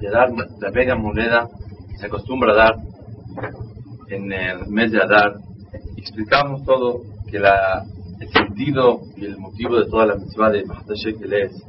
De 0.00 0.10
dar 0.10 0.30
la 0.60 0.70
mega 0.70 0.94
moneda 0.94 1.48
se 1.98 2.06
acostumbra 2.06 2.52
a 2.52 2.56
dar 2.56 2.76
en 4.08 4.32
el 4.32 4.68
mes 4.68 4.92
de 4.92 5.02
Adar. 5.02 5.36
Explicamos 5.96 6.64
todo 6.64 7.02
que 7.30 7.38
la, 7.38 7.84
el 8.20 8.28
sentido 8.28 9.00
y 9.16 9.24
el 9.24 9.38
motivo 9.38 9.76
de 9.76 9.90
toda 9.90 10.06
la 10.06 10.16
mitzvah 10.16 10.50
de 10.50 10.64
Mahtashekel 10.64 11.32
es 11.32 11.62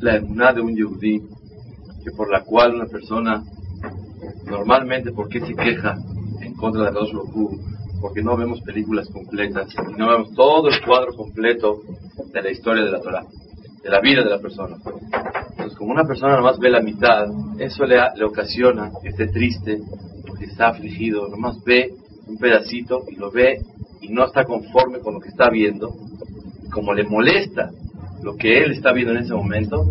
la 0.00 0.16
emuná 0.16 0.52
de 0.52 0.60
un 0.60 0.74
yehudí, 0.74 1.22
que 2.04 2.10
por 2.16 2.30
la 2.30 2.42
cual 2.42 2.74
una 2.74 2.86
persona 2.86 3.42
normalmente, 4.44 5.12
¿por 5.12 5.28
qué 5.28 5.40
se 5.40 5.54
queja 5.54 5.96
en 6.40 6.54
contra 6.54 6.84
de 6.84 6.90
Roku? 6.90 7.58
Porque 8.00 8.22
no 8.22 8.36
vemos 8.36 8.60
películas 8.60 9.08
completas 9.08 9.68
y 9.88 9.92
no 9.94 10.08
vemos 10.10 10.34
todo 10.34 10.68
el 10.68 10.84
cuadro 10.84 11.14
completo 11.14 11.80
de 12.32 12.42
la 12.42 12.50
historia 12.50 12.84
de 12.84 12.90
la 12.90 13.00
Torah, 13.00 13.24
de 13.86 13.92
la 13.92 14.00
vida 14.00 14.24
de 14.24 14.30
la 14.30 14.40
persona. 14.40 14.76
Entonces, 15.50 15.78
como 15.78 15.92
una 15.92 16.04
persona 16.04 16.34
nomás 16.34 16.58
ve 16.58 16.70
la 16.70 16.80
mitad, 16.80 17.28
eso 17.58 17.84
le, 17.84 17.96
le 18.16 18.24
ocasiona 18.24 18.90
que 19.00 19.10
esté 19.10 19.28
triste, 19.28 19.78
porque 20.26 20.46
está 20.46 20.70
afligido, 20.70 21.28
nomás 21.28 21.62
ve 21.64 21.94
un 22.26 22.36
pedacito 22.36 23.04
y 23.08 23.14
lo 23.14 23.30
ve 23.30 23.60
y 24.00 24.08
no 24.08 24.24
está 24.24 24.44
conforme 24.44 24.98
con 24.98 25.14
lo 25.14 25.20
que 25.20 25.28
está 25.28 25.50
viendo. 25.50 25.94
Como 26.72 26.92
le 26.94 27.04
molesta 27.04 27.70
lo 28.24 28.34
que 28.34 28.58
él 28.58 28.72
está 28.72 28.92
viendo 28.92 29.12
en 29.12 29.18
ese 29.18 29.34
momento, 29.34 29.84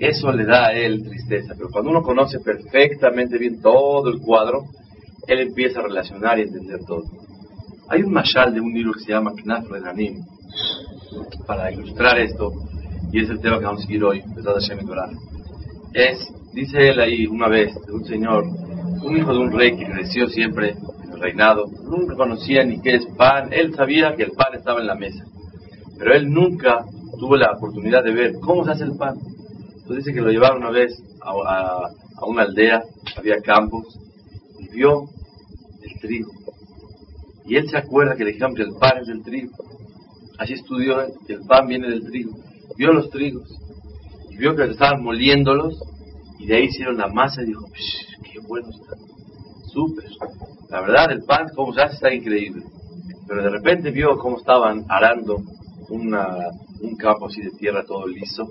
eso 0.00 0.32
le 0.32 0.44
da 0.44 0.66
a 0.66 0.72
él 0.72 1.04
tristeza. 1.04 1.54
Pero 1.56 1.70
cuando 1.70 1.90
uno 1.90 2.02
conoce 2.02 2.40
perfectamente 2.40 3.38
bien 3.38 3.60
todo 3.62 4.08
el 4.08 4.18
cuadro, 4.18 4.64
él 5.28 5.38
empieza 5.38 5.78
a 5.78 5.84
relacionar 5.84 6.40
y 6.40 6.42
entender 6.42 6.80
todo. 6.84 7.04
Hay 7.90 8.02
un 8.02 8.12
mashal 8.12 8.52
de 8.52 8.60
un 8.60 8.72
libro 8.74 8.92
que 8.94 9.04
se 9.04 9.12
llama 9.12 9.34
Knaf 9.36 9.70
Renanim, 9.70 10.24
para 11.46 11.70
ilustrar 11.70 12.18
esto, 12.18 12.52
y 13.12 13.20
es 13.20 13.30
el 13.30 13.40
tema 13.40 13.58
que 13.58 13.64
vamos 13.64 13.82
a 13.82 13.86
seguir 13.86 14.04
hoy, 14.04 14.22
Es, 15.92 16.18
dice 16.52 16.88
él 16.88 17.00
ahí 17.00 17.26
una 17.26 17.48
vez, 17.48 17.72
un 17.90 18.04
señor, 18.04 18.44
un 18.44 19.16
hijo 19.16 19.32
de 19.32 19.38
un 19.38 19.52
rey 19.52 19.76
que 19.76 19.86
creció 19.86 20.28
siempre 20.28 20.70
en 21.04 21.12
el 21.12 21.20
reinado, 21.20 21.66
nunca 21.84 22.16
conocía 22.16 22.64
ni 22.64 22.80
qué 22.80 22.96
es 22.96 23.06
pan, 23.16 23.52
él 23.52 23.74
sabía 23.74 24.14
que 24.16 24.24
el 24.24 24.32
pan 24.32 24.54
estaba 24.54 24.80
en 24.80 24.86
la 24.86 24.94
mesa, 24.94 25.24
pero 25.98 26.14
él 26.14 26.30
nunca 26.30 26.84
tuvo 27.18 27.36
la 27.36 27.52
oportunidad 27.52 28.04
de 28.04 28.12
ver 28.12 28.32
cómo 28.40 28.64
se 28.64 28.72
hace 28.72 28.84
el 28.84 28.96
pan. 28.96 29.16
Entonces 29.76 30.04
dice 30.04 30.12
que 30.12 30.20
lo 30.20 30.30
llevaron 30.30 30.58
una 30.58 30.70
vez 30.70 30.92
a, 31.22 31.88
a 32.16 32.26
una 32.26 32.42
aldea, 32.42 32.82
había 33.16 33.40
campos, 33.40 33.98
y 34.58 34.68
vio 34.68 35.08
el 35.82 36.00
trigo. 36.00 36.30
Y 37.46 37.56
él 37.56 37.70
se 37.70 37.78
acuerda 37.78 38.16
que 38.16 38.24
le 38.24 38.32
dijeron 38.32 38.54
que 38.54 38.62
el 38.62 38.74
pan 38.74 38.98
es 39.00 39.06
del 39.06 39.22
trigo. 39.22 39.52
Así 40.38 40.54
estudió 40.54 40.96
que 41.26 41.34
el 41.34 41.42
pan 41.46 41.68
viene 41.68 41.88
del 41.88 42.04
trigo 42.04 42.45
vio 42.76 42.92
los 42.92 43.10
trigos 43.10 43.48
y 44.30 44.36
vio 44.36 44.54
que 44.54 44.64
estaban 44.64 45.02
moliéndolos 45.02 45.78
y 46.38 46.46
de 46.46 46.56
ahí 46.56 46.64
hicieron 46.64 46.98
la 46.98 47.08
masa 47.08 47.42
y 47.42 47.46
dijo, 47.46 47.66
qué 48.22 48.38
bueno 48.46 48.68
está, 48.68 48.96
súper. 49.72 50.04
La 50.68 50.80
verdad, 50.80 51.12
el 51.12 51.22
pan, 51.22 51.48
como 51.54 51.72
se 51.72 51.82
hace, 51.82 51.94
está 51.94 52.12
increíble. 52.12 52.64
Pero 53.26 53.42
de 53.42 53.50
repente 53.50 53.90
vio 53.90 54.18
cómo 54.18 54.38
estaban 54.38 54.84
arando 54.88 55.42
una, 55.88 56.50
un 56.80 56.96
campo 56.96 57.26
así 57.26 57.40
de 57.40 57.50
tierra 57.50 57.84
todo 57.84 58.06
liso 58.06 58.48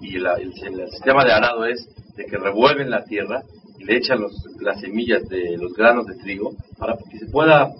y 0.00 0.16
el, 0.16 0.52
sistema 0.90 1.24
de 1.24 1.32
arado 1.32 1.64
es 1.66 1.88
de 2.16 2.24
que 2.24 2.36
revuelven 2.36 2.90
la 2.90 3.04
tierra 3.04 3.42
y 3.78 3.84
le 3.84 3.96
echan 3.96 4.20
los, 4.20 4.32
las 4.60 4.80
semillas 4.80 5.22
de 5.28 5.56
los 5.56 5.72
granos 5.74 6.06
de 6.06 6.14
trigo 6.16 6.52
para 6.78 6.96
que 6.96 7.18
se 7.18 7.26
pueda 7.26 7.72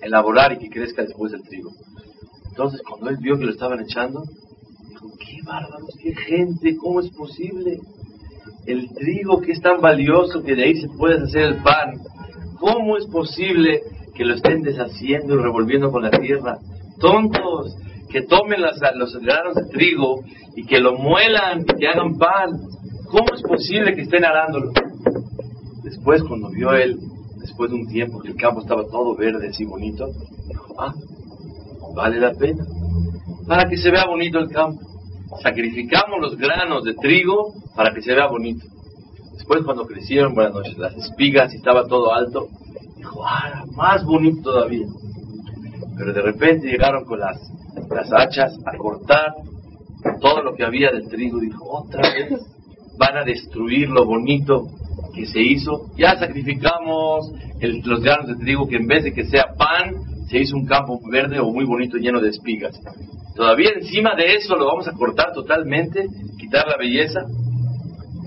elaborar 0.00 0.52
y 0.52 0.58
que 0.58 0.70
crezca 0.70 1.02
después 1.02 1.32
el 1.32 1.42
trigo. 1.42 1.70
Entonces, 2.48 2.80
cuando 2.88 3.10
él 3.10 3.16
vio 3.20 3.38
que 3.38 3.44
lo 3.44 3.52
estaban 3.52 3.80
echando, 3.80 4.22
qué 5.16 5.42
bárbaros, 5.44 5.94
qué 6.00 6.14
gente, 6.14 6.76
¿cómo 6.76 7.00
es 7.00 7.10
posible? 7.10 7.78
El 8.66 8.88
trigo 8.90 9.40
que 9.40 9.52
es 9.52 9.60
tan 9.60 9.80
valioso 9.80 10.42
que 10.42 10.54
de 10.54 10.64
ahí 10.64 10.76
se 10.80 10.88
puede 10.88 11.22
hacer 11.22 11.42
el 11.42 11.62
pan, 11.62 12.00
¿cómo 12.58 12.96
es 12.96 13.06
posible 13.06 13.82
que 14.14 14.24
lo 14.24 14.34
estén 14.34 14.62
deshaciendo 14.62 15.34
y 15.34 15.42
revolviendo 15.42 15.90
con 15.90 16.02
la 16.02 16.10
tierra? 16.10 16.58
Tontos, 16.98 17.76
que 18.10 18.22
tomen 18.22 18.62
las, 18.62 18.80
los 18.96 19.16
granos 19.18 19.54
de 19.54 19.66
trigo 19.66 20.20
y 20.54 20.64
que 20.64 20.80
lo 20.80 20.96
muelan 20.96 21.62
y 21.62 21.78
que 21.78 21.88
hagan 21.88 22.16
pan. 22.16 22.50
¿Cómo 23.10 23.34
es 23.34 23.42
posible 23.42 23.94
que 23.94 24.02
estén 24.02 24.24
arándolo? 24.24 24.72
Después, 25.84 26.22
cuando 26.24 26.50
vio 26.50 26.72
él, 26.72 26.98
después 27.38 27.70
de 27.70 27.76
un 27.76 27.86
tiempo 27.86 28.20
que 28.20 28.28
el 28.28 28.36
campo 28.36 28.60
estaba 28.60 28.84
todo 28.88 29.14
verde, 29.14 29.48
así 29.48 29.64
bonito, 29.64 30.08
dijo, 30.48 30.74
ah, 30.80 30.94
vale 31.94 32.18
la 32.18 32.32
pena, 32.32 32.64
para 33.46 33.68
que 33.68 33.76
se 33.76 33.90
vea 33.90 34.06
bonito 34.06 34.38
el 34.38 34.48
campo 34.48 34.80
sacrificamos 35.42 36.20
los 36.20 36.36
granos 36.36 36.84
de 36.84 36.94
trigo 36.94 37.54
para 37.74 37.92
que 37.92 38.02
se 38.02 38.14
vea 38.14 38.26
bonito. 38.26 38.66
Después 39.32 39.62
cuando 39.64 39.86
crecieron, 39.86 40.34
bueno, 40.34 40.60
las 40.76 40.94
espigas 40.96 41.52
y 41.52 41.58
estaba 41.58 41.86
todo 41.86 42.12
alto, 42.12 42.48
dijo, 42.96 43.24
ah, 43.24 43.64
más 43.74 44.04
bonito 44.04 44.50
todavía. 44.50 44.86
Pero 45.96 46.12
de 46.12 46.22
repente 46.22 46.68
llegaron 46.68 47.04
con 47.04 47.20
las, 47.20 47.38
las 47.90 48.12
hachas 48.12 48.58
a 48.64 48.76
cortar 48.76 49.34
todo 50.20 50.42
lo 50.42 50.54
que 50.54 50.64
había 50.64 50.90
del 50.90 51.08
trigo. 51.08 51.38
Dijo, 51.40 51.64
otra 51.64 52.02
vez 52.02 52.40
van 52.98 53.18
a 53.18 53.24
destruir 53.24 53.88
lo 53.88 54.04
bonito 54.04 54.68
que 55.14 55.26
se 55.26 55.40
hizo. 55.40 55.90
Ya 55.96 56.18
sacrificamos 56.18 57.32
los 57.60 58.02
granos 58.02 58.28
de 58.28 58.36
trigo 58.36 58.68
que 58.68 58.76
en 58.76 58.86
vez 58.86 59.04
de 59.04 59.12
que 59.12 59.24
sea 59.26 59.54
pan, 59.56 59.94
se 60.28 60.38
hizo 60.38 60.56
un 60.56 60.66
campo 60.66 61.00
verde 61.10 61.38
o 61.38 61.52
muy 61.52 61.64
bonito 61.64 61.96
lleno 61.96 62.20
de 62.20 62.30
espigas. 62.30 62.78
Todavía 63.36 63.70
encima 63.76 64.14
de 64.16 64.34
eso 64.34 64.56
lo 64.56 64.66
vamos 64.66 64.88
a 64.88 64.92
cortar 64.92 65.32
totalmente, 65.34 66.06
quitar 66.38 66.66
la 66.66 66.78
belleza. 66.78 67.20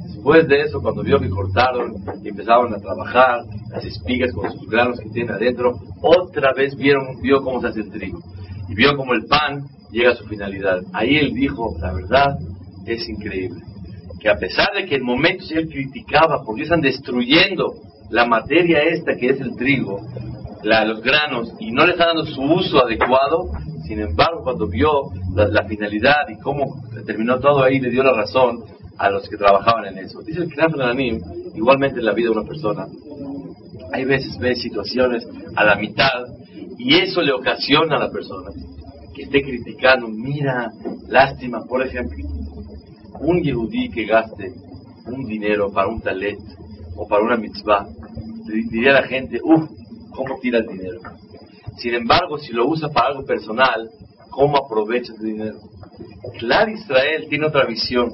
Después 0.05 0.47
de 0.47 0.61
eso, 0.61 0.81
cuando 0.81 1.01
vio 1.01 1.19
que 1.19 1.29
cortaron 1.29 1.95
y 2.23 2.29
empezaron 2.29 2.73
a 2.75 2.77
trabajar 2.77 3.41
las 3.71 3.83
espigas 3.83 4.31
con 4.33 4.51
sus 4.51 4.69
granos 4.69 4.99
que 4.99 5.09
tienen 5.09 5.33
adentro, 5.33 5.79
otra 6.01 6.53
vez 6.53 6.75
vieron, 6.75 7.19
vio 7.21 7.41
cómo 7.41 7.59
se 7.59 7.67
hace 7.67 7.79
el 7.81 7.89
trigo. 7.89 8.19
Y 8.67 8.75
vio 8.75 8.95
cómo 8.95 9.13
el 9.13 9.25
pan 9.25 9.63
llega 9.91 10.11
a 10.11 10.15
su 10.15 10.27
finalidad. 10.27 10.81
Ahí 10.93 11.17
él 11.17 11.33
dijo, 11.33 11.75
la 11.79 11.91
verdad 11.91 12.37
es 12.85 13.09
increíble. 13.09 13.61
Que 14.19 14.29
a 14.29 14.35
pesar 14.35 14.73
de 14.75 14.85
que 14.85 14.95
en 14.95 15.03
momentos 15.03 15.49
él 15.51 15.69
criticaba 15.69 16.43
porque 16.45 16.63
están 16.63 16.81
destruyendo 16.81 17.73
la 18.11 18.25
materia 18.25 18.83
esta 18.83 19.15
que 19.15 19.29
es 19.29 19.41
el 19.41 19.55
trigo, 19.55 20.01
los 20.61 21.01
granos, 21.01 21.53
y 21.59 21.71
no 21.71 21.85
le 21.85 21.93
están 21.93 22.07
dando 22.07 22.25
su 22.25 22.41
uso 22.41 22.83
adecuado, 22.85 23.49
sin 23.89 24.01
embargo, 24.01 24.43
cuando 24.43 24.67
vio 24.67 25.09
la, 25.33 25.63
finalidad 25.63 26.29
y 26.29 26.37
cómo 26.37 26.83
terminó 27.07 27.39
todo 27.39 27.63
ahí, 27.63 27.79
le 27.79 27.89
dio 27.89 28.03
la 28.03 28.13
razón 28.13 28.63
a 28.99 29.09
los 29.09 29.27
que 29.27 29.35
trabajaban 29.35 29.85
en 29.87 29.97
eso. 29.97 30.21
Dice 30.21 30.43
el 30.43 30.49
Knaf 30.53 30.75
igualmente 31.55 31.97
en 31.97 32.05
la 32.05 32.13
vida 32.13 32.29
de 32.29 32.37
una 32.37 32.47
persona, 32.47 32.85
hay 33.91 34.05
veces 34.05 34.37
ve 34.37 34.53
situaciones 34.53 35.27
a 35.55 35.63
la 35.63 35.75
mitad 35.75 36.23
y 36.77 36.97
eso 36.97 37.23
le 37.23 37.31
ocasiona 37.31 37.95
a 37.95 37.99
la 37.99 38.11
persona 38.11 38.51
que 39.15 39.23
esté 39.23 39.41
criticando, 39.41 40.07
mira, 40.07 40.69
lástima, 41.07 41.63
por 41.67 41.83
ejemplo, 41.83 42.23
un 43.21 43.41
yehudí 43.41 43.89
que 43.89 44.05
gaste 44.05 44.53
un 45.07 45.25
dinero 45.25 45.71
para 45.71 45.87
un 45.87 45.99
talet 45.99 46.37
o 46.95 47.07
para 47.07 47.23
una 47.23 47.37
mitzvah, 47.37 47.87
diría 48.69 48.91
a 48.91 49.01
la 49.01 49.07
gente, 49.07 49.39
uff, 49.43 49.67
¿cómo 50.11 50.37
tira 50.39 50.59
el 50.59 50.67
dinero? 50.67 50.99
Sin 51.79 51.93
embargo, 51.93 52.37
si 52.37 52.51
lo 52.51 52.67
usa 52.67 52.89
para 52.89 53.07
algo 53.07 53.25
personal, 53.25 53.89
¿cómo 54.29 54.57
aprovecha 54.57 55.13
ese 55.13 55.23
dinero? 55.23 55.57
Claro, 56.37 56.71
Israel 56.71 57.27
tiene 57.29 57.47
otra 57.47 57.65
visión. 57.65 58.09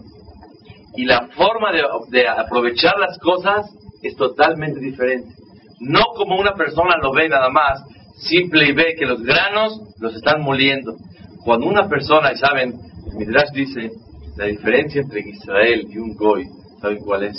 Y 0.95 1.05
la 1.05 1.27
forma 1.35 1.71
de, 1.71 2.27
aprovechar 2.27 2.97
las 2.99 3.17
cosas 3.19 3.65
es 4.01 4.15
totalmente 4.15 4.79
diferente. 4.79 5.33
No 5.79 6.01
como 6.15 6.39
una 6.39 6.53
persona 6.53 6.95
lo 7.01 7.11
ve 7.11 7.27
nada 7.27 7.49
más, 7.49 7.83
simple 8.17 8.69
y 8.69 8.71
ve 8.71 8.95
que 8.97 9.05
los 9.05 9.21
granos 9.23 9.81
los 9.99 10.15
están 10.15 10.41
moliendo. 10.41 10.95
Cuando 11.43 11.67
una 11.67 11.89
persona, 11.89 12.31
y 12.33 12.37
saben, 12.37 12.79
Midrash 13.17 13.51
dice, 13.51 13.91
la 14.37 14.45
diferencia 14.45 15.01
entre 15.01 15.21
Israel 15.21 15.87
y 15.89 15.97
un 15.97 16.15
Goy, 16.15 16.47
¿saben 16.81 16.99
cuál 16.99 17.23
es? 17.23 17.37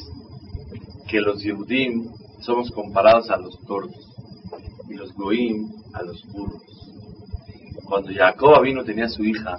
Que 1.09 1.21
los 1.21 1.43
Yehudim 1.43 2.09
somos 2.41 2.71
comparados 2.73 3.31
a 3.31 3.37
los 3.37 3.59
tordos 3.65 4.07
y 4.89 4.95
los 4.95 5.13
Goim 5.15 5.69
a 5.97 6.03
los 6.03 6.23
burros. 6.27 6.63
Cuando 7.85 8.13
Jacob 8.13 8.63
vino 8.63 8.85
tenía 8.85 9.09
su 9.09 9.25
hija, 9.25 9.57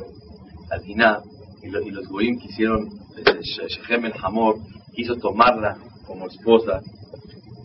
Adina, 0.70 1.20
y, 1.64 1.68
y 1.68 1.92
los 1.92 2.08
Goim 2.08 2.38
quisieron, 2.40 2.88
Shechem 3.42 4.06
el 4.06 4.14
Hamor, 4.22 4.58
quiso 4.94 5.16
tomarla 5.16 5.78
como 6.06 6.28
esposa, 6.28 6.82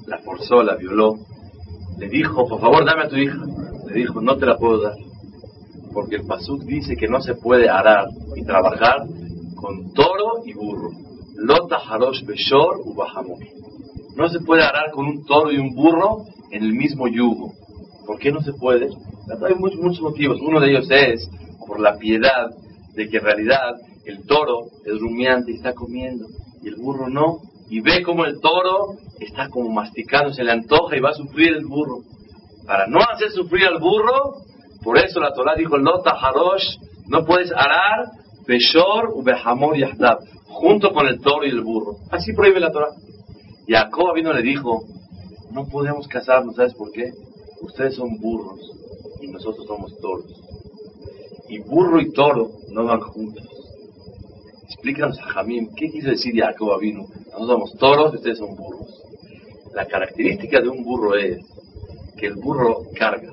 la 0.06 0.18
forzó, 0.18 0.62
la 0.62 0.76
violó, 0.76 1.18
le 1.98 2.08
dijo, 2.08 2.46
por 2.48 2.60
favor, 2.60 2.84
dame 2.84 3.02
a 3.04 3.08
tu 3.08 3.16
hija. 3.16 3.38
Le 3.86 3.94
dijo, 3.94 4.20
no 4.20 4.36
te 4.36 4.46
la 4.46 4.56
puedo 4.56 4.82
dar. 4.82 4.94
Porque 5.92 6.16
el 6.16 6.26
Pasuk 6.26 6.62
dice 6.64 6.96
que 6.96 7.06
no 7.06 7.20
se 7.20 7.34
puede 7.34 7.68
arar 7.68 8.06
y 8.34 8.44
trabajar 8.44 9.06
con 9.54 9.92
toro 9.92 10.42
y 10.44 10.54
burro. 10.54 10.90
Lota 11.36 11.76
harosh 11.76 12.24
beshor 12.24 12.80
u 12.84 12.94
No 14.16 14.28
se 14.28 14.40
puede 14.40 14.62
arar 14.62 14.90
con 14.92 15.06
un 15.06 15.24
toro 15.24 15.52
y 15.52 15.58
un 15.58 15.74
burro 15.74 16.24
en 16.50 16.64
el 16.64 16.72
mismo 16.72 17.08
yugo. 17.08 17.52
¿Por 18.12 18.20
qué 18.20 18.30
no 18.30 18.42
se 18.42 18.52
puede? 18.52 18.90
Hay 19.48 19.54
muchos, 19.54 19.80
muchos 19.80 20.02
motivos. 20.02 20.38
Uno 20.42 20.60
de 20.60 20.68
ellos 20.68 20.86
es 20.90 21.30
por 21.66 21.80
la 21.80 21.96
piedad 21.96 22.50
de 22.94 23.08
que 23.08 23.16
en 23.16 23.24
realidad 23.24 23.76
el 24.04 24.26
toro 24.26 24.66
es 24.84 25.00
rumiante 25.00 25.50
y 25.50 25.54
está 25.54 25.72
comiendo 25.72 26.26
y 26.62 26.68
el 26.68 26.74
burro 26.76 27.08
no. 27.08 27.38
Y 27.70 27.80
ve 27.80 28.02
como 28.02 28.26
el 28.26 28.38
toro 28.38 28.96
está 29.18 29.48
como 29.48 29.70
masticando, 29.70 30.30
se 30.30 30.44
le 30.44 30.52
antoja 30.52 30.94
y 30.94 31.00
va 31.00 31.08
a 31.08 31.14
sufrir 31.14 31.54
el 31.54 31.64
burro. 31.64 32.00
Para 32.66 32.86
no 32.86 32.98
hacer 33.00 33.30
sufrir 33.30 33.64
al 33.64 33.78
burro, 33.80 34.42
por 34.84 34.98
eso 34.98 35.18
la 35.18 35.32
Torah 35.32 35.54
dijo, 35.56 35.78
Lota 35.78 36.10
Harosh, 36.10 36.76
no 37.06 37.24
puedes 37.24 37.50
arar 37.50 38.10
Beshor 38.46 39.08
u 39.14 39.22
Behamor 39.22 39.74
Yahdab, 39.78 40.18
junto 40.48 40.92
con 40.92 41.06
el 41.06 41.18
toro 41.18 41.46
y 41.46 41.48
el 41.48 41.62
burro. 41.62 41.96
Así 42.10 42.34
prohíbe 42.34 42.60
la 42.60 42.72
Torah. 42.72 42.90
Y 43.66 43.72
Jacob 43.72 44.12
vino 44.14 44.34
le 44.34 44.42
dijo, 44.42 44.82
no 45.50 45.66
podemos 45.66 46.06
casarnos, 46.08 46.56
¿sabes 46.56 46.74
por 46.74 46.92
qué? 46.92 47.10
Ustedes 47.62 47.94
son 47.94 48.18
burros 48.18 48.60
y 49.20 49.28
nosotros 49.28 49.66
somos 49.66 49.96
toros. 49.98 50.30
Y 51.48 51.58
burro 51.60 52.00
y 52.00 52.12
toro 52.12 52.50
no 52.70 52.84
van 52.84 53.00
juntos. 53.00 53.46
Explícanos 54.64 55.18
a 55.18 55.32
Jamín, 55.32 55.70
¿qué 55.76 55.90
quiso 55.90 56.10
decir 56.10 56.34
Jacob 56.34 56.80
vino? 56.80 57.06
Nosotros 57.32 57.48
somos 57.48 57.72
toros 57.78 58.12
y 58.12 58.16
ustedes 58.16 58.38
son 58.38 58.56
burros. 58.56 58.88
La 59.74 59.86
característica 59.86 60.60
de 60.60 60.68
un 60.68 60.82
burro 60.82 61.14
es 61.14 61.38
que 62.18 62.26
el 62.26 62.34
burro 62.34 62.82
carga. 62.94 63.32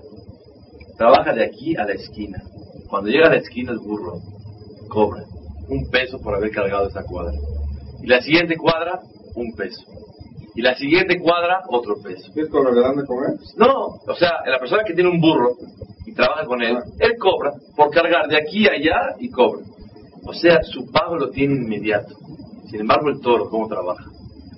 Trabaja 0.98 1.34
de 1.34 1.46
aquí 1.46 1.76
a 1.76 1.86
la 1.86 1.94
esquina. 1.94 2.42
Cuando 2.88 3.10
llega 3.10 3.28
a 3.28 3.32
la 3.32 3.38
esquina 3.38 3.72
el 3.72 3.80
burro 3.80 4.20
cobra 4.90 5.24
un 5.70 5.90
peso 5.90 6.20
por 6.20 6.36
haber 6.36 6.52
cargado 6.52 6.88
esa 6.88 7.04
cuadra. 7.04 7.38
Y 8.02 8.08
la 8.08 8.22
siguiente 8.22 8.58
cuadra, 8.58 9.00
un 9.36 9.54
peso. 9.54 9.84
Y 10.60 10.62
la 10.62 10.76
siguiente 10.76 11.18
cuadra, 11.22 11.62
otro 11.70 11.96
peso. 12.04 12.34
¿Es 12.36 12.50
con 12.50 12.66
lo 12.66 12.74
que 12.74 12.82
dan 12.82 12.98
de 12.98 13.06
comer? 13.06 13.30
No, 13.56 13.96
o 14.06 14.16
sea, 14.16 14.42
la 14.46 14.60
persona 14.60 14.84
que 14.86 14.94
tiene 14.94 15.10
un 15.10 15.22
burro 15.22 15.56
y 16.06 16.14
trabaja 16.14 16.44
con 16.46 16.62
él, 16.62 16.76
él 17.00 17.14
cobra 17.18 17.54
por 17.78 17.90
cargar 17.92 18.28
de 18.28 18.36
aquí 18.36 18.68
a 18.68 18.74
allá 18.74 19.16
y 19.20 19.30
cobra. 19.30 19.62
O 20.26 20.34
sea, 20.34 20.62
su 20.64 20.92
pago 20.92 21.16
lo 21.16 21.30
tiene 21.30 21.56
inmediato. 21.56 22.14
Sin 22.70 22.82
embargo, 22.82 23.08
el 23.08 23.22
toro, 23.22 23.50
¿cómo 23.50 23.70
trabaja? 23.70 24.04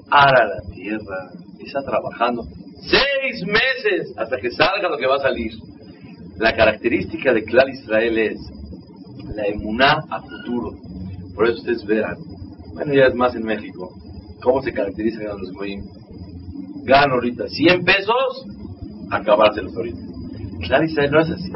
Ara 0.09 0.47
la 0.47 0.73
tierra, 0.73 1.29
está 1.59 1.83
trabajando 1.83 2.45
seis 2.81 3.45
meses 3.45 4.11
hasta 4.17 4.37
que 4.37 4.49
salga 4.49 4.89
lo 4.89 4.97
que 4.97 5.05
va 5.05 5.17
a 5.17 5.19
salir. 5.19 5.51
La 6.37 6.55
característica 6.55 7.31
de 7.31 7.43
Clar 7.43 7.69
Israel 7.69 8.17
es 8.17 8.39
la 9.35 9.45
emuná 9.45 10.03
a 10.09 10.19
futuro. 10.19 10.71
Por 11.35 11.47
eso 11.47 11.59
ustedes 11.59 11.85
verán, 11.85 12.17
bueno, 12.73 12.91
ya 12.91 13.03
es 13.03 13.13
más 13.13 13.35
en 13.35 13.43
México, 13.43 13.91
cómo 14.41 14.61
se 14.61 14.73
caracterizan 14.73 15.25
los 15.25 15.51
goyim. 15.53 15.83
Ganan 16.83 17.11
ahorita 17.11 17.47
100 17.47 17.83
pesos, 17.83 18.45
acabárselos 19.11 19.75
ahorita. 19.75 19.99
Clar 20.61 20.83
Israel 20.83 21.11
no 21.11 21.21
es 21.21 21.29
así. 21.29 21.51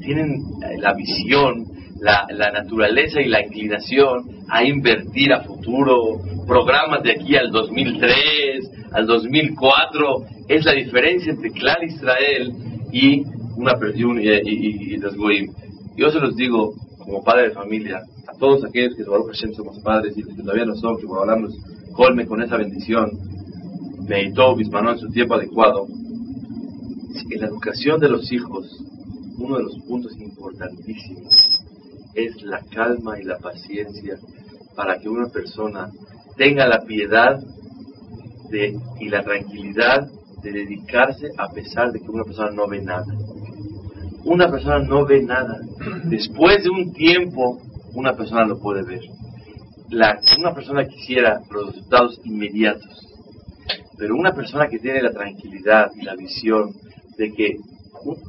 Tienen 0.00 0.42
la 0.78 0.94
visión, 0.94 1.66
la, 2.00 2.26
la 2.30 2.50
naturaleza 2.50 3.20
y 3.20 3.28
la 3.28 3.44
inclinación 3.44 4.42
a 4.48 4.64
invertir 4.64 5.32
a 5.32 5.42
futuro, 5.42 6.20
programas 6.46 7.02
de 7.02 7.12
aquí 7.12 7.36
al 7.36 7.50
2003, 7.50 8.70
al 8.92 9.06
2004, 9.06 10.24
es 10.48 10.64
la 10.64 10.72
diferencia 10.72 11.32
entre 11.32 11.50
Clar 11.50 11.82
Israel 11.84 12.52
y, 12.92 13.22
una, 13.56 13.72
y, 14.44 14.94
y, 14.94 14.96
los 14.98 15.16
Goim. 15.16 15.52
Yo 15.96 16.10
se 16.10 16.20
los 16.20 16.36
digo, 16.36 16.74
como 16.98 17.22
padre 17.22 17.48
de 17.48 17.54
familia, 17.54 18.00
a 18.26 18.38
todos 18.38 18.64
aquellos 18.64 18.94
que 18.94 19.04
somos 19.54 19.78
padres 19.80 20.16
y 20.16 20.22
que 20.22 20.34
todavía 20.34 20.64
no 20.64 20.74
son, 20.74 20.98
que 20.98 21.06
por 21.06 21.20
hablamos, 21.20 21.54
colme 21.92 22.26
con 22.26 22.42
esa 22.42 22.56
bendición, 22.56 23.10
meditó 24.06 24.56
Bismanó 24.56 24.92
en 24.92 24.98
su 24.98 25.08
tiempo 25.10 25.34
adecuado. 25.34 25.86
En 27.30 27.40
la 27.40 27.46
educación 27.46 28.00
de 28.00 28.08
los 28.08 28.30
hijos, 28.32 28.66
uno 29.38 29.56
de 29.58 29.64
los 29.64 29.78
puntos 29.86 30.16
importantísimos 30.18 31.60
es 32.14 32.42
la 32.42 32.60
calma 32.70 33.18
y 33.18 33.24
la 33.24 33.38
paciencia 33.38 34.18
para 34.76 34.98
que 34.98 35.08
una 35.08 35.28
persona 35.28 35.90
tenga 36.36 36.66
la 36.66 36.82
piedad 36.82 37.40
y 39.00 39.08
la 39.08 39.22
tranquilidad 39.22 40.10
de 40.42 40.52
dedicarse 40.52 41.28
a 41.38 41.48
pesar 41.48 41.90
de 41.92 42.00
que 42.00 42.10
una 42.10 42.24
persona 42.24 42.50
no 42.50 42.68
ve 42.68 42.82
nada. 42.82 43.06
Una 44.24 44.50
persona 44.50 44.80
no 44.80 45.06
ve 45.06 45.22
nada. 45.22 45.58
Después 46.04 46.62
de 46.62 46.70
un 46.70 46.92
tiempo, 46.92 47.60
una 47.94 48.14
persona 48.14 48.44
lo 48.44 48.58
puede 48.58 48.82
ver. 48.82 49.00
Una 49.92 50.54
persona 50.54 50.86
quisiera 50.86 51.42
los 51.50 51.66
resultados 51.66 52.18
inmediatos, 52.24 53.06
pero 53.98 54.14
una 54.14 54.32
persona 54.32 54.66
que 54.68 54.78
tiene 54.78 55.02
la 55.02 55.12
tranquilidad 55.12 55.90
y 55.94 56.02
la 56.02 56.16
visión 56.16 56.72
de 57.18 57.30
que 57.32 57.56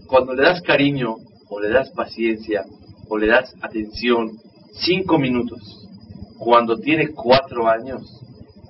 cuando 0.06 0.34
le 0.34 0.44
das 0.44 0.62
cariño 0.62 1.16
o 1.48 1.60
le 1.62 1.70
das 1.70 1.90
paciencia 1.92 2.66
o 3.08 3.18
le 3.18 3.28
das 3.28 3.56
atención 3.62 4.38
cinco 4.74 5.18
minutos, 5.18 5.88
cuando 6.38 6.78
tiene 6.78 7.14
cuatro 7.14 7.70
años, 7.70 8.02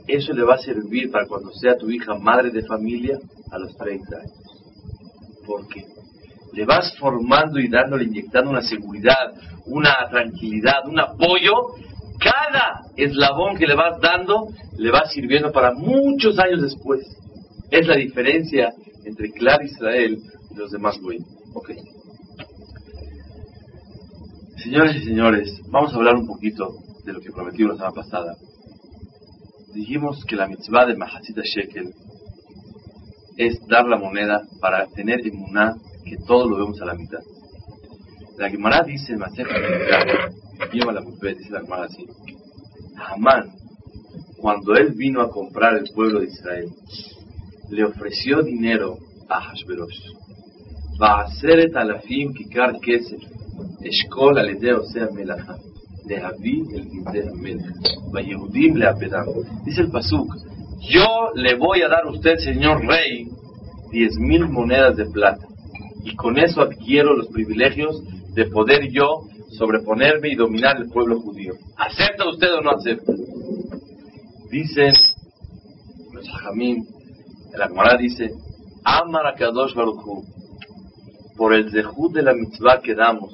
eso 0.05 0.31
le 0.33 0.43
va 0.43 0.53
a 0.55 0.59
servir 0.59 1.09
para 1.09 1.25
cuando 1.25 1.51
sea 1.51 1.75
tu 1.75 1.89
hija 1.89 2.13
madre 2.13 2.51
de 2.51 2.61
familia 2.61 3.17
a 3.49 3.57
los 3.57 3.75
30 3.75 4.15
años. 4.15 4.33
¿Por 5.47 5.67
qué? 5.67 5.83
Le 6.51 6.65
vas 6.65 6.95
formando 6.99 7.59
y 7.59 7.67
dándole, 7.69 8.03
inyectando 8.03 8.51
una 8.51 8.61
seguridad, 8.61 9.33
una 9.65 9.95
tranquilidad, 10.11 10.87
un 10.87 10.99
apoyo. 10.99 11.73
Cada 12.33 12.81
eslabón 12.97 13.57
que 13.57 13.67
le 13.67 13.75
vas 13.75 13.99
dando 13.99 14.47
le 14.77 14.91
va 14.91 15.05
sirviendo 15.05 15.51
para 15.51 15.73
muchos 15.73 16.39
años 16.39 16.61
después. 16.61 17.01
Es 17.69 17.87
la 17.87 17.95
diferencia 17.95 18.73
entre 19.05 19.31
Clar 19.31 19.63
Israel 19.63 20.17
y 20.49 20.55
los 20.55 20.71
demás 20.71 20.99
güey. 20.99 21.19
Ok. 21.53 21.71
Señores 24.63 24.95
y 24.95 25.03
señores, 25.03 25.61
vamos 25.69 25.93
a 25.93 25.97
hablar 25.97 26.15
un 26.15 26.25
poquito 26.25 26.69
de 27.03 27.13
lo 27.13 27.19
que 27.19 27.31
prometí 27.31 27.63
la 27.63 27.75
semana 27.75 27.91
pasada. 27.91 28.35
Dijimos 29.73 30.23
que 30.25 30.35
la 30.35 30.47
mitzvah 30.47 30.85
de 30.85 30.95
Mahasita 30.95 31.41
Shekel 31.43 31.93
es 33.37 33.59
dar 33.67 33.85
la 33.85 33.97
moneda 33.97 34.41
para 34.59 34.87
tener 34.87 35.19
emuná 35.25 35.75
que 36.05 36.17
todo 36.25 36.49
lo 36.49 36.57
vemos 36.57 36.81
a 36.81 36.85
la 36.85 36.93
mitad. 36.93 37.19
La 38.37 38.49
Gemara 38.49 38.83
dice, 38.83 39.15
lleva 40.71 40.93
la 40.93 41.01
dice 41.01 41.49
la 41.51 41.61
Gemara 41.61 41.85
así, 41.85 42.05
Hamán, 42.95 43.51
cuando 44.37 44.75
él 44.75 44.93
vino 44.93 45.21
a 45.21 45.29
comprar 45.29 45.75
el 45.77 45.89
pueblo 45.93 46.19
de 46.19 46.27
Israel, 46.27 46.69
le 47.69 47.85
ofreció 47.85 48.41
dinero 48.41 48.97
a 49.29 49.39
Hashverosh. 49.39 49.99
Va 51.01 51.21
a 51.21 51.23
hacer 51.23 51.59
et 51.59 51.75
alafim 51.75 52.33
kikar 52.33 52.79
kesef, 52.79 53.21
eshkol 53.81 54.37
aledeo 54.37 54.83
sea 54.83 55.07
melacha. 55.11 55.55
Dice 59.65 59.81
el 59.81 59.89
Pasuk, 59.89 60.35
yo 60.81 61.31
le 61.35 61.55
voy 61.55 61.81
a 61.81 61.87
dar 61.87 62.03
a 62.05 62.11
usted, 62.11 62.35
señor 62.39 62.85
rey, 62.85 63.29
diez 63.89 64.17
mil 64.17 64.49
monedas 64.49 64.97
de 64.97 65.05
plata. 65.05 65.47
Y 66.03 66.15
con 66.15 66.37
eso 66.37 66.61
adquiero 66.61 67.15
los 67.15 67.27
privilegios 67.27 68.03
de 68.33 68.45
poder 68.47 68.91
yo 68.91 69.21
sobreponerme 69.57 70.29
y 70.29 70.35
dominar 70.35 70.77
el 70.77 70.89
pueblo 70.89 71.19
judío. 71.19 71.53
¿Acepta 71.77 72.29
usted 72.29 72.53
o 72.53 72.61
no 72.61 72.71
acepta? 72.71 73.13
Dicen 74.49 74.93
los 76.11 76.27
hajamim, 76.27 76.83
la 77.57 77.67
Gemara 77.67 77.97
dice, 77.97 78.31
Amar 78.83 79.27
a 79.27 79.33
Kadosh 79.35 79.73
por 81.37 81.53
el 81.53 81.71
zehut 81.71 82.13
de 82.13 82.21
la 82.21 82.33
mitzvah 82.33 82.81
que 82.81 82.93
damos, 82.93 83.33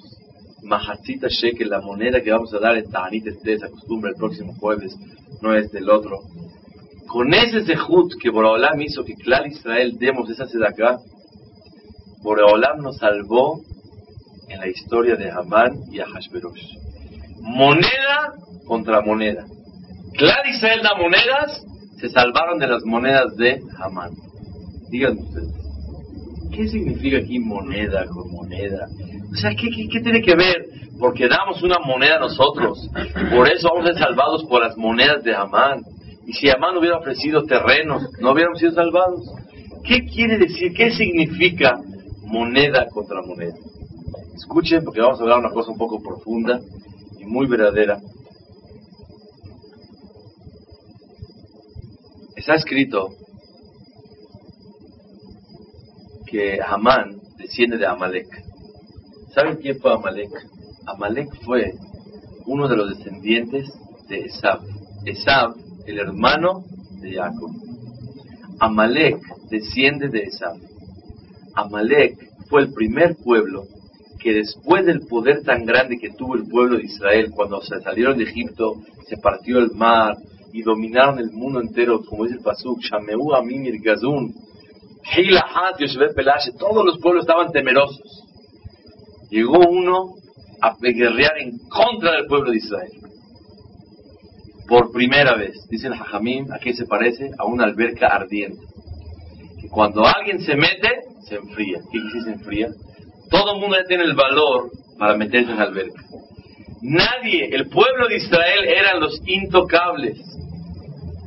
Mahachita 0.64 1.28
Shekel, 1.30 1.70
la 1.70 1.82
moneda 1.82 2.22
que 2.22 2.32
vamos 2.32 2.54
a 2.54 2.60
dar 2.60 2.78
en 2.78 2.90
Ta'anit 2.90 3.28
Esté, 3.28 3.54
esa 3.54 3.70
costumbre 3.70 4.12
el 4.12 4.18
próximo 4.18 4.54
jueves, 4.60 4.96
no 5.42 5.54
es 5.56 5.72
del 5.72 5.90
otro. 5.90 6.20
Con 7.08 7.34
ese 7.34 7.64
Zehut 7.66 8.14
que 8.22 8.30
Boraholam 8.30 8.80
hizo 8.82 9.04
que 9.04 9.16
Clar 9.16 9.48
Israel 9.48 9.98
demos 9.98 10.30
esa 10.30 10.46
acá, 10.68 11.00
Boraholam 12.22 12.82
nos 12.82 12.98
salvó 12.98 13.62
en 14.50 14.60
la 14.60 14.68
historia 14.68 15.16
de 15.16 15.30
Hamán 15.30 15.72
y 15.92 16.00
Ahashverosh. 16.00 16.76
Moneda 17.42 18.34
contra 18.66 19.02
moneda. 19.02 19.46
Clar 20.18 20.46
Israel 20.48 20.82
da 20.84 20.96
monedas, 20.98 21.64
se 21.98 22.10
salvaron 22.10 22.60
de 22.60 22.68
las 22.68 22.84
monedas 22.84 23.36
de 23.38 23.62
Hamán. 23.78 24.12
Díganme 24.90 25.22
ustedes, 25.22 25.54
¿qué 26.52 26.68
significa 26.68 27.18
aquí 27.18 27.40
moneda 27.40 28.06
con 28.08 28.32
moneda? 28.32 28.88
O 29.32 29.36
sea, 29.36 29.52
¿qué, 29.52 29.70
tiene 30.02 30.22
que 30.22 30.36
ver? 30.36 30.66
Porque 31.00 31.28
damos 31.28 31.62
una 31.62 31.78
moneda 31.80 32.20
nosotros. 32.20 32.90
Por 33.30 33.48
eso 33.48 33.70
vamos 33.70 33.90
a 33.90 33.94
ser 33.94 34.04
salvados 34.04 34.44
por 34.46 34.62
las 34.62 34.76
monedas 34.76 35.24
de 35.24 35.36
Amán. 35.36 35.82
Y 36.26 36.34
si 36.34 36.50
Amán 36.50 36.78
hubiera 36.78 36.98
ofrecido 36.98 37.44
terrenos, 37.44 38.04
no 38.20 38.32
hubiéramos 38.32 38.60
sido 38.60 38.72
salvados. 38.72 39.22
¿Qué 39.84 40.06
quiere 40.06 40.38
decir? 40.38 40.74
¿Qué 40.74 40.92
significa 40.92 41.80
moneda 42.24 42.88
contra 42.92 43.22
moneda? 43.22 43.56
Escuchen, 44.40 44.86
porque 44.86 45.02
vamos 45.02 45.20
a 45.20 45.24
hablar 45.24 45.40
una 45.40 45.52
cosa 45.52 45.72
un 45.72 45.78
poco 45.78 46.02
profunda 46.02 46.62
y 47.20 47.26
muy 47.26 47.46
verdadera. 47.46 48.00
Está 52.38 52.56
escrito 52.56 53.10
que 56.26 56.60
Amán 56.66 57.20
desciende 57.38 57.78
de 57.78 57.86
Amalek. 57.86 58.28
¿Saben 59.34 59.58
quién 59.58 59.78
fue 59.80 59.94
Amalek? 59.94 60.32
Amalek 60.86 61.36
fue 61.44 61.74
uno 62.46 62.70
de 62.70 62.78
los 62.78 62.98
descendientes 62.98 63.68
de 64.08 64.22
Esab. 64.22 64.62
Esab, 65.06 65.54
el 65.86 66.00
hermano 66.00 66.64
de 67.02 67.14
Jacob. 67.14 67.52
Amalek 68.60 69.20
desciende 69.50 70.08
de 70.08 70.24
Esab. 70.24 70.56
Amalek 71.56 72.16
fue 72.48 72.62
el 72.62 72.72
primer 72.72 73.18
pueblo 73.18 73.66
que 74.20 74.34
después 74.34 74.86
del 74.86 75.02
poder 75.08 75.44
tan 75.44 75.66
grande 75.66 75.98
que 75.98 76.12
tuvo 76.12 76.36
el 76.36 76.48
pueblo 76.48 76.78
de 76.78 76.84
Israel 76.84 77.32
cuando 77.34 77.62
se 77.62 77.80
salieron 77.82 78.18
de 78.18 78.26
Egipto, 78.26 78.76
se 79.08 79.18
partió 79.18 79.60
el 79.60 79.72
mar 79.72 80.18
y 80.52 80.62
dominaron 80.62 81.20
el 81.20 81.32
mundo 81.32 81.62
entero, 81.62 82.02
como 82.04 82.26
dice 82.26 82.38
el 82.38 82.44
Pasuk, 82.44 82.82
Shameu 82.82 83.34
Amimir 83.34 83.82
Gazun, 83.82 84.34
todos 86.58 86.86
los 86.86 87.00
pueblos 87.00 87.24
estaban 87.24 87.52
temerosos. 87.52 88.26
Llegó 89.30 89.60
uno 89.70 90.16
a 90.62 90.76
guerrear 90.80 91.38
en 91.40 91.58
contra 91.70 92.14
del 92.14 92.28
pueblo 92.28 92.52
de 92.52 92.58
Israel. 92.58 92.92
Por 94.68 94.92
primera 94.92 95.36
vez, 95.36 95.56
dice 95.70 95.88
el 95.88 95.96
Jajamim, 95.96 96.52
¿a 96.52 96.60
qué 96.60 96.74
se 96.74 96.86
parece? 96.86 97.32
A 97.38 97.46
una 97.46 97.64
alberca 97.64 98.08
ardiente. 98.08 98.62
Que 99.62 99.68
cuando 99.68 100.06
alguien 100.06 100.42
se 100.42 100.56
mete, 100.56 100.90
se 101.28 101.36
enfría. 101.36 101.80
¿Qué 101.92 102.22
se 102.22 102.32
enfría? 102.32 102.70
Todo 103.30 103.56
el 103.56 103.62
mundo 103.62 103.78
ya 103.78 103.86
tiene 103.86 104.04
el 104.04 104.16
valor 104.16 104.72
para 104.98 105.16
meterse 105.16 105.52
en 105.52 105.58
la 105.58 105.64
alberca. 105.64 106.02
Nadie, 106.82 107.50
el 107.52 107.68
pueblo 107.70 108.08
de 108.08 108.18
Israel 108.18 108.66
eran 108.66 109.00
los 109.00 109.20
intocables. 109.26 110.20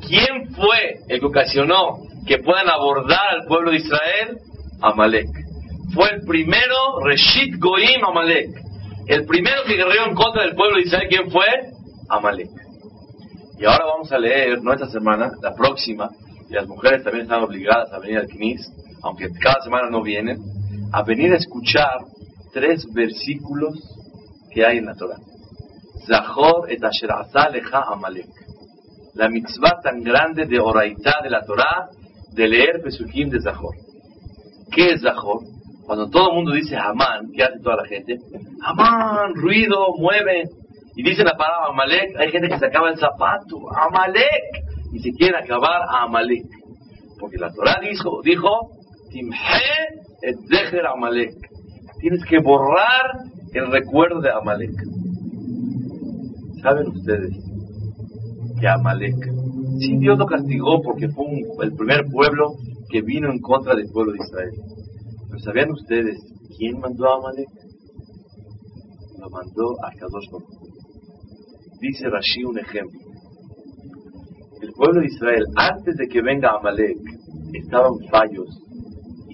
¿Quién 0.07 0.55
fue 0.55 1.01
el 1.09 1.21
que 1.21 1.27
ocasionó 1.27 1.99
que 2.27 2.39
puedan 2.39 2.69
abordar 2.69 3.29
al 3.31 3.47
pueblo 3.47 3.71
de 3.71 3.79
Israel? 3.79 4.39
Amalek. 4.81 5.29
Fue 5.95 6.09
el 6.11 6.23
primero, 6.23 7.01
Reshit 7.05 7.57
Goim 7.59 8.05
Amalek. 8.05 8.49
El 9.07 9.27
primero 9.27 9.63
que 9.67 9.77
guerreó 9.77 10.07
en 10.07 10.15
contra 10.15 10.43
del 10.43 10.55
pueblo 10.55 10.77
de 10.77 10.83
Israel, 10.83 11.07
¿quién 11.09 11.31
fue? 11.31 11.45
Amalek. 12.09 12.51
Y 13.59 13.65
ahora 13.65 13.85
vamos 13.85 14.11
a 14.11 14.19
leer, 14.19 14.63
no 14.63 14.73
esta 14.73 14.89
semana, 14.89 15.31
la 15.41 15.55
próxima, 15.55 16.11
y 16.49 16.55
las 16.55 16.67
mujeres 16.67 17.05
también 17.05 17.25
están 17.25 17.43
obligadas 17.43 17.93
a 17.93 17.99
venir 17.99 18.19
al 18.19 18.27
Knis, 18.27 18.61
aunque 19.03 19.29
cada 19.41 19.63
semana 19.63 19.89
no 19.91 20.03
vienen, 20.03 20.39
a 20.93 21.03
venir 21.03 21.33
a 21.33 21.37
escuchar 21.37 22.01
tres 22.53 22.87
versículos 22.93 23.79
que 24.51 24.65
hay 24.65 24.79
en 24.79 24.87
la 24.87 24.95
Torah. 24.95 25.19
Zahor 26.07 26.71
et 26.71 26.83
asher 26.85 27.09
Amalek. 27.11 28.29
La 29.15 29.29
mitzvah 29.29 29.81
tan 29.83 30.03
grande 30.03 30.47
de 30.47 30.59
oraitá 30.59 31.21
de 31.23 31.31
la 31.31 31.45
Torah, 31.45 31.89
de 32.33 32.49
leer 32.49 32.83
Pesukim 32.83 33.31
de 33.31 33.41
Zahor. 33.41 33.75
¿Qué 34.71 34.93
es 34.93 35.03
Zahor? 35.03 35.41
Cuando 35.85 36.09
todo 36.09 36.31
el 36.31 36.37
mundo 36.37 36.53
dice 36.53 36.77
Amán, 36.77 37.31
¿qué 37.35 37.43
hace 37.43 37.61
toda 37.63 37.77
la 37.77 37.87
gente? 37.87 38.19
Amán, 38.63 39.35
ruido, 39.35 39.95
mueve. 39.99 40.45
Y 40.95 41.03
dice 41.03 41.25
la 41.25 41.37
palabra 41.37 41.69
Amalek, 41.71 42.17
hay 42.19 42.31
gente 42.31 42.49
que 42.49 42.59
se 42.59 42.67
acaba 42.67 42.91
el 42.91 42.99
zapato, 42.99 43.57
Amalek, 43.75 44.63
y 44.93 44.99
se 45.01 45.11
quiere 45.13 45.39
acabar 45.39 45.83
a 45.89 46.03
Amalek. 46.05 46.47
Porque 47.19 47.39
la 47.39 47.51
Torah 47.51 47.79
dijo, 47.81 48.21
dijo, 48.23 48.71
Timhe 49.11 50.03
Dejer 50.23 50.87
Amalek. 50.87 51.35
Tienes 51.99 52.25
que 52.29 52.39
borrar 52.39 53.25
el 53.53 53.73
recuerdo 53.73 54.21
de 54.21 54.31
Amalek. 54.31 54.75
¿Saben 56.63 56.89
ustedes 56.89 57.37
que 58.61 58.69
Amalek, 58.69 59.17
si 59.81 59.97
Dios 59.99 60.17
lo 60.19 60.27
castigó 60.27 60.81
porque 60.81 61.09
fue 61.09 61.27
el 61.63 61.73
primer 61.75 62.05
pueblo 62.11 62.53
que 62.89 63.03
vino 63.03 63.33
en 63.33 63.41
contra 63.41 63.75
del 63.75 63.91
pueblo 63.91 64.13
de 64.13 64.19
Israel? 64.19 64.53
Pero 65.29 65.39
¿sabían 65.41 65.73
ustedes 65.73 66.19
quién 66.57 66.79
mandó 66.79 67.09
a 67.09 67.17
Amalek? 67.17 67.49
Lo 69.19 69.29
mandó 69.29 69.75
a 69.85 69.91
Kadosh 69.91 70.29
Dice 71.81 72.09
Rashi 72.09 72.45
un 72.45 72.61
ejemplo. 72.61 73.01
El 74.61 74.73
pueblo 74.73 75.01
de 75.01 75.07
Israel, 75.07 75.45
antes 75.57 75.97
de 75.97 76.07
que 76.07 76.23
venga 76.23 76.53
Amalek, 76.53 76.97
estaban 77.55 77.99
fallos 78.09 78.62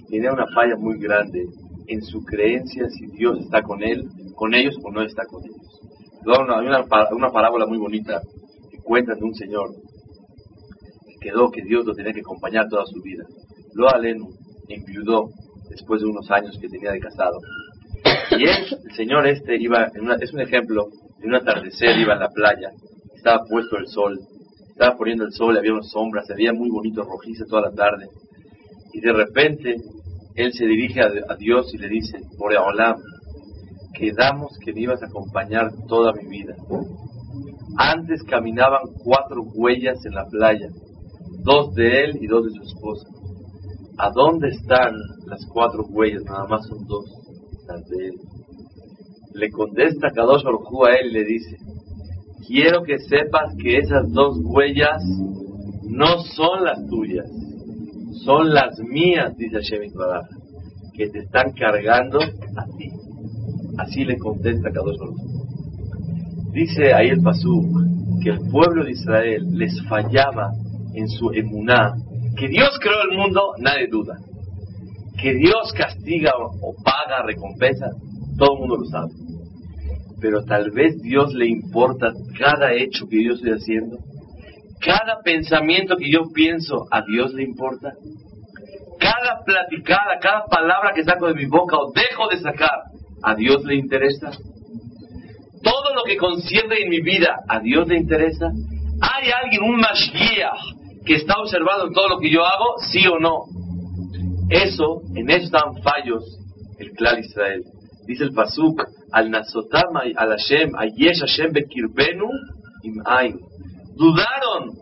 tenía 0.09 0.31
una 0.31 0.47
falla 0.47 0.75
muy 0.77 0.97
grande 0.99 1.45
en 1.87 2.01
su 2.03 2.23
creencia 2.23 2.89
si 2.89 3.07
Dios 3.07 3.39
está 3.41 3.61
con 3.61 3.83
él, 3.83 4.07
con 4.35 4.53
ellos 4.53 4.75
o 4.83 4.91
no 4.91 5.01
está 5.01 5.23
con 5.25 5.43
ellos. 5.43 5.79
Hay 6.25 6.65
una, 6.67 6.85
una 7.11 7.31
parábola 7.31 7.65
muy 7.65 7.77
bonita 7.77 8.21
que 8.69 8.77
cuentan 8.79 9.19
de 9.19 9.25
un 9.25 9.33
señor 9.33 9.69
que 11.07 11.29
quedó 11.29 11.49
que 11.49 11.63
Dios 11.63 11.85
lo 11.85 11.93
tenía 11.93 12.13
que 12.13 12.21
acompañar 12.21 12.67
toda 12.69 12.85
su 12.85 13.01
vida. 13.01 13.23
Lo 13.73 13.89
Alenu 13.89 14.29
enviudó 14.67 15.29
después 15.69 16.01
de 16.01 16.07
unos 16.07 16.29
años 16.31 16.57
que 16.59 16.67
tenía 16.67 16.91
de 16.91 16.99
casado. 16.99 17.39
Y 18.31 18.43
él, 18.43 18.77
el 18.85 18.95
señor 18.95 19.27
este, 19.27 19.57
iba, 19.57 19.89
en 19.93 20.03
una, 20.03 20.15
es 20.15 20.33
un 20.33 20.41
ejemplo, 20.41 20.87
de 21.19 21.27
un 21.27 21.35
atardecer 21.35 21.97
iba 21.99 22.13
a 22.13 22.19
la 22.19 22.29
playa, 22.29 22.69
estaba 23.15 23.43
puesto 23.45 23.77
el 23.77 23.87
sol, 23.87 24.19
estaba 24.69 24.95
poniendo 24.95 25.25
el 25.25 25.33
sol, 25.33 25.57
había 25.57 25.73
unas 25.73 25.89
sombras, 25.89 26.27
se 26.27 26.35
veía 26.35 26.53
muy 26.53 26.69
bonito, 26.69 27.03
rojizo 27.03 27.45
toda 27.45 27.63
la 27.63 27.71
tarde. 27.71 28.07
Y 28.93 29.01
de 29.01 29.13
repente, 29.13 29.75
él 30.39 30.53
se 30.53 30.65
dirige 30.65 31.01
a, 31.01 31.35
Dios 31.35 31.73
y 31.73 31.77
le 31.77 31.89
dice, 31.89 32.17
Olam, 32.39 32.95
quedamos 33.93 34.57
que 34.63 34.73
me 34.73 34.81
ibas 34.81 35.03
a 35.03 35.07
acompañar 35.07 35.69
toda 35.89 36.13
mi 36.13 36.29
vida. 36.29 36.55
Antes 37.77 38.23
caminaban 38.23 38.93
cuatro 39.03 39.43
huellas 39.53 39.97
en 40.05 40.13
la 40.15 40.25
playa, 40.25 40.69
dos 41.43 41.75
de 41.75 42.05
él 42.05 42.19
y 42.21 42.27
dos 42.27 42.45
de 42.45 42.51
su 42.51 42.63
esposa. 42.63 43.09
¿A 43.97 44.11
dónde 44.11 44.47
están 44.47 44.93
las 45.25 45.45
cuatro 45.51 45.83
huellas? 45.89 46.23
Nada 46.23 46.47
más 46.47 46.65
son 46.67 46.85
dos, 46.87 47.05
las 47.67 47.85
de 47.89 48.07
él. 48.07 48.13
Le 49.33 49.49
contesta 49.51 50.11
Kadosh 50.11 50.43
Baruj 50.43 50.85
a 50.85 50.95
él 50.95 51.07
y 51.07 51.13
le 51.13 51.25
dice, 51.25 51.57
quiero 52.47 52.83
que 52.83 52.97
sepas 52.99 53.53
que 53.61 53.77
esas 53.77 54.09
dos 54.13 54.37
huellas 54.41 55.03
no 55.83 56.23
son 56.35 56.63
las 56.63 56.79
tuyas, 56.87 57.29
son 58.23 58.53
las 58.53 58.77
mías, 58.79 59.35
dice 59.37 59.57
Hashem 59.57 59.93
Baraj, 59.93 60.27
que 60.93 61.09
te 61.09 61.19
están 61.19 61.51
cargando 61.53 62.19
a 62.19 62.65
ti. 62.77 62.91
Así 63.77 64.03
le 64.03 64.17
contesta 64.17 64.71
Kadosh 64.71 64.97
Baruj 64.99 65.29
Dice 66.51 66.93
ahí 66.93 67.09
el 67.09 67.21
Pasuk 67.21 67.65
que 68.21 68.31
el 68.31 68.39
pueblo 68.51 68.83
de 68.83 68.91
Israel 68.91 69.47
les 69.51 69.81
fallaba 69.87 70.51
en 70.93 71.07
su 71.07 71.31
emuná 71.31 71.93
que 72.39 72.47
Dios 72.47 72.69
creó 72.81 73.01
el 73.11 73.17
mundo, 73.17 73.41
nadie 73.59 73.87
duda. 73.87 74.15
Que 75.21 75.33
Dios 75.33 75.73
castiga 75.77 76.31
o 76.37 76.73
paga 76.81 77.23
recompensa, 77.25 77.87
todo 78.37 78.53
el 78.53 78.59
mundo 78.59 78.77
lo 78.77 78.85
sabe. 78.85 79.11
Pero 80.21 80.45
tal 80.45 80.71
vez 80.71 81.01
Dios 81.01 81.33
le 81.33 81.47
importa 81.47 82.13
cada 82.39 82.73
hecho 82.73 83.07
que 83.09 83.23
yo 83.23 83.33
estoy 83.33 83.51
haciendo. 83.51 83.97
Cada 84.79 85.21
pensamiento 85.23 85.95
que 85.97 86.09
yo 86.09 86.31
pienso, 86.33 86.85
a 86.91 87.01
Dios 87.01 87.33
le 87.33 87.43
importa. 87.43 87.93
Cada 88.99 89.43
platicada, 89.45 90.19
cada 90.21 90.45
palabra 90.45 90.93
que 90.93 91.03
saco 91.03 91.27
de 91.27 91.33
mi 91.33 91.45
boca 91.45 91.77
o 91.77 91.91
dejo 91.91 92.27
de 92.29 92.39
sacar, 92.39 92.83
a 93.23 93.35
Dios 93.35 93.63
le 93.65 93.75
interesa. 93.75 94.31
Todo 95.61 95.93
lo 95.95 96.03
que 96.03 96.17
concierne 96.17 96.81
en 96.81 96.89
mi 96.89 97.01
vida, 97.01 97.35
a 97.47 97.59
Dios 97.59 97.87
le 97.87 97.97
interesa. 97.97 98.51
Hay 99.01 99.29
alguien, 99.31 99.63
un 99.63 99.77
mashgiach, 99.77 101.05
que 101.05 101.15
está 101.15 101.39
observando 101.39 101.89
todo 101.91 102.09
lo 102.09 102.19
que 102.19 102.31
yo 102.31 102.45
hago, 102.45 102.75
sí 102.91 103.05
o 103.07 103.19
no. 103.19 103.45
Eso, 104.49 105.01
en 105.15 105.29
eso 105.29 105.45
están 105.45 105.81
fallos 105.83 106.23
el 106.79 106.91
clan 106.91 107.19
Israel. 107.19 107.63
Dice 108.05 108.23
el 108.23 108.31
Pasuk, 108.31 108.81
al 109.11 109.29
Nasotam 109.29 109.95
al 109.97 110.29
Hashem, 110.29 110.71
Ayesh 110.75 111.19
Hashem 111.19 111.51
Bekirbenu 111.51 112.27
im 112.83 113.01
Dudaron 113.99 114.77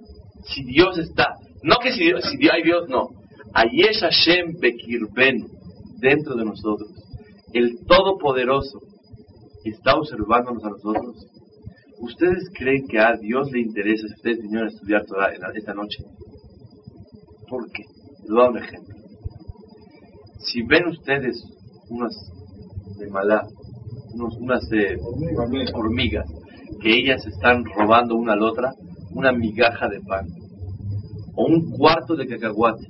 si 0.46 0.64
Dios 0.64 1.00
está. 1.00 1.34
No 1.64 1.78
que 1.82 1.92
si, 1.92 2.12
si 2.22 2.50
hay 2.50 2.62
Dios, 2.62 2.88
no. 2.88 3.10
Ayesh 3.52 4.02
Hashem 4.02 4.60
Bekirbenu, 4.60 5.48
dentro 5.98 6.36
de 6.36 6.46
nosotros. 6.46 6.92
El 7.52 7.80
Todopoderoso 7.88 8.80
está 9.64 9.96
observándonos 9.96 10.64
a 10.64 10.70
nosotros. 10.70 11.16
¿Ustedes 12.00 12.48
creen 12.54 12.86
que 12.88 13.00
a 13.00 13.18
Dios 13.18 13.52
le 13.52 13.62
interesa 13.62 14.08
si 14.08 14.14
ustedes 14.14 14.42
vinieron 14.44 14.68
a 14.68 14.72
estudiar 14.72 15.04
toda 15.08 15.32
esta 15.56 15.74
noche? 15.74 16.04
¿Por 17.50 17.72
qué? 17.72 17.86
Les 18.22 18.30
voy 18.30 18.40
a 18.40 18.44
dar 18.44 18.52
un 18.52 18.58
ejemplo. 18.60 18.96
Si 20.42 20.62
ven 20.62 20.90
ustedes 20.90 21.44
unas 21.90 22.14
de 23.00 23.10
malá, 23.10 23.48
unas 24.14 24.70
de 24.70 24.96
hormigas, 25.74 26.28
que 26.82 26.92
ellas 26.92 27.26
están 27.26 27.66
robando 27.66 28.16
una 28.16 28.34
a 28.34 28.36
la 28.36 28.46
otra 28.46 28.74
una 29.18 29.32
migaja 29.32 29.88
de 29.90 30.00
pan. 30.02 30.26
o 31.40 31.46
un 31.46 31.72
cuarto 31.72 32.16
de 32.16 32.28
cacahuate, 32.28 32.88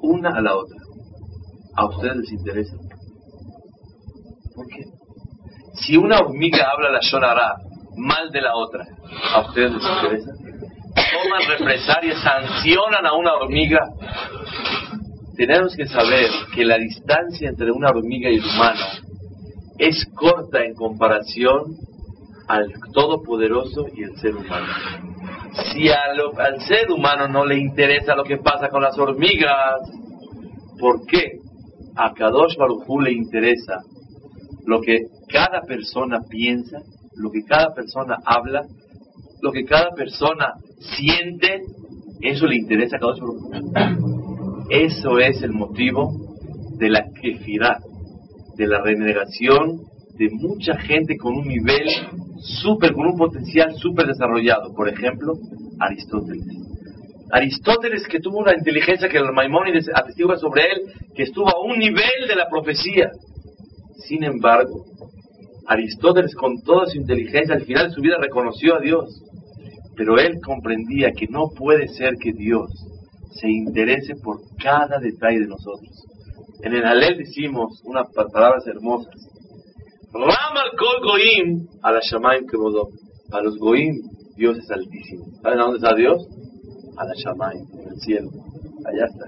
una 0.00 0.30
a 0.30 0.40
la 0.40 0.56
otra. 0.56 0.78
¿A 1.76 1.86
ustedes 1.86 2.16
les 2.16 2.32
interesa? 2.32 2.76
¿Por 4.54 4.66
qué? 4.68 4.84
Si 5.74 5.96
una 5.96 6.18
hormiga 6.18 6.70
habla 6.70 6.90
la 6.90 7.00
shonara 7.00 7.56
mal 7.96 8.30
de 8.30 8.40
la 8.40 8.54
otra, 8.54 8.86
¿a 9.34 9.40
ustedes 9.40 9.72
les 9.72 9.82
interesa? 9.82 10.32
Toman 11.12 11.58
represalias, 11.58 12.22
sancionan 12.22 13.04
a 13.06 13.12
una 13.14 13.34
hormiga. 13.34 13.80
Tenemos 15.36 15.74
que 15.76 15.86
saber 15.86 16.30
que 16.54 16.64
la 16.64 16.78
distancia 16.78 17.48
entre 17.48 17.70
una 17.70 17.90
hormiga 17.90 18.30
y 18.30 18.36
el 18.36 18.44
humano 18.44 18.86
es 19.78 20.06
corta 20.14 20.64
en 20.64 20.74
comparación 20.74 21.76
al 22.48 22.72
Todopoderoso 22.92 23.86
y 23.94 24.04
el 24.04 24.16
ser 24.16 24.36
humano. 24.36 25.13
Si 25.72 25.88
al 25.88 26.60
ser 26.66 26.90
humano 26.90 27.28
no 27.28 27.44
le 27.44 27.58
interesa 27.58 28.16
lo 28.16 28.24
que 28.24 28.38
pasa 28.38 28.68
con 28.68 28.82
las 28.82 28.98
hormigas, 28.98 29.88
¿por 30.78 31.06
qué 31.06 31.38
a 31.94 32.12
Kadosh 32.12 32.56
Baruj 32.56 33.02
le 33.02 33.12
interesa 33.12 33.82
lo 34.66 34.80
que 34.80 35.06
cada 35.28 35.62
persona 35.62 36.20
piensa, 36.28 36.78
lo 37.14 37.30
que 37.30 37.44
cada 37.44 37.72
persona 37.72 38.16
habla, 38.24 38.66
lo 39.42 39.52
que 39.52 39.64
cada 39.64 39.90
persona 39.90 40.54
siente, 40.96 41.62
eso 42.20 42.46
le 42.46 42.56
interesa 42.56 42.96
a 42.96 43.00
Kadosh 43.00 43.20
Baruj 43.20 44.66
Eso 44.70 45.18
es 45.18 45.42
el 45.42 45.52
motivo 45.52 46.12
de 46.78 46.88
la 46.88 47.06
kefirá, 47.20 47.78
de 48.56 48.66
la 48.66 48.80
renegación 48.80 49.82
de 50.16 50.28
mucha 50.30 50.76
gente 50.78 51.16
con 51.16 51.34
un 51.34 51.48
nivel 51.48 51.88
súper, 52.40 52.92
con 52.92 53.06
un 53.06 53.16
potencial 53.16 53.74
súper 53.76 54.06
desarrollado. 54.06 54.72
Por 54.74 54.88
ejemplo, 54.88 55.34
Aristóteles. 55.80 56.44
Aristóteles 57.30 58.06
que 58.06 58.20
tuvo 58.20 58.38
una 58.38 58.54
inteligencia 58.54 59.08
que 59.08 59.18
el 59.18 59.32
Maimónides 59.32 59.90
atestigua 59.92 60.36
sobre 60.36 60.62
él, 60.62 60.92
que 61.14 61.24
estuvo 61.24 61.48
a 61.48 61.60
un 61.64 61.78
nivel 61.78 62.28
de 62.28 62.36
la 62.36 62.48
profecía. 62.48 63.10
Sin 64.06 64.22
embargo, 64.22 64.84
Aristóteles 65.66 66.34
con 66.34 66.62
toda 66.62 66.86
su 66.86 66.98
inteligencia 66.98 67.54
al 67.54 67.64
final 67.64 67.88
de 67.88 67.94
su 67.94 68.00
vida 68.00 68.18
reconoció 68.20 68.76
a 68.76 68.80
Dios. 68.80 69.20
Pero 69.96 70.18
él 70.18 70.38
comprendía 70.44 71.12
que 71.12 71.26
no 71.28 71.48
puede 71.56 71.88
ser 71.88 72.14
que 72.20 72.32
Dios 72.32 72.70
se 73.30 73.48
interese 73.48 74.14
por 74.16 74.40
cada 74.62 74.98
detalle 74.98 75.40
de 75.40 75.46
nosotros. 75.46 75.90
En 76.62 76.74
el 76.74 76.84
Alel 76.84 77.18
decimos 77.18 77.80
unas 77.84 78.06
palabras 78.12 78.66
hermosas. 78.66 79.14
Goim 81.04 81.66
a 81.82 81.92
la 81.92 82.00
shamayim 82.00 82.46
que 82.46 82.56
A 83.36 83.40
los 83.42 83.56
goim 83.58 83.94
Dios 84.36 84.58
es 84.58 84.70
altísimo. 84.70 85.24
¿Saben 85.42 85.60
a 85.60 85.62
dónde 85.64 85.78
está 85.78 85.94
Dios? 85.94 86.18
A 86.96 87.04
la 87.04 87.14
shamayim, 87.14 87.66
en 87.80 87.88
el 87.92 88.00
cielo. 88.00 88.30
Allá 88.86 89.06
está. 89.06 89.26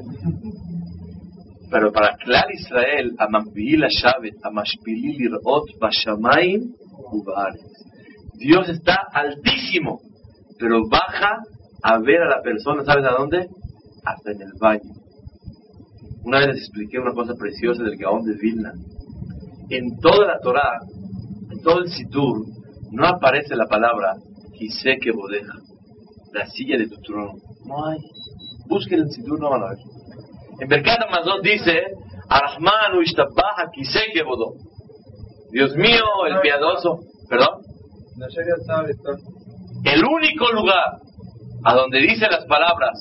Pero 1.70 1.92
para 1.92 2.16
Clar 2.16 2.46
Israel, 2.52 3.12
a 3.18 3.26
la 3.28 3.88
Shavet, 3.88 4.34
a 4.44 4.50
Mashpili 4.50 5.18
Lirot, 5.18 5.64
Bashamayim, 5.80 6.74
Dios 8.38 8.68
está 8.68 8.98
altísimo, 9.12 10.00
pero 10.58 10.86
baja 10.88 11.38
a 11.82 11.98
ver 11.98 12.22
a 12.22 12.28
la 12.28 12.42
persona, 12.42 12.84
¿sabes 12.84 13.04
a 13.04 13.16
dónde? 13.18 13.46
Hasta 14.04 14.32
en 14.32 14.42
el 14.42 14.52
baño. 14.60 14.92
Una 16.24 16.38
vez 16.38 16.48
les 16.48 16.58
expliqué 16.58 16.98
una 16.98 17.12
cosa 17.12 17.34
preciosa 17.38 17.82
del 17.82 17.96
Gaón 17.96 18.24
de 18.24 18.34
Vilna. 18.34 18.72
En 19.70 19.98
toda 19.98 20.26
la 20.26 20.38
Torah, 20.40 20.78
en 21.56 21.62
todo 21.62 21.80
el 21.80 21.90
Sidur, 21.90 22.46
no 22.92 23.06
aparece 23.06 23.56
la 23.56 23.66
palabra 23.66 24.14
que 24.58 25.12
bodeja, 25.12 25.52
la 26.32 26.46
silla 26.46 26.78
de 26.78 26.88
tu 26.88 26.96
trono. 27.02 27.32
No 27.64 27.86
hay. 27.86 27.98
Busquen 28.68 29.00
el 29.00 29.10
Sidur, 29.10 29.38
no 29.40 29.50
van 29.50 29.62
a 29.62 29.68
ver. 29.68 29.78
En 30.60 30.68
Berkat 30.68 31.02
Amazon 31.02 31.42
dice, 31.42 31.82
Arahmanu 32.28 33.02
Ishtabaha 33.02 33.70
Kiseke 33.72 34.22
Bodó. 34.22 34.54
Dios 35.50 35.76
mío, 35.76 36.04
el 36.28 36.40
piadoso. 36.40 37.00
¿Perdón? 37.28 37.62
El 39.84 40.04
único 40.04 40.50
lugar 40.52 40.98
a 41.64 41.74
donde 41.74 41.98
dice 42.00 42.26
las 42.30 42.46
palabras, 42.46 42.92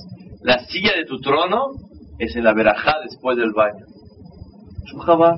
la 0.41 0.59
silla 0.65 0.93
de 0.95 1.05
tu 1.05 1.19
trono, 1.19 1.71
es 2.19 2.35
en 2.35 2.43
la 2.43 2.53
verajá 2.53 2.95
después 3.03 3.37
del 3.37 3.53
baño. 3.53 3.85
Shujaba, 4.85 5.37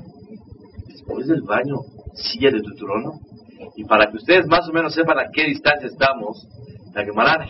después 0.86 1.26
del 1.26 1.42
baño, 1.42 1.76
silla 2.18 2.50
de 2.50 2.60
tu 2.60 2.74
trono. 2.74 3.20
Y 3.76 3.84
para 3.84 4.10
que 4.10 4.16
ustedes 4.16 4.46
más 4.46 4.68
o 4.68 4.72
menos 4.72 4.94
sepan 4.94 5.18
a 5.18 5.30
qué 5.32 5.44
distancia 5.44 5.88
estamos, 5.88 6.46
la 6.94 7.04
Gemara 7.04 7.48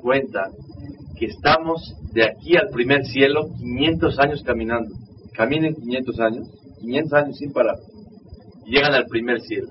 cuenta 0.00 0.50
que 1.18 1.26
estamos 1.26 1.94
de 2.12 2.24
aquí 2.24 2.56
al 2.56 2.68
primer 2.70 3.04
cielo 3.04 3.48
500 3.58 4.18
años 4.18 4.42
caminando. 4.42 4.94
Caminen 5.34 5.74
500 5.74 6.20
años, 6.20 6.48
500 6.80 7.12
años 7.12 7.36
sin 7.38 7.52
parar. 7.52 7.76
Y 8.64 8.72
llegan 8.72 8.94
al 8.94 9.06
primer 9.06 9.40
cielo. 9.40 9.68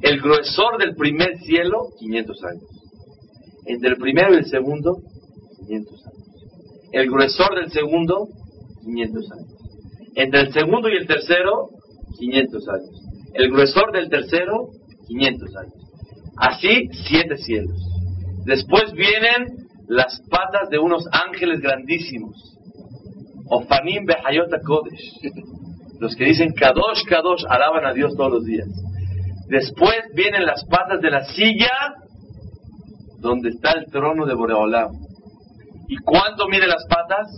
El 0.00 0.20
gruesor 0.20 0.78
del 0.78 0.96
primer 0.96 1.38
cielo, 1.38 1.88
500 1.98 2.44
años. 2.44 2.64
Entre 3.66 3.90
el 3.90 3.96
primero 3.96 4.34
y 4.34 4.38
el 4.38 4.46
segundo, 4.46 4.96
500 5.66 6.06
años. 6.06 6.12
El 6.92 7.10
gruesor 7.10 7.54
del 7.54 7.70
segundo, 7.70 8.28
500 8.82 9.32
años. 9.32 9.52
Entre 10.16 10.40
el 10.40 10.52
segundo 10.52 10.88
y 10.88 10.96
el 10.96 11.06
tercero, 11.06 11.68
500 12.18 12.68
años. 12.68 13.01
El 13.34 13.50
gruesor 13.50 13.92
del 13.92 14.08
tercero, 14.08 14.68
500 15.06 15.56
años. 15.56 15.82
Así, 16.36 16.88
siete 17.08 17.36
cielos. 17.36 17.76
Después 18.44 18.92
vienen 18.92 19.68
las 19.88 20.20
patas 20.30 20.68
de 20.70 20.78
unos 20.78 21.04
ángeles 21.12 21.60
grandísimos. 21.60 22.56
Ofanim 23.46 24.04
Behayota 24.06 24.58
Kodesh. 24.64 25.20
Los 26.00 26.16
que 26.16 26.24
dicen 26.24 26.52
Kadosh, 26.52 27.04
Kadosh, 27.08 27.44
alaban 27.48 27.84
a 27.86 27.92
Dios 27.92 28.16
todos 28.16 28.32
los 28.32 28.44
días. 28.44 28.66
Después 29.48 30.00
vienen 30.14 30.46
las 30.46 30.64
patas 30.64 31.00
de 31.00 31.10
la 31.10 31.24
silla 31.24 31.70
donde 33.20 33.50
está 33.50 33.72
el 33.72 33.86
trono 33.86 34.26
de 34.26 34.34
Boreolam. 34.34 34.90
¿Y 35.88 35.96
cuánto 35.98 36.48
mide 36.48 36.66
las 36.66 36.84
patas? 36.88 37.28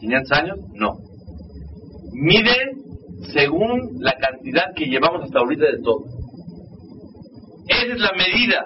¿500 0.00 0.32
años? 0.32 0.58
No. 0.72 0.96
Mide 2.12 2.79
según 3.32 3.98
la 4.00 4.12
cantidad 4.14 4.74
que 4.74 4.86
llevamos 4.86 5.22
hasta 5.24 5.38
ahorita 5.38 5.64
de 5.66 5.82
todo. 5.82 6.04
Esa 7.68 7.92
es 7.92 8.00
la 8.00 8.12
medida 8.12 8.64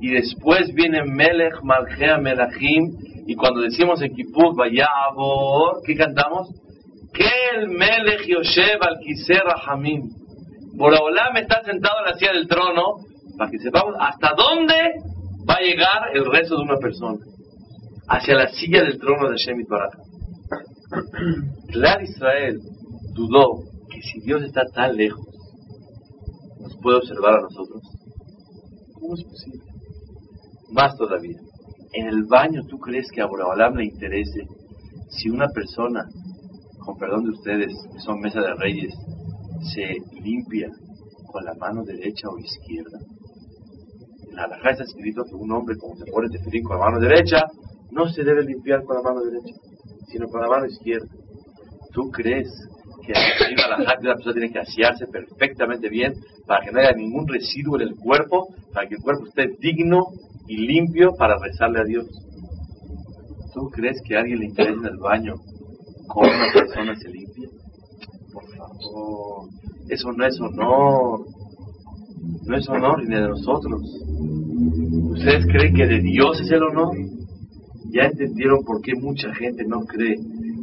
y 0.00 0.10
después 0.10 0.72
viene 0.74 1.04
Melech, 1.04 1.62
Malchea, 1.62 2.18
Melachim, 2.18 2.92
y 3.26 3.34
cuando 3.34 3.60
decimos 3.60 4.00
en 4.02 4.14
Kippur, 4.14 4.54
Vayabor, 4.54 5.80
¿qué 5.84 5.96
cantamos? 5.96 6.48
Que 7.12 7.28
el 7.56 7.68
Melech 7.68 8.26
Yoshev 8.26 8.78
al 8.82 8.98
Rahamim. 9.44 10.02
Boraholam 10.74 11.36
está 11.38 11.62
sentado 11.64 12.00
en 12.00 12.12
la 12.12 12.18
silla 12.18 12.32
del 12.32 12.46
trono, 12.46 12.98
para 13.38 13.50
que 13.50 13.58
sepamos 13.58 13.94
hasta 13.98 14.34
dónde 14.36 14.74
va 15.48 15.54
a 15.54 15.60
llegar 15.60 16.14
el 16.14 16.26
resto 16.30 16.56
de 16.56 16.62
una 16.62 16.76
persona. 16.76 17.18
Hacia 18.08 18.34
la 18.34 18.48
silla 18.48 18.82
del 18.82 18.98
trono 18.98 19.30
de 19.30 19.36
Shemit 19.36 19.66
Barak. 19.70 19.98
Clar 21.72 22.02
Israel 22.02 22.58
dudó 23.14 23.62
que 23.96 24.02
si 24.02 24.20
Dios 24.20 24.42
está 24.42 24.62
tan 24.74 24.94
lejos, 24.94 25.24
nos 26.60 26.76
puede 26.82 26.98
observar 26.98 27.38
a 27.38 27.42
nosotros. 27.42 27.82
¿Cómo 28.92 29.14
es 29.14 29.24
posible? 29.24 29.64
Más 30.70 30.94
todavía, 30.96 31.38
en 31.94 32.06
el 32.08 32.24
baño, 32.24 32.62
¿tú 32.68 32.78
crees 32.78 33.06
que 33.10 33.22
a 33.22 33.26
Borabalam 33.26 33.76
le 33.76 33.86
interese 33.86 34.46
si 35.08 35.30
una 35.30 35.48
persona, 35.48 36.04
con 36.84 36.98
perdón 36.98 37.24
de 37.24 37.30
ustedes, 37.30 37.72
que 37.90 38.00
son 38.00 38.20
mesa 38.20 38.40
de 38.40 38.54
reyes, 38.54 38.92
se 39.74 39.96
limpia 40.20 40.68
con 41.32 41.44
la 41.44 41.54
mano 41.54 41.82
derecha 41.82 42.28
o 42.28 42.38
izquierda? 42.38 42.98
En 44.28 44.36
la 44.36 44.70
está 44.70 44.84
escrito 44.84 45.22
que 45.24 45.34
un 45.34 45.50
hombre, 45.52 45.76
como 45.78 45.96
se 45.96 46.10
pone 46.10 46.28
tefirín 46.28 46.64
con 46.64 46.78
la 46.78 46.84
mano 46.84 47.00
derecha, 47.00 47.38
no 47.92 48.06
se 48.08 48.24
debe 48.24 48.44
limpiar 48.44 48.82
con 48.82 48.96
la 48.96 49.02
mano 49.02 49.22
derecha, 49.22 49.54
sino 50.08 50.26
con 50.28 50.42
la 50.42 50.48
mano 50.48 50.66
izquierda. 50.66 51.08
¿Tú 51.92 52.10
crees 52.10 52.50
que 53.06 53.12
la 53.12 53.78
la 53.78 54.14
persona 54.14 54.34
tiene 54.34 54.52
que 54.52 54.58
asearse 54.58 55.06
perfectamente 55.06 55.88
bien 55.88 56.14
para 56.46 56.64
que 56.64 56.72
no 56.72 56.80
haya 56.80 56.92
ningún 56.92 57.26
residuo 57.26 57.76
en 57.80 57.88
el 57.88 57.96
cuerpo, 57.96 58.48
para 58.72 58.88
que 58.88 58.96
el 58.96 59.00
cuerpo 59.00 59.26
esté 59.26 59.48
digno 59.60 60.06
y 60.48 60.66
limpio 60.66 61.12
para 61.16 61.38
rezarle 61.38 61.80
a 61.80 61.84
Dios. 61.84 62.06
¿Tú 63.54 63.70
crees 63.70 64.00
que 64.04 64.16
a 64.16 64.20
alguien 64.20 64.40
le 64.40 64.46
interesa 64.46 64.78
en 64.80 64.86
el 64.86 64.98
baño 64.98 65.34
cómo 66.08 66.28
una 66.28 66.52
persona 66.52 66.94
se 66.96 67.08
limpia? 67.08 67.48
Por 68.32 68.44
favor, 68.56 69.48
eso 69.88 70.12
no 70.12 70.26
es 70.26 70.40
honor. 70.40 71.26
No 72.44 72.56
es 72.56 72.68
honor 72.68 73.02
ni 73.02 73.14
de 73.14 73.28
nosotros. 73.28 73.82
¿Ustedes 75.10 75.46
creen 75.46 75.74
que 75.74 75.86
de 75.86 76.00
Dios 76.00 76.40
es 76.40 76.50
el 76.50 76.62
honor? 76.62 76.96
Ya 77.90 78.04
entendieron 78.04 78.64
por 78.64 78.82
qué 78.82 78.94
mucha 78.94 79.32
gente 79.34 79.64
no 79.66 79.80
cree 79.80 80.16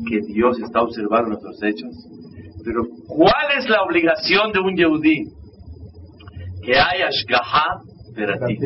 que 0.07 0.21
Dios 0.21 0.59
está 0.59 0.81
observando 0.81 1.29
nuestros 1.29 1.61
hechos. 1.63 1.89
Pero 2.63 2.83
¿cuál 3.07 3.57
es 3.57 3.69
la 3.69 3.83
obligación 3.83 4.51
de 4.51 4.59
un 4.59 4.75
Yehudí? 4.75 5.25
Que 6.63 6.79
haya 6.79 7.07
Ashgaha 7.07 7.81
Peratit. 8.15 8.59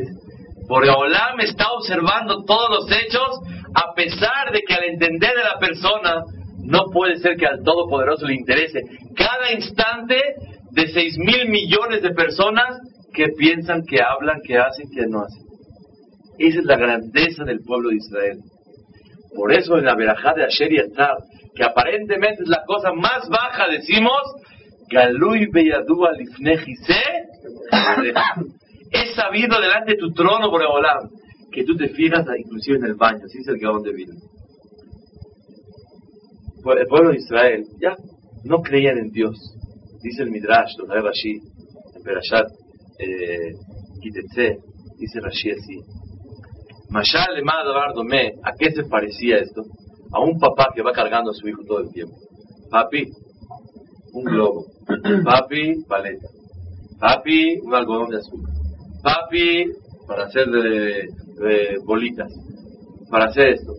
Boreolam 0.68 1.40
está 1.40 1.72
observando 1.72 2.44
todos 2.44 2.70
los 2.70 2.92
hechos 2.92 3.40
a 3.74 3.94
pesar 3.94 4.52
de 4.52 4.62
que 4.62 4.74
al 4.74 4.84
entender 4.84 5.32
de 5.36 5.44
la 5.44 5.60
persona, 5.60 6.24
no 6.64 6.86
puede 6.92 7.18
ser 7.18 7.38
que 7.38 7.46
al 7.46 7.64
Todopoderoso 7.64 8.26
le 8.26 8.36
interese 8.36 8.82
cada 9.16 9.54
instante 9.54 10.20
de 10.72 10.88
seis 10.90 11.18
mil 11.18 11.48
millones 11.50 12.02
de 12.02 12.12
personas 12.12 12.80
que 13.14 13.28
piensan, 13.38 13.84
que 13.88 14.02
hablan, 14.02 14.42
que 14.44 14.58
hacen, 14.58 14.90
que 14.90 15.08
no 15.08 15.22
hacen. 15.22 15.44
Esa 16.38 16.60
es 16.60 16.66
la 16.66 16.78
grandeza 16.78 17.44
del 17.46 17.60
pueblo 17.62 17.90
de 17.90 17.96
Israel. 17.96 18.40
Por 19.36 19.54
eso 19.54 19.78
en 19.78 19.86
la 19.86 19.96
verajá 19.96 20.34
de 20.34 20.44
Asher 20.44 20.72
y 20.72 20.80
Atzar, 20.80 21.16
que 21.58 21.64
aparentemente 21.64 22.44
es 22.44 22.50
la 22.50 22.64
cosa 22.66 22.94
más 22.94 23.28
baja, 23.30 23.68
decimos, 23.68 24.22
Galui 24.90 25.48
Beyadua 25.48 26.12
Es 28.92 29.16
sabido 29.16 29.60
delante 29.60 29.94
de 29.94 29.98
tu 29.98 30.14
trono, 30.14 30.52
Boreolam, 30.52 31.10
que 31.52 31.64
tú 31.64 31.76
te 31.76 31.90
fijas 31.90 32.26
inclusive 32.38 32.78
en 32.78 32.86
el 32.86 32.94
baño, 32.94 33.26
así 33.26 33.40
es 33.40 33.48
el 33.48 33.58
Gaón 33.58 33.82
de 33.82 33.92
vida. 33.92 34.14
El 36.80 36.88
pueblo 36.88 37.12
de 37.12 37.18
Israel 37.18 37.64
ya 37.82 37.96
no 38.44 38.62
creían 38.62 38.98
en 38.98 39.10
Dios. 39.10 39.36
Dice 40.04 40.24
el 40.24 40.30
Midrash, 40.30 40.78
lo 40.78 40.86
trae 40.86 41.02
Rashi, 41.02 41.40
en 41.96 42.04
Perashat 42.04 42.48
eh, 43.00 43.54
dice 44.98 45.20
Rashi 45.20 45.52
así. 45.52 45.80
Mashal 46.90 47.36
le 47.36 47.42
¿a 48.44 48.52
qué 48.58 48.72
se 48.72 48.84
parecía 48.84 49.38
esto? 49.38 49.64
A 50.12 50.20
un 50.20 50.40
papá 50.40 50.70
que 50.74 50.82
va 50.82 50.92
cargando 50.92 51.32
a 51.32 51.34
su 51.34 51.48
hijo 51.48 51.64
todo 51.68 51.80
el 51.80 51.92
tiempo. 51.92 52.16
Papi, 52.70 53.10
un 54.14 54.24
globo. 54.24 54.66
Papi, 55.24 55.84
paleta. 55.88 56.28
Papi, 57.00 57.60
un 57.62 57.74
algodón 57.74 58.10
de 58.10 58.18
azúcar. 58.18 58.54
Papi, 59.04 59.72
para 60.08 60.26
hacer 60.26 60.48
de, 60.48 61.78
bolitas. 61.86 62.32
Para 63.10 63.26
hacer 63.26 63.50
esto. 63.50 63.74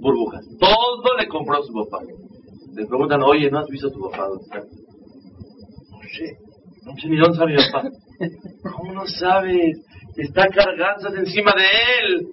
Burbujas. 0.00 0.44
Todo 0.58 1.16
le 1.18 1.26
compró 1.28 1.58
a 1.58 1.62
su 1.62 1.72
papá. 1.72 2.04
Le 2.74 2.86
preguntan, 2.86 3.22
oye, 3.22 3.50
¿no 3.50 3.58
has 3.58 3.68
visto 3.68 3.88
a 3.88 3.92
tu 3.92 4.00
papá? 4.00 4.28
¿Dónde 4.28 4.44
está? 4.44 4.58
No 4.60 5.98
sé. 6.16 6.36
No 6.84 6.92
sé 6.96 7.08
ni 7.08 7.16
dónde 7.16 7.32
está 7.32 7.46
mi 7.46 7.56
papá. 7.56 7.90
¿Cómo 8.76 8.92
no 8.92 9.06
sabes? 9.06 9.76
Está 10.16 10.48
cargando 10.48 11.08
encima 11.16 11.52
de 11.56 11.64
él. 11.64 12.28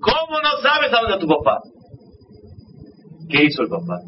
¿Cómo 0.00 0.40
no 0.40 0.62
sabes 0.62 0.92
a 0.92 1.00
dónde 1.00 1.14
está 1.14 1.18
tu 1.18 1.28
papá? 1.28 1.60
¿Qué 3.30 3.44
hizo 3.44 3.62
el 3.62 3.68
papá? 3.68 4.00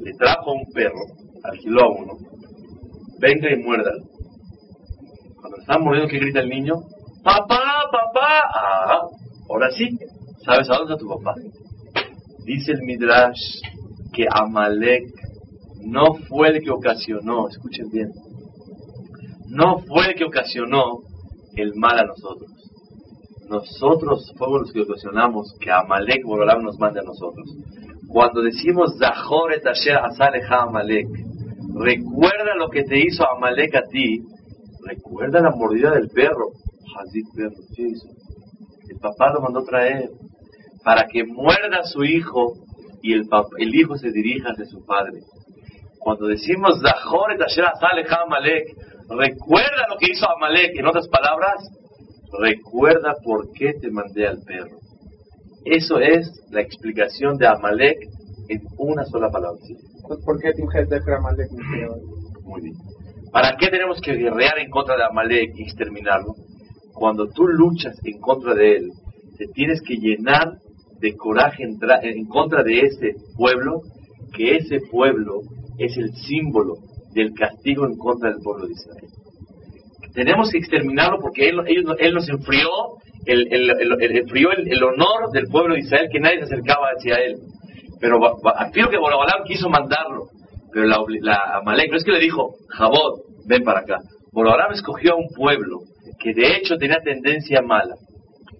Le 0.00 0.12
trajo 0.14 0.52
un 0.52 0.70
perro, 0.72 1.00
alquiló 1.42 1.82
a 1.82 1.88
uno. 1.88 2.12
Venga 3.18 3.52
y 3.52 3.62
muérdalo. 3.62 4.04
Cuando 5.40 5.56
está 5.58 5.78
muriendo, 5.78 6.08
¿qué 6.08 6.18
grita 6.18 6.40
el 6.40 6.48
niño? 6.48 6.74
¡Papá, 7.24 7.84
papá! 7.90 8.42
Ah, 8.54 9.00
ahora 9.48 9.70
sí, 9.70 9.88
¿sabes 10.44 10.68
a 10.70 10.78
dónde 10.78 10.94
está 10.94 11.04
tu 11.04 11.08
papá? 11.08 11.34
Dice 12.44 12.72
el 12.72 12.82
Midrash 12.82 13.60
que 14.12 14.26
Amalek 14.30 15.04
no 15.84 16.14
fue 16.28 16.48
el 16.48 16.62
que 16.62 16.70
ocasionó, 16.70 17.48
escuchen 17.48 17.88
bien, 17.90 18.10
no 19.48 19.78
fue 19.80 20.08
el 20.08 20.14
que 20.14 20.24
ocasionó 20.24 21.00
el 21.56 21.74
mal 21.74 21.98
a 21.98 22.04
nosotros. 22.04 22.50
Nosotros 23.48 24.32
fuimos 24.36 24.60
los 24.60 24.72
que 24.72 24.82
ocasionamos 24.82 25.54
que 25.60 25.70
Amalek 25.70 26.24
Borolam 26.24 26.62
nos 26.62 26.78
mande 26.78 27.00
a 27.00 27.04
nosotros. 27.04 27.48
Cuando 28.08 28.42
decimos 28.42 28.96
Zahor 28.98 29.52
et 29.52 29.66
Asher 29.66 29.98
Amalek, 30.50 31.06
recuerda 31.74 32.54
lo 32.56 32.68
que 32.70 32.84
te 32.84 32.98
hizo 32.98 33.24
Amalek 33.30 33.74
a 33.76 33.82
ti, 33.82 34.22
recuerda 34.84 35.40
la 35.40 35.50
mordida 35.50 35.92
del 35.92 36.08
perro. 36.08 36.48
Hazit 36.98 37.26
perro, 37.34 37.56
¿qué 37.76 37.82
hizo? 37.82 38.08
El 38.88 38.98
papá 38.98 39.32
lo 39.32 39.42
mandó 39.42 39.62
traer 39.62 40.08
para 40.82 41.06
que 41.06 41.24
muerda 41.24 41.80
a 41.80 41.84
su 41.84 42.02
hijo 42.02 42.54
y 43.02 43.12
el, 43.12 43.28
hijo 43.74 43.96
se 43.96 44.10
dirija 44.10 44.50
hacia 44.50 44.64
su 44.64 44.84
padre. 44.84 45.20
Cuando 45.98 46.26
decimos 46.26 46.80
Zahor 46.80 47.32
et 47.32 47.42
Asher 47.42 47.66
Amalek, 47.66 48.74
Recuerda 49.08 49.88
lo 49.88 49.96
que 49.96 50.12
hizo 50.12 50.28
Amalek. 50.28 50.78
En 50.78 50.86
otras 50.86 51.08
palabras, 51.08 51.56
recuerda 52.38 53.14
por 53.24 53.52
qué 53.52 53.72
te 53.80 53.90
mandé 53.90 54.26
al 54.26 54.42
perro. 54.44 54.76
Eso 55.70 55.98
es 55.98 56.26
la 56.50 56.62
explicación 56.62 57.36
de 57.36 57.46
Amalek 57.46 57.98
en 58.48 58.62
una 58.78 59.04
sola 59.04 59.28
palabra. 59.30 59.58
Pues, 60.06 60.20
¿Por 60.24 60.40
qué 60.40 60.52
de 60.52 61.14
Amalek? 61.14 61.50
Muy 62.42 62.62
bien. 62.62 62.74
¿Para 63.30 63.56
qué 63.58 63.68
tenemos 63.68 64.00
que 64.00 64.14
guerrear 64.14 64.58
en 64.58 64.70
contra 64.70 64.96
de 64.96 65.04
Amalek 65.04 65.50
y 65.56 65.64
exterminarlo? 65.64 66.34
Cuando 66.94 67.28
tú 67.28 67.46
luchas 67.46 67.96
en 68.04 68.18
contra 68.18 68.54
de 68.54 68.76
él, 68.76 68.90
te 69.36 69.46
tienes 69.48 69.82
que 69.82 69.96
llenar 69.96 70.54
de 71.00 71.14
coraje 71.14 71.62
en 71.64 72.24
contra 72.26 72.62
de 72.62 72.80
ese 72.80 73.14
pueblo, 73.36 73.82
que 74.34 74.56
ese 74.56 74.80
pueblo 74.90 75.42
es 75.78 75.96
el 75.98 76.14
símbolo 76.14 76.76
del 77.12 77.34
castigo 77.34 77.86
en 77.86 77.96
contra 77.96 78.30
del 78.30 78.40
pueblo 78.42 78.66
de 78.66 78.72
Israel. 78.72 79.10
Tenemos 80.14 80.50
que 80.50 80.58
exterminarlo 80.58 81.18
porque 81.20 81.48
Él, 81.48 81.60
él 81.98 82.14
nos 82.14 82.28
enfrió, 82.28 82.68
el, 83.28 83.46
el, 83.52 83.70
el, 84.00 84.16
enfrió 84.16 84.50
el, 84.52 84.82
honor 84.82 85.30
del 85.32 85.48
pueblo 85.48 85.74
de 85.74 85.80
Israel 85.80 86.08
que 86.10 86.18
nadie 86.18 86.38
se 86.38 86.44
acercaba 86.44 86.88
hacia 86.96 87.16
Él. 87.16 87.36
Pero 88.00 88.18
afirmo 88.56 88.90
que 88.90 88.96
Borobalam 88.96 89.44
quiso 89.44 89.68
mandarlo, 89.68 90.28
pero 90.72 90.86
la, 90.86 90.98
la 91.20 91.58
Amalek, 91.58 91.90
no 91.90 91.98
es 91.98 92.04
que 92.04 92.12
le 92.12 92.20
dijo, 92.20 92.54
Jabot, 92.68 93.20
ven 93.46 93.64
para 93.64 93.80
acá. 93.80 93.98
Borobalam 94.32 94.72
escogió 94.72 95.12
a 95.12 95.16
un 95.16 95.28
pueblo 95.34 95.80
que 96.18 96.32
de 96.32 96.56
hecho 96.56 96.78
tenía 96.78 96.98
tendencia 97.04 97.60
mala. 97.60 97.94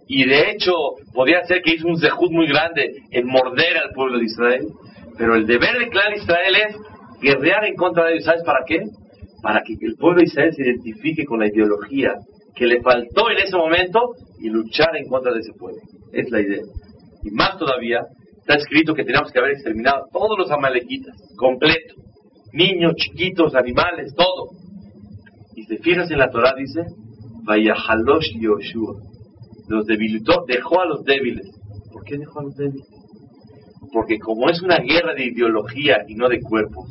Y 0.06 0.26
de 0.26 0.50
hecho 0.50 0.72
podía 1.14 1.44
ser 1.44 1.62
que 1.62 1.74
hizo 1.74 1.86
un 1.86 1.98
zehut 1.98 2.30
muy 2.30 2.46
grande 2.46 2.92
en 3.10 3.26
morder 3.26 3.76
al 3.76 3.92
pueblo 3.94 4.18
de 4.18 4.24
Israel. 4.24 4.66
Pero 5.16 5.34
el 5.34 5.46
deber 5.46 5.78
del 5.78 5.88
clan 5.88 6.12
de 6.12 6.18
Israel 6.18 6.54
es 6.68 6.76
guerrear 7.20 7.64
en 7.64 7.74
contra 7.74 8.04
de 8.04 8.12
ellos. 8.14 8.24
¿Sabes 8.24 8.42
para 8.44 8.60
qué? 8.66 8.80
Para 9.42 9.62
que 9.62 9.74
el 9.80 9.96
pueblo 9.96 10.18
de 10.18 10.26
Israel 10.26 10.52
se 10.54 10.62
identifique 10.62 11.24
con 11.24 11.40
la 11.40 11.46
ideología 11.46 12.14
que 12.58 12.66
le 12.66 12.82
faltó 12.82 13.30
en 13.30 13.38
ese 13.38 13.56
momento 13.56 14.00
y 14.40 14.48
luchar 14.48 14.96
en 14.96 15.06
contra 15.08 15.32
de 15.32 15.40
ese 15.40 15.52
pueblo. 15.52 15.80
Es 16.12 16.28
la 16.30 16.40
idea. 16.40 16.64
Y 17.22 17.30
más 17.30 17.56
todavía, 17.56 18.00
está 18.38 18.54
escrito 18.54 18.94
que 18.94 19.04
tenemos 19.04 19.30
que 19.30 19.38
haber 19.38 19.52
exterminado 19.52 20.06
todos 20.12 20.36
los 20.36 20.50
amalequitas, 20.50 21.14
completo. 21.36 21.94
Niños, 22.52 22.94
chiquitos, 22.96 23.54
animales, 23.54 24.12
todo. 24.16 24.48
Y 25.54 25.64
si 25.64 25.76
fijas 25.78 26.10
en 26.10 26.18
la 26.18 26.30
Torah, 26.30 26.54
dice, 26.56 26.82
Vayahalosh 27.44 28.38
Yoshua. 28.40 29.02
Los 29.68 29.86
debilitó, 29.86 30.44
dejó 30.48 30.80
a 30.80 30.86
los 30.86 31.04
débiles. 31.04 31.46
¿Por 31.92 32.02
qué 32.04 32.18
dejó 32.18 32.40
a 32.40 32.42
los 32.44 32.56
débiles? 32.56 32.88
Porque 33.92 34.18
como 34.18 34.50
es 34.50 34.60
una 34.62 34.78
guerra 34.78 35.14
de 35.14 35.26
ideología 35.26 35.98
y 36.08 36.14
no 36.14 36.28
de 36.28 36.40
cuerpos, 36.40 36.90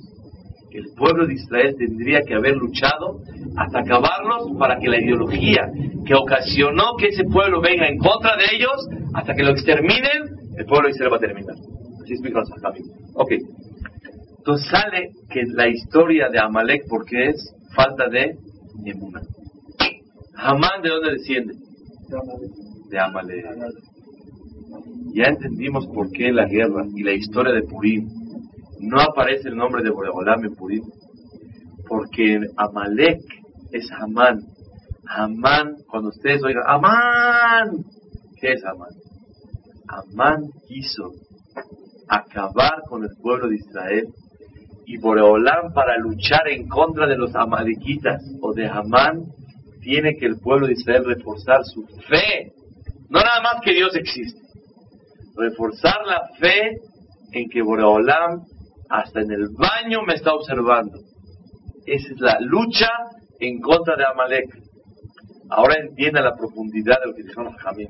el 0.71 0.85
pueblo 0.95 1.25
de 1.25 1.33
Israel 1.33 1.75
tendría 1.77 2.21
que 2.21 2.35
haber 2.35 2.55
luchado 2.55 3.19
hasta 3.57 3.79
acabarlos 3.79 4.57
para 4.59 4.77
que 4.79 4.87
la 4.87 5.01
ideología 5.01 5.69
que 6.05 6.13
ocasionó 6.15 6.95
que 6.97 7.07
ese 7.07 7.23
pueblo 7.25 7.61
venga 7.61 7.87
en 7.87 7.97
contra 7.97 8.35
de 8.37 8.55
ellos, 8.55 8.87
hasta 9.13 9.33
que 9.33 9.43
lo 9.43 9.51
exterminen, 9.51 10.23
el 10.57 10.65
pueblo 10.65 10.87
de 10.87 10.91
Israel 10.91 11.13
va 11.13 11.17
a 11.17 11.19
terminar. 11.19 11.55
Así 12.01 12.13
explica 12.13 12.41
Ok. 13.15 13.31
Entonces 14.37 14.67
sale 14.69 15.09
que 15.29 15.43
la 15.53 15.67
historia 15.67 16.29
de 16.29 16.39
Amalek, 16.39 16.83
porque 16.87 17.29
es 17.29 17.53
falta 17.75 18.07
de 18.07 18.37
Nemuna. 18.81 19.21
Hamán, 20.35 20.81
¿de 20.81 20.89
dónde 20.89 21.11
desciende? 21.11 21.53
De 22.89 22.99
Amalek. 22.99 23.45
Ya 25.13 25.25
entendimos 25.25 25.87
por 25.87 26.11
qué 26.11 26.31
la 26.31 26.45
guerra 26.45 26.85
y 26.95 27.03
la 27.03 27.13
historia 27.13 27.53
de 27.53 27.63
Purim 27.63 28.07
no 28.79 29.01
aparece 29.01 29.49
el 29.49 29.55
nombre 29.55 29.83
de 29.83 29.89
Boreolam 29.89 30.45
en 30.45 30.55
Purim, 30.55 30.83
porque 31.87 32.39
Amalek 32.57 33.21
es 33.71 33.89
Amán. 33.91 34.41
Amán, 35.05 35.75
cuando 35.89 36.09
ustedes 36.09 36.43
oigan, 36.43 36.63
Amán, 36.67 37.85
¿qué 38.39 38.53
es 38.53 38.63
Amán? 38.65 38.89
Amán 39.87 40.49
quiso 40.67 41.11
acabar 42.09 42.81
con 42.89 43.03
el 43.03 43.09
pueblo 43.21 43.47
de 43.47 43.55
Israel 43.55 44.07
y 44.85 44.97
Boreolam 44.97 45.73
para 45.73 45.97
luchar 45.97 46.47
en 46.47 46.67
contra 46.67 47.07
de 47.07 47.17
los 47.17 47.35
amalequitas 47.35 48.21
o 48.41 48.53
de 48.53 48.67
Amán 48.67 49.25
tiene 49.81 50.15
que 50.17 50.25
el 50.25 50.39
pueblo 50.39 50.67
de 50.67 50.73
Israel 50.73 51.05
reforzar 51.05 51.63
su 51.63 51.85
fe. 52.07 52.51
No 53.09 53.19
nada 53.19 53.41
más 53.41 53.61
que 53.63 53.73
Dios 53.73 53.95
existe. 53.95 54.41
Reforzar 55.35 56.05
la 56.05 56.27
fe 56.39 56.77
en 57.31 57.49
que 57.49 57.61
Boreolam 57.61 58.43
hasta 58.89 59.21
en 59.21 59.31
el 59.31 59.49
baño 59.57 60.01
me 60.05 60.13
está 60.13 60.33
observando. 60.33 60.99
Esa 61.85 62.13
es 62.13 62.19
la 62.19 62.37
lucha 62.39 62.89
en 63.39 63.59
contra 63.59 63.95
de 63.95 64.05
Amalek. 64.05 64.45
Ahora 65.49 65.75
entienda 65.79 66.21
la 66.21 66.35
profundidad 66.35 66.99
de 66.99 67.07
lo 67.07 67.13
que 67.15 67.23
dijeron 67.23 67.53
Jamín. 67.53 67.89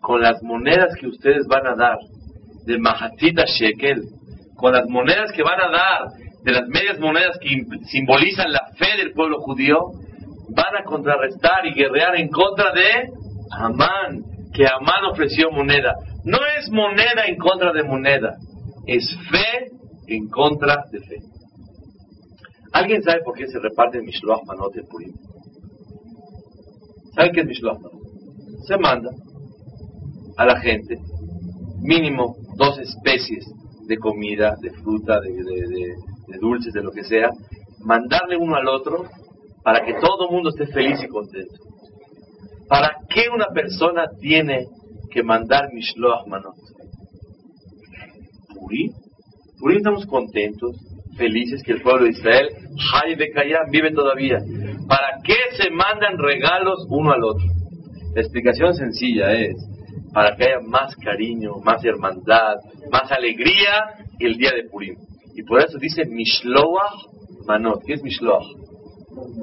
Con 0.00 0.20
las 0.20 0.42
monedas 0.42 0.94
que 0.98 1.06
ustedes 1.06 1.46
van 1.46 1.66
a 1.66 1.76
dar 1.76 1.98
de 2.64 2.78
Mahatita 2.78 3.44
Shekel, 3.46 4.02
con 4.56 4.72
las 4.72 4.88
monedas 4.88 5.30
que 5.32 5.42
van 5.42 5.60
a 5.60 5.70
dar 5.70 6.08
de 6.42 6.52
las 6.52 6.68
medias 6.68 6.98
monedas 6.98 7.38
que 7.40 7.48
simbolizan 7.86 8.52
la 8.52 8.70
fe 8.76 8.96
del 8.96 9.12
pueblo 9.12 9.40
judío, 9.40 9.78
van 10.54 10.76
a 10.80 10.84
contrarrestar 10.84 11.66
y 11.66 11.74
guerrear 11.74 12.16
en 12.16 12.28
contra 12.28 12.72
de 12.72 13.08
Amán, 13.50 14.22
que 14.52 14.64
Amán 14.66 15.04
ofreció 15.10 15.50
moneda. 15.50 15.94
No 16.24 16.38
es 16.58 16.70
moneda 16.70 17.26
en 17.26 17.36
contra 17.36 17.72
de 17.72 17.82
moneda, 17.82 18.34
es 18.86 19.16
fe 19.30 19.75
en 20.06 20.28
contra 20.28 20.84
de 20.90 21.00
fe. 21.00 21.16
¿Alguien 22.72 23.02
sabe 23.02 23.22
por 23.22 23.34
qué 23.34 23.46
se 23.46 23.58
reparte 23.58 24.02
Mishloach 24.02 24.44
Manot 24.44 24.76
en 24.76 24.86
Purim? 24.86 25.14
¿Saben 27.14 27.32
qué 27.32 27.40
es 27.40 27.46
Mishloach 27.46 27.80
Manot? 27.80 28.02
Se 28.66 28.76
manda 28.78 29.10
a 30.36 30.44
la 30.44 30.60
gente 30.60 30.98
mínimo 31.80 32.36
dos 32.56 32.78
especies 32.78 33.46
de 33.86 33.96
comida, 33.98 34.56
de 34.60 34.70
fruta, 34.70 35.20
de, 35.20 35.30
de 35.32 36.38
dulces, 36.38 36.72
de 36.72 36.82
lo 36.82 36.90
que 36.90 37.04
sea, 37.04 37.30
mandarle 37.80 38.36
uno 38.36 38.56
al 38.56 38.68
otro 38.68 39.04
para 39.62 39.84
que 39.84 39.94
todo 39.94 40.28
el 40.28 40.34
mundo 40.34 40.50
esté 40.50 40.66
feliz 40.66 41.02
y 41.02 41.08
contento. 41.08 41.54
¿Para 42.68 42.96
qué 43.08 43.28
una 43.32 43.46
persona 43.46 44.06
tiene 44.20 44.66
que 45.10 45.22
mandar 45.22 45.72
Mishloach 45.72 46.26
Manot? 46.26 46.54
Purim. 48.54 48.92
Purim 49.58 49.78
estamos 49.78 50.04
contentos, 50.06 50.76
felices 51.16 51.62
que 51.62 51.72
el 51.72 51.80
pueblo 51.80 52.04
de 52.04 52.10
Israel, 52.10 52.48
Hay 52.92 53.14
Bekayam, 53.14 53.70
vive 53.70 53.90
todavía. 53.92 54.38
¿Para 54.86 55.18
qué 55.24 55.34
se 55.56 55.70
mandan 55.70 56.18
regalos 56.18 56.86
uno 56.90 57.12
al 57.12 57.24
otro? 57.24 57.46
La 58.14 58.20
explicación 58.20 58.74
sencilla 58.74 59.32
es 59.32 59.56
para 60.12 60.36
que 60.36 60.44
haya 60.44 60.60
más 60.60 60.94
cariño, 60.96 61.56
más 61.64 61.82
hermandad, 61.84 62.56
más 62.90 63.10
alegría 63.10 63.82
el 64.18 64.36
día 64.36 64.50
de 64.54 64.68
Purim. 64.68 64.96
Y 65.34 65.42
por 65.42 65.60
eso 65.60 65.78
dice 65.78 66.04
Mishloach 66.06 67.06
Manot. 67.46 67.82
¿Qué 67.86 67.94
es 67.94 68.02
Mishloach? 68.02 68.44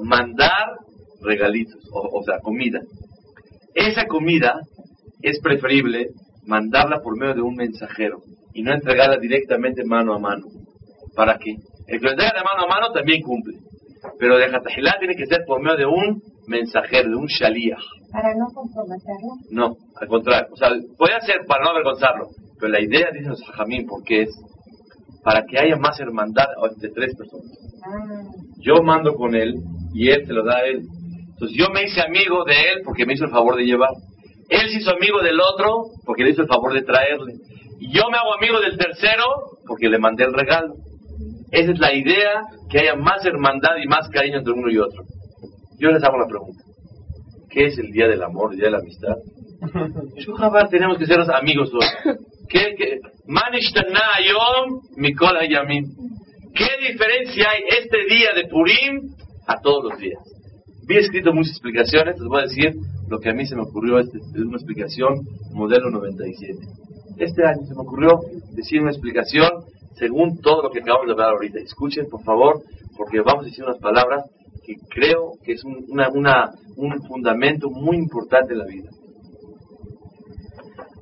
Mandar 0.04 0.78
regalitos, 1.22 1.80
o, 1.92 2.18
o 2.20 2.22
sea, 2.22 2.38
comida. 2.38 2.80
Esa 3.74 4.06
comida 4.06 4.60
es 5.22 5.40
preferible 5.40 6.08
mandarla 6.46 7.00
por 7.00 7.18
medio 7.18 7.34
de 7.34 7.42
un 7.42 7.56
mensajero 7.56 8.22
y 8.54 8.62
no 8.62 8.72
entregarla 8.72 9.18
directamente 9.18 9.84
mano 9.84 10.14
a 10.14 10.18
mano. 10.18 10.46
¿Para 11.14 11.36
qué? 11.38 11.50
El 11.86 11.98
que 12.00 12.04
lo 12.04 12.10
entrega 12.12 12.32
de 12.38 12.44
mano 12.44 12.64
a 12.64 12.68
mano 12.68 12.92
también 12.92 13.20
cumple. 13.22 13.58
Pero 14.18 14.38
de 14.38 14.44
Hatahilá 14.44 14.96
tiene 14.98 15.16
que 15.16 15.26
ser 15.26 15.44
por 15.46 15.60
medio 15.60 15.76
de 15.76 15.86
un 15.86 16.22
mensajero, 16.46 17.10
de 17.10 17.16
un 17.16 17.26
shaliach. 17.26 17.82
¿Para 18.12 18.34
no 18.34 18.46
comprometerlo? 18.54 19.32
No, 19.50 19.76
al 20.00 20.08
contrario. 20.08 20.48
O 20.52 20.56
sea, 20.56 20.70
puede 20.96 21.20
ser 21.22 21.40
para 21.46 21.64
no 21.64 21.70
avergonzarlo. 21.70 22.28
Pero 22.58 22.72
la 22.72 22.80
idea, 22.80 23.08
dicen 23.12 23.30
los 23.30 23.42
hajamim, 23.48 23.86
porque 23.86 24.22
es 24.22 24.30
para 25.22 25.42
que 25.46 25.58
haya 25.58 25.76
más 25.76 25.98
hermandad 25.98 26.46
entre 26.70 26.90
tres 26.90 27.14
personas. 27.16 27.50
Ah, 27.84 28.22
Yo 28.60 28.82
mando 28.82 29.14
con 29.14 29.34
él 29.34 29.54
y 29.94 30.10
él 30.10 30.26
se 30.26 30.32
lo 30.32 30.44
da 30.44 30.58
a 30.58 30.66
él. 30.66 30.82
Entonces 31.30 31.56
yo 31.56 31.66
me 31.72 31.82
hice 31.84 32.00
amigo 32.02 32.44
de 32.44 32.52
él 32.72 32.82
porque 32.84 33.06
me 33.06 33.14
hizo 33.14 33.24
el 33.24 33.30
favor 33.30 33.56
de 33.56 33.64
llevar. 33.64 33.90
Él 34.50 34.68
se 34.70 34.78
hizo 34.78 34.90
amigo 34.94 35.20
del 35.22 35.40
otro 35.40 35.84
porque 36.04 36.24
le 36.24 36.30
hizo 36.30 36.42
el 36.42 36.48
favor 36.48 36.74
de 36.74 36.82
traerle. 36.82 37.32
Yo 37.80 38.08
me 38.10 38.18
hago 38.18 38.34
amigo 38.34 38.60
del 38.60 38.76
tercero 38.76 39.24
porque 39.66 39.88
le 39.88 39.98
mandé 39.98 40.24
el 40.24 40.32
regalo. 40.32 40.74
Esa 41.50 41.72
es 41.72 41.78
la 41.78 41.94
idea, 41.94 42.42
que 42.68 42.80
haya 42.80 42.96
más 42.96 43.24
hermandad 43.24 43.76
y 43.82 43.86
más 43.86 44.08
cariño 44.08 44.38
entre 44.38 44.52
uno 44.52 44.70
y 44.70 44.78
otro. 44.78 45.04
Yo 45.78 45.90
les 45.90 46.02
hago 46.02 46.18
la 46.18 46.26
pregunta. 46.26 46.62
¿Qué 47.50 47.66
es 47.66 47.78
el 47.78 47.92
día 47.92 48.08
del 48.08 48.22
amor, 48.22 48.52
el 48.52 48.58
día 48.58 48.66
de 48.66 48.72
la 48.72 48.78
amistad? 48.78 49.14
Shuhabar, 50.16 50.68
tenemos 50.68 50.98
que 50.98 51.06
ser 51.06 51.18
los 51.18 51.28
amigos 51.28 51.70
hoy. 51.72 52.16
¿Qué. 52.48 52.74
¿Qué 56.54 56.88
diferencia 56.88 57.46
hay 57.50 57.62
este 57.80 57.98
día 58.08 58.30
de 58.34 58.48
Purim 58.48 59.14
a 59.46 59.60
todos 59.60 59.90
los 59.90 59.98
días? 59.98 60.20
Vi 60.86 60.98
escrito 60.98 61.32
muchas 61.32 61.52
explicaciones, 61.52 62.16
les 62.18 62.28
voy 62.28 62.40
a 62.40 62.42
decir 62.42 62.74
lo 63.08 63.18
que 63.18 63.30
a 63.30 63.34
mí 63.34 63.46
se 63.46 63.56
me 63.56 63.62
ocurrió, 63.62 63.98
este, 63.98 64.18
es 64.18 64.44
una 64.44 64.56
explicación 64.56 65.14
modelo 65.52 65.90
97. 65.90 66.58
Este 67.16 67.46
año 67.46 67.62
se 67.66 67.74
me 67.74 67.82
ocurrió 67.82 68.20
decir 68.52 68.80
una 68.80 68.90
explicación 68.90 69.64
según 69.96 70.40
todo 70.40 70.62
lo 70.62 70.70
que 70.70 70.80
acabamos 70.80 71.06
de 71.06 71.12
hablar 71.12 71.30
ahorita. 71.30 71.60
Escuchen, 71.60 72.06
por 72.10 72.22
favor, 72.24 72.62
porque 72.96 73.20
vamos 73.20 73.44
a 73.44 73.46
decir 73.46 73.64
unas 73.64 73.78
palabras 73.78 74.24
que 74.64 74.74
creo 74.88 75.32
que 75.44 75.52
es 75.52 75.64
un, 75.64 75.84
una, 75.88 76.08
una, 76.08 76.50
un 76.76 77.00
fundamento 77.06 77.70
muy 77.70 77.96
importante 77.96 78.54
en 78.54 78.58
la 78.58 78.66
vida. 78.66 78.90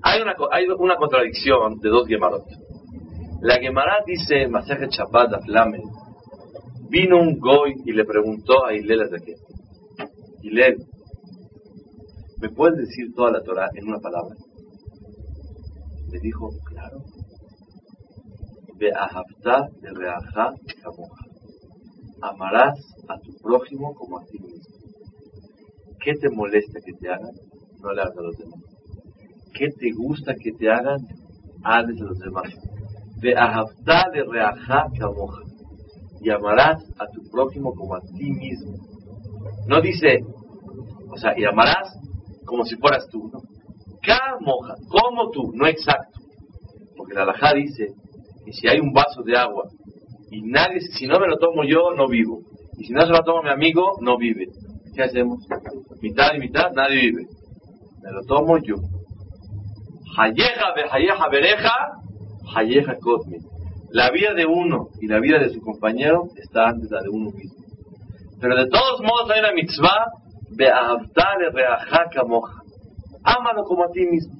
Hay 0.03 0.20
una, 0.20 0.35
hay 0.51 0.66
una 0.66 0.96
contradicción 0.96 1.79
de 1.79 1.88
dos 1.88 2.07
Gemarot. 2.09 2.44
La 3.40 3.57
Gemara 3.57 3.98
dice, 4.07 4.46
Masejet 4.48 4.90
Shabbat 4.90 5.33
Aflame, 5.35 5.81
vino 6.90 7.20
un 7.20 7.38
Goy 7.38 7.75
y 7.87 7.92
le 7.92 8.05
preguntó 8.05 8.66
a 8.66 8.75
Hillel 8.75 9.11
de 9.11 9.20
qué. 9.20 9.35
Hillel, 10.42 10.77
¿me 12.40 12.51
puedes 12.51 12.79
decir 12.79 13.14
toda 13.14 13.31
la 13.31 13.42
Torah 13.42 13.70
en 13.75 13.88
una 13.88 13.98
palabra? 13.98 14.37
Le 16.12 16.20
dijo, 16.20 16.51
claro. 16.66 16.98
Be'ahavta 18.79 19.68
de 19.81 19.90
reaja 19.94 20.53
kamoja. 20.83 21.25
Amarás 22.20 22.79
a 23.09 23.18
tu 23.18 23.33
prójimo 23.42 23.94
como 23.94 24.18
a 24.18 24.25
ti 24.27 24.38
mismo. 24.38 24.61
¿Qué 26.05 26.12
te 26.20 26.29
molesta 26.29 26.81
que 26.85 26.92
te 26.92 27.09
hagan? 27.09 27.33
No 27.81 27.92
le 27.92 28.03
hagas 28.03 28.18
a 28.18 28.22
los 28.22 28.37
demás. 28.37 28.61
¿Qué 29.55 29.68
te 29.70 29.90
gusta 29.92 30.35
que 30.35 30.53
te 30.53 30.70
hagan? 30.70 30.98
Hazles 31.64 32.01
a 32.03 32.05
los 32.05 32.18
demás. 32.18 32.53
Be'ahavta 33.22 34.11
de 34.12 34.22
reaja 34.25 34.85
kamoja. 34.98 35.42
Y 36.20 36.29
amarás 36.29 36.85
a 36.98 37.07
tu 37.07 37.22
prójimo 37.31 37.72
como 37.72 37.94
a 37.94 38.01
ti 38.01 38.31
mismo. 38.33 38.75
No 39.66 39.81
dice, 39.81 40.18
o 41.11 41.16
sea, 41.16 41.33
y 41.38 41.44
amarás 41.44 41.88
como 42.44 42.64
si 42.64 42.77
fueras 42.77 43.07
tú, 43.11 43.31
¿no? 43.33 43.40
Kamoja, 44.03 44.75
como 44.88 45.31
tú, 45.31 45.53
no 45.55 45.67
exacto. 45.67 46.21
Porque 46.97 47.15
la 47.15 47.23
alajá 47.23 47.55
dice 47.55 47.88
que 48.45 48.53
si 48.53 48.69
hay 48.69 48.81
un 48.81 48.93
vaso 48.93 49.23
de 49.23 49.37
agua 49.37 49.65
y 50.31 50.43
nadie, 50.43 50.81
si 50.81 51.07
no 51.07 51.19
me 51.21 51.29
lo 51.29 51.38
tomo 51.38 51.65
yo, 51.65 51.93
no 51.95 52.09
vivo. 52.09 52.41
Y 52.79 52.87
si 52.87 52.93
no 52.93 53.03
se 53.03 53.12
lo 53.12 53.23
toma 53.23 53.43
mi 53.43 53.51
amigo, 53.51 53.99
no 54.01 54.17
vive. 54.17 54.47
¿Qué 54.95 55.03
hacemos? 55.03 55.47
Mitad 56.01 56.35
y 56.35 56.38
mitad, 56.38 56.73
nadie 56.73 57.01
vive. 57.01 57.27
Me 58.03 58.11
lo 58.11 58.23
tomo 58.25 58.59
yo. 58.59 58.77
Hayeja 60.17 60.75
hayeja 60.91 61.29
bereja, 61.29 61.73
hayeja 62.55 62.97
kotmi. 62.97 63.38
La 63.91 64.11
vida 64.11 64.35
de 64.35 64.47
uno 64.47 64.88
y 65.01 65.07
la 65.07 65.21
vida 65.21 65.38
de 65.38 65.51
su 65.51 65.61
compañero 65.61 66.25
está 66.37 66.69
antes 66.69 66.88
de 66.88 66.97
la 66.97 67.03
de 67.03 67.09
uno 67.11 67.31
mismo. 67.31 67.62
Pero 68.41 68.57
de 68.57 68.69
todos 68.69 69.01
modos 69.01 69.31
hay 69.31 69.41
una 69.41 69.53
mitzvah, 69.53 70.07
be'ahavtale 70.57 71.51
reaja 71.53 72.07
kamoja. 72.12 72.62
Ámalo 73.25 73.65
como 73.65 73.85
a 73.85 73.91
ti 73.91 74.07
mismo. 74.07 74.35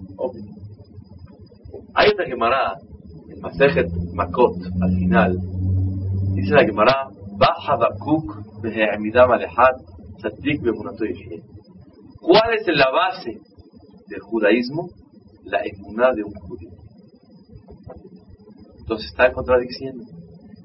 Hay 1.95 2.11
otra 2.11 2.27
Gemara, 2.27 2.75
en 3.29 3.41
Masejet 3.41 3.89
Makot, 4.15 4.57
al 4.81 4.95
final, 4.97 5.39
dice 6.35 6.55
la 6.55 6.65
Gemara. 6.65 7.09
¿Cuál 12.21 12.55
es 12.55 12.67
la 12.69 12.91
base 12.91 13.41
del 14.09 14.21
judaísmo? 14.21 14.89
La 15.45 15.61
emuná 15.65 16.13
de 16.13 16.23
un 16.23 16.33
judío. 16.33 16.71
Entonces 18.79 19.11
está 19.11 19.33
contradiciendo. 19.33 20.05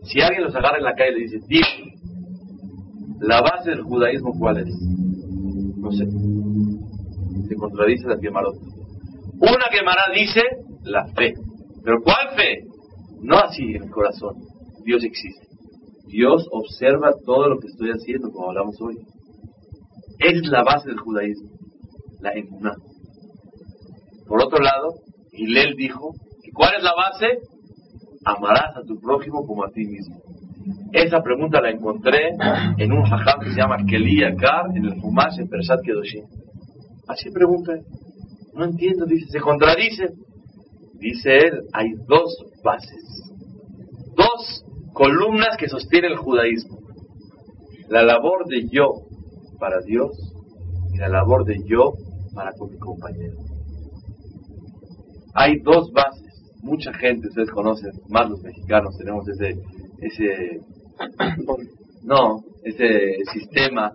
Si 0.03 0.21
alguien 0.21 0.43
los 0.43 0.55
agarra 0.55 0.77
en 0.77 0.83
la 0.83 0.93
calle 0.93 1.11
y 1.11 1.15
le 1.15 1.23
dice, 1.23 1.39
dime, 1.47 1.93
la 3.21 3.41
base 3.41 3.71
del 3.71 3.81
judaísmo 3.81 4.33
cuál 4.37 4.57
es? 4.59 4.73
No 5.77 5.91
sé. 5.91 6.05
Se 7.47 7.55
contradice 7.55 8.07
la 8.07 8.17
Gemarot. 8.19 8.55
Una 9.39 9.65
Gemara 9.71 10.03
dice 10.13 10.41
la 10.83 11.05
fe. 11.15 11.33
¿Pero 11.83 12.01
cuál 12.03 12.35
fe? 12.35 12.63
No 13.21 13.37
así 13.37 13.63
en 13.63 13.83
el 13.83 13.89
corazón. 13.89 14.35
Dios 14.83 15.03
existe. 15.03 15.47
Dios 16.07 16.47
observa 16.51 17.11
todo 17.25 17.49
lo 17.49 17.59
que 17.59 17.67
estoy 17.67 17.89
haciendo, 17.91 18.31
como 18.31 18.49
hablamos 18.49 18.75
hoy. 18.81 18.95
Es 20.19 20.41
la 20.47 20.63
base 20.63 20.89
del 20.89 20.99
judaísmo, 20.99 21.49
la 22.21 22.31
emuná. 22.31 22.73
Por 24.27 24.43
otro 24.43 24.59
lado, 24.59 24.95
Hillel 25.31 25.75
dijo, 25.75 26.13
¿y 26.43 26.51
cuál 26.51 26.75
es 26.77 26.83
la 26.83 26.93
base? 26.95 27.39
Amarás 28.25 28.75
a 28.75 28.81
tu 28.81 28.99
prójimo 28.99 29.45
como 29.45 29.63
a 29.63 29.69
ti 29.69 29.85
mismo. 29.85 30.17
Esa 30.91 31.21
pregunta 31.21 31.61
la 31.61 31.69
encontré 31.69 32.31
en 32.77 32.91
un 32.91 33.03
hajam 33.05 33.39
que 33.41 33.51
se 33.51 33.61
llama 33.61 33.77
Keli 33.87 34.21
Yakar, 34.21 34.65
en 34.75 34.85
el 34.85 34.99
Fumash, 34.99 35.39
en 35.39 35.47
Pershat 35.47 35.81
Kedoshim. 35.83 36.25
Así 37.07 37.29
pregunta 37.31 37.73
él. 37.73 37.85
No 38.53 38.65
entiendo, 38.65 39.05
dice, 39.05 39.27
se 39.29 39.39
contradice. 39.39 40.09
Dice 40.99 41.37
él, 41.37 41.61
hay 41.73 41.91
dos 42.07 42.35
bases, 42.63 43.03
dos 44.15 44.65
columnas 44.93 45.55
que 45.59 45.69
sostienen 45.69 46.11
el 46.11 46.17
judaísmo. 46.17 46.79
La 47.87 48.01
labor 48.01 48.47
de 48.47 48.67
yo 48.67 48.93
para 49.59 49.79
Dios 49.81 50.11
y 50.91 50.97
la 50.97 51.07
labor 51.07 51.45
de 51.45 51.59
yo 51.67 51.93
para 52.33 52.51
con 52.53 52.71
mi 52.71 52.77
compañero. 52.77 53.37
Hay 55.35 55.59
dos 55.59 55.91
bases. 55.91 56.23
Mucha 56.63 56.91
gente, 56.93 57.27
ustedes 57.27 57.51
conocen, 57.51 57.91
más 58.09 58.27
los 58.27 58.41
mexicanos, 58.41 58.97
tenemos 58.97 59.27
ese, 59.29 59.55
ese, 60.01 60.59
no, 62.03 62.43
ese 62.63 63.17
sistema. 63.31 63.93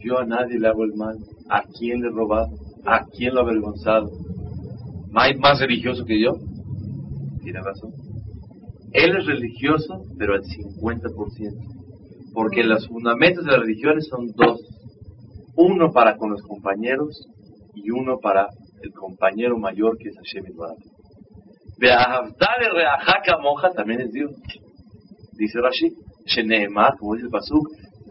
Yo 0.00 0.18
a 0.18 0.24
nadie 0.24 0.58
le 0.58 0.68
hago 0.68 0.84
el 0.84 0.94
mal. 0.94 1.16
¿A 1.48 1.62
quién 1.62 2.00
le 2.00 2.08
he 2.08 2.10
robado? 2.10 2.48
¿A 2.84 3.04
quién 3.06 3.34
lo 3.34 3.40
he 3.40 3.44
avergonzado? 3.44 4.10
¿Hay 5.14 5.36
más 5.36 5.60
religioso 5.60 6.04
que 6.04 6.20
yo? 6.20 6.32
Tiene 7.42 7.60
razón. 7.60 7.92
Él 8.92 9.16
es 9.16 9.26
religioso, 9.26 10.02
pero 10.18 10.34
al 10.34 10.42
50%. 10.42 12.32
Porque 12.32 12.62
los 12.62 12.86
fundamentos 12.86 13.44
de 13.44 13.52
las 13.52 13.60
religiones 13.60 14.06
son 14.08 14.28
dos. 14.36 14.60
Uno 15.56 15.92
para 15.92 16.16
con 16.16 16.30
los 16.30 16.42
compañeros 16.42 17.26
y 17.74 17.90
uno 17.90 18.18
para 18.18 18.48
el 18.82 18.92
compañero 18.92 19.58
mayor 19.58 19.98
que 19.98 20.10
es 20.10 20.16
Hashem 20.16 20.46
Itbaraj. 20.46 20.78
Beahavdale 21.78 22.70
reajaka 22.72 23.38
moja 23.40 23.70
también 23.72 24.00
es 24.02 24.12
Dios. 24.12 24.32
Dice 25.32 25.60
Rashi, 25.60 25.94
como 26.98 27.14
dice 27.14 27.26
el 27.26 27.30
Pasuk, 27.30 27.68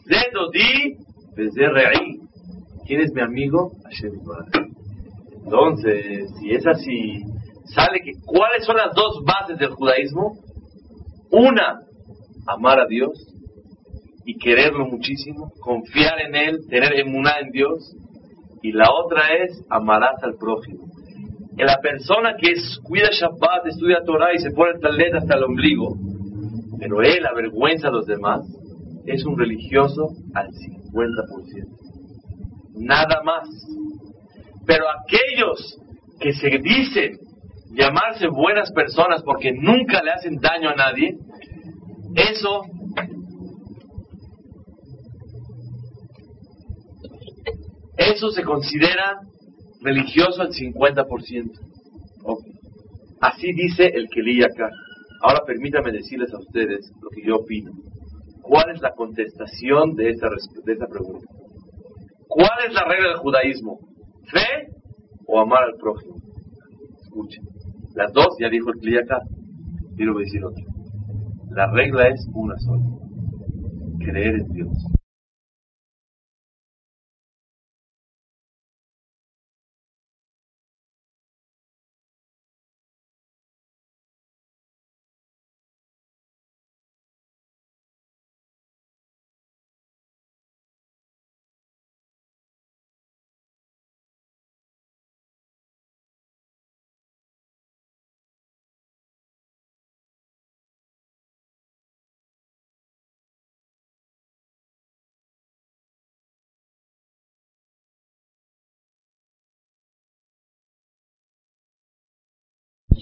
Zedodi 0.08 0.98
re'i. 1.38 2.20
¿Quién 2.86 3.02
es 3.02 3.14
mi 3.14 3.22
amigo? 3.22 3.72
Hashem. 3.84 4.12
Entonces, 5.44 6.30
si 6.40 6.52
es 6.52 6.66
así, 6.66 7.22
sale 7.74 8.02
que 8.02 8.12
¿cuáles 8.26 8.66
son 8.66 8.78
las 8.78 8.94
dos 8.94 9.24
bases 9.26 9.58
del 9.58 9.70
judaísmo? 9.70 10.38
Una, 11.32 11.82
amar 12.48 12.80
a 12.80 12.88
Dios 12.88 13.12
y 14.26 14.38
quererlo 14.38 14.88
muchísimo, 14.88 15.52
confiar 15.62 16.20
en 16.22 16.36
Él, 16.36 16.60
tener 16.70 17.00
emuná 17.00 17.40
en 17.42 17.52
Dios. 17.52 17.96
Y 18.62 18.72
la 18.72 18.90
otra 18.92 19.22
es 19.44 19.64
amarás 19.70 20.22
al 20.24 20.36
prójimo. 20.38 20.86
Que 21.56 21.64
la 21.64 21.78
persona 21.82 22.36
que 22.40 22.52
es, 22.52 22.80
cuida 22.84 23.10
Shabbat, 23.12 23.68
estudia 23.68 24.04
Torah 24.06 24.34
y 24.34 24.40
se 24.40 24.52
pone 24.52 24.74
el 24.74 24.80
talet 24.80 25.14
hasta 25.14 25.38
el 25.38 25.44
ombligo, 25.44 25.96
pero 26.78 27.02
él 27.02 27.26
avergüenza 27.26 27.88
a 27.88 27.92
los 27.92 28.06
demás, 28.06 28.42
es 29.06 29.26
un 29.26 29.40
religioso 29.40 30.10
al 30.36 30.48
50%. 30.98 31.78
Nada 32.76 33.22
más. 33.24 33.48
Pero 34.66 34.86
aquellos 34.90 35.78
que 36.20 36.34
se 36.34 36.50
dicen 36.60 37.18
llamarse 37.72 38.28
buenas 38.28 38.72
personas 38.72 39.22
porque 39.24 39.52
nunca 39.54 40.02
le 40.04 40.12
hacen 40.12 40.38
daño 40.38 40.70
a 40.70 40.76
nadie, 40.76 41.18
eso 42.16 42.64
eso 47.98 48.30
se 48.32 48.44
considera 48.44 49.20
religioso 49.82 50.42
al 50.42 50.50
50%. 50.50 51.52
Así 53.22 53.52
dice 53.54 53.88
el 53.88 54.08
acá. 54.44 54.70
Ahora 55.22 55.42
permítame 55.46 55.92
decirles 55.92 56.32
a 56.34 56.40
ustedes 56.40 56.92
lo 57.02 57.10
que 57.10 57.24
yo 57.26 57.38
opino. 57.38 57.72
¿Cuál 58.48 58.72
es 58.74 58.82
la 58.82 58.94
contestación 58.94 59.96
de 59.96 60.10
esta, 60.10 60.30
de 60.64 60.74
esta 60.74 60.88
pregunta? 60.88 61.28
¿Cuál 62.30 62.58
es 62.66 62.74
la 62.74 62.86
regla 62.86 63.10
del 63.10 63.18
judaísmo? 63.18 63.80
¿Fe 64.32 64.72
o 65.28 65.42
amar 65.42 65.64
al 65.64 65.76
prójimo? 65.78 66.16
Escuchen. 67.04 67.44
Las 67.94 68.14
dos, 68.14 68.38
ya 68.40 68.48
dijo 68.50 68.70
el 68.72 68.80
que 68.80 69.00
acá. 69.00 69.20
Quiero 69.98 70.18
decir 70.18 70.46
otra. 70.46 70.64
La 71.50 71.70
regla 71.72 72.08
es 72.08 72.26
una 72.34 72.56
sola. 72.60 72.86
Creer 74.00 74.36
en 74.36 74.48
Dios. 74.54 74.97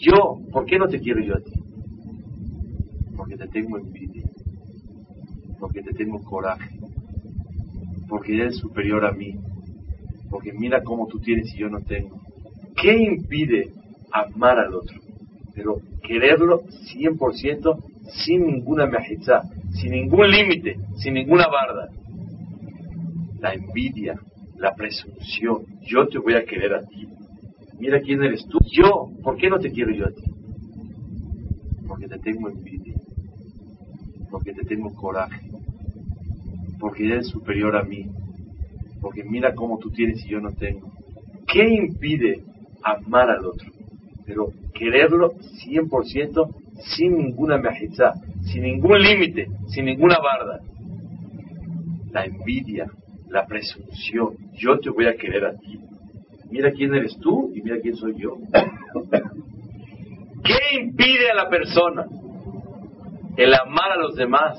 Yo, 0.06 0.38
¿por 0.52 0.66
qué 0.66 0.78
no 0.78 0.88
te 0.88 1.00
quiero 1.00 1.20
yo 1.22 1.36
a 1.36 1.40
ti? 1.40 1.52
Porque 3.18 3.36
te 3.38 3.48
tengo 3.48 3.80
envidia, 3.80 4.24
porque 5.60 5.82
te 5.82 5.94
tengo 5.94 6.22
coraje, 6.24 6.78
porque 8.08 8.36
eres 8.36 8.58
superior 8.58 9.04
a 9.04 9.12
mí, 9.14 9.36
porque 10.30 10.54
mira 10.54 10.84
cómo 10.84 11.08
tú 11.08 11.20
tienes 11.20 11.52
y 11.56 11.58
yo 11.58 11.70
no 11.70 11.80
tengo. 11.82 12.22
¿Qué 12.80 12.96
impide 12.96 13.72
amar 14.12 14.60
al 14.60 14.76
otro? 14.76 14.96
Pero 15.56 15.82
quererlo 16.04 16.62
100% 16.94 17.84
sin 18.26 18.46
ninguna 18.46 18.86
majestad, 18.86 19.42
sin 19.72 19.92
ningún 19.92 20.30
límite, 20.30 20.76
sin 20.98 21.16
ninguna 21.16 21.48
barda. 21.48 21.90
La 23.40 23.56
envidia, 23.56 24.20
la 24.58 24.76
presunción, 24.76 25.64
yo 25.82 26.08
te 26.08 26.20
voy 26.20 26.36
a 26.36 26.46
querer 26.46 26.76
a 26.76 26.84
ti, 26.84 27.08
Mira 27.80 28.00
quién 28.00 28.24
eres 28.24 28.46
tú. 28.48 28.58
Yo, 28.72 29.10
¿por 29.22 29.38
qué 29.38 29.50
no 29.50 29.60
te 29.60 29.72
quiero 29.72 29.92
yo 29.92 30.06
a 30.08 30.12
ti? 30.12 30.24
Porque 31.88 32.08
te 32.08 32.18
tengo 32.20 32.50
envidia, 32.50 32.96
porque 34.32 34.54
te 34.54 34.64
tengo 34.64 34.94
coraje, 34.94 35.50
porque 36.80 37.06
eres 37.06 37.28
superior 37.28 37.76
a 37.76 37.84
mí, 37.84 38.08
porque 39.02 39.24
mira 39.24 39.54
cómo 39.54 39.78
tú 39.78 39.92
tienes 39.92 40.24
y 40.26 40.30
yo 40.30 40.40
no 40.40 40.52
tengo. 40.54 40.92
¿Qué 41.48 41.68
impide 41.68 42.44
amar 42.82 43.30
al 43.30 43.46
otro? 43.46 43.72
Pero 44.26 44.52
quererlo 44.74 45.34
100% 45.68 46.56
sin 46.98 47.18
ninguna 47.18 47.58
majestad, 47.58 48.14
sin 48.42 48.64
ningún 48.64 49.00
límite, 49.02 49.48
sin 49.68 49.86
ninguna 49.86 50.18
barda. 50.20 50.62
La 52.12 52.26
envidia, 52.26 52.88
la 53.30 53.46
presunción, 53.46 54.36
yo 54.54 54.80
te 54.80 54.90
voy 54.90 55.06
a 55.06 55.16
querer 55.16 55.46
a 55.46 55.56
ti 55.56 55.80
Mira 56.50 56.72
quién 56.72 56.94
eres 56.94 57.18
tú 57.20 57.52
y 57.54 57.62
mira 57.62 57.80
quién 57.82 57.96
soy 57.96 58.16
yo. 58.18 58.38
¿Qué 60.44 60.80
impide 60.80 61.32
a 61.32 61.36
la 61.36 61.50
persona 61.50 62.06
el 63.36 63.54
amar 63.54 63.92
a 63.92 63.98
los 63.98 64.16
demás? 64.16 64.58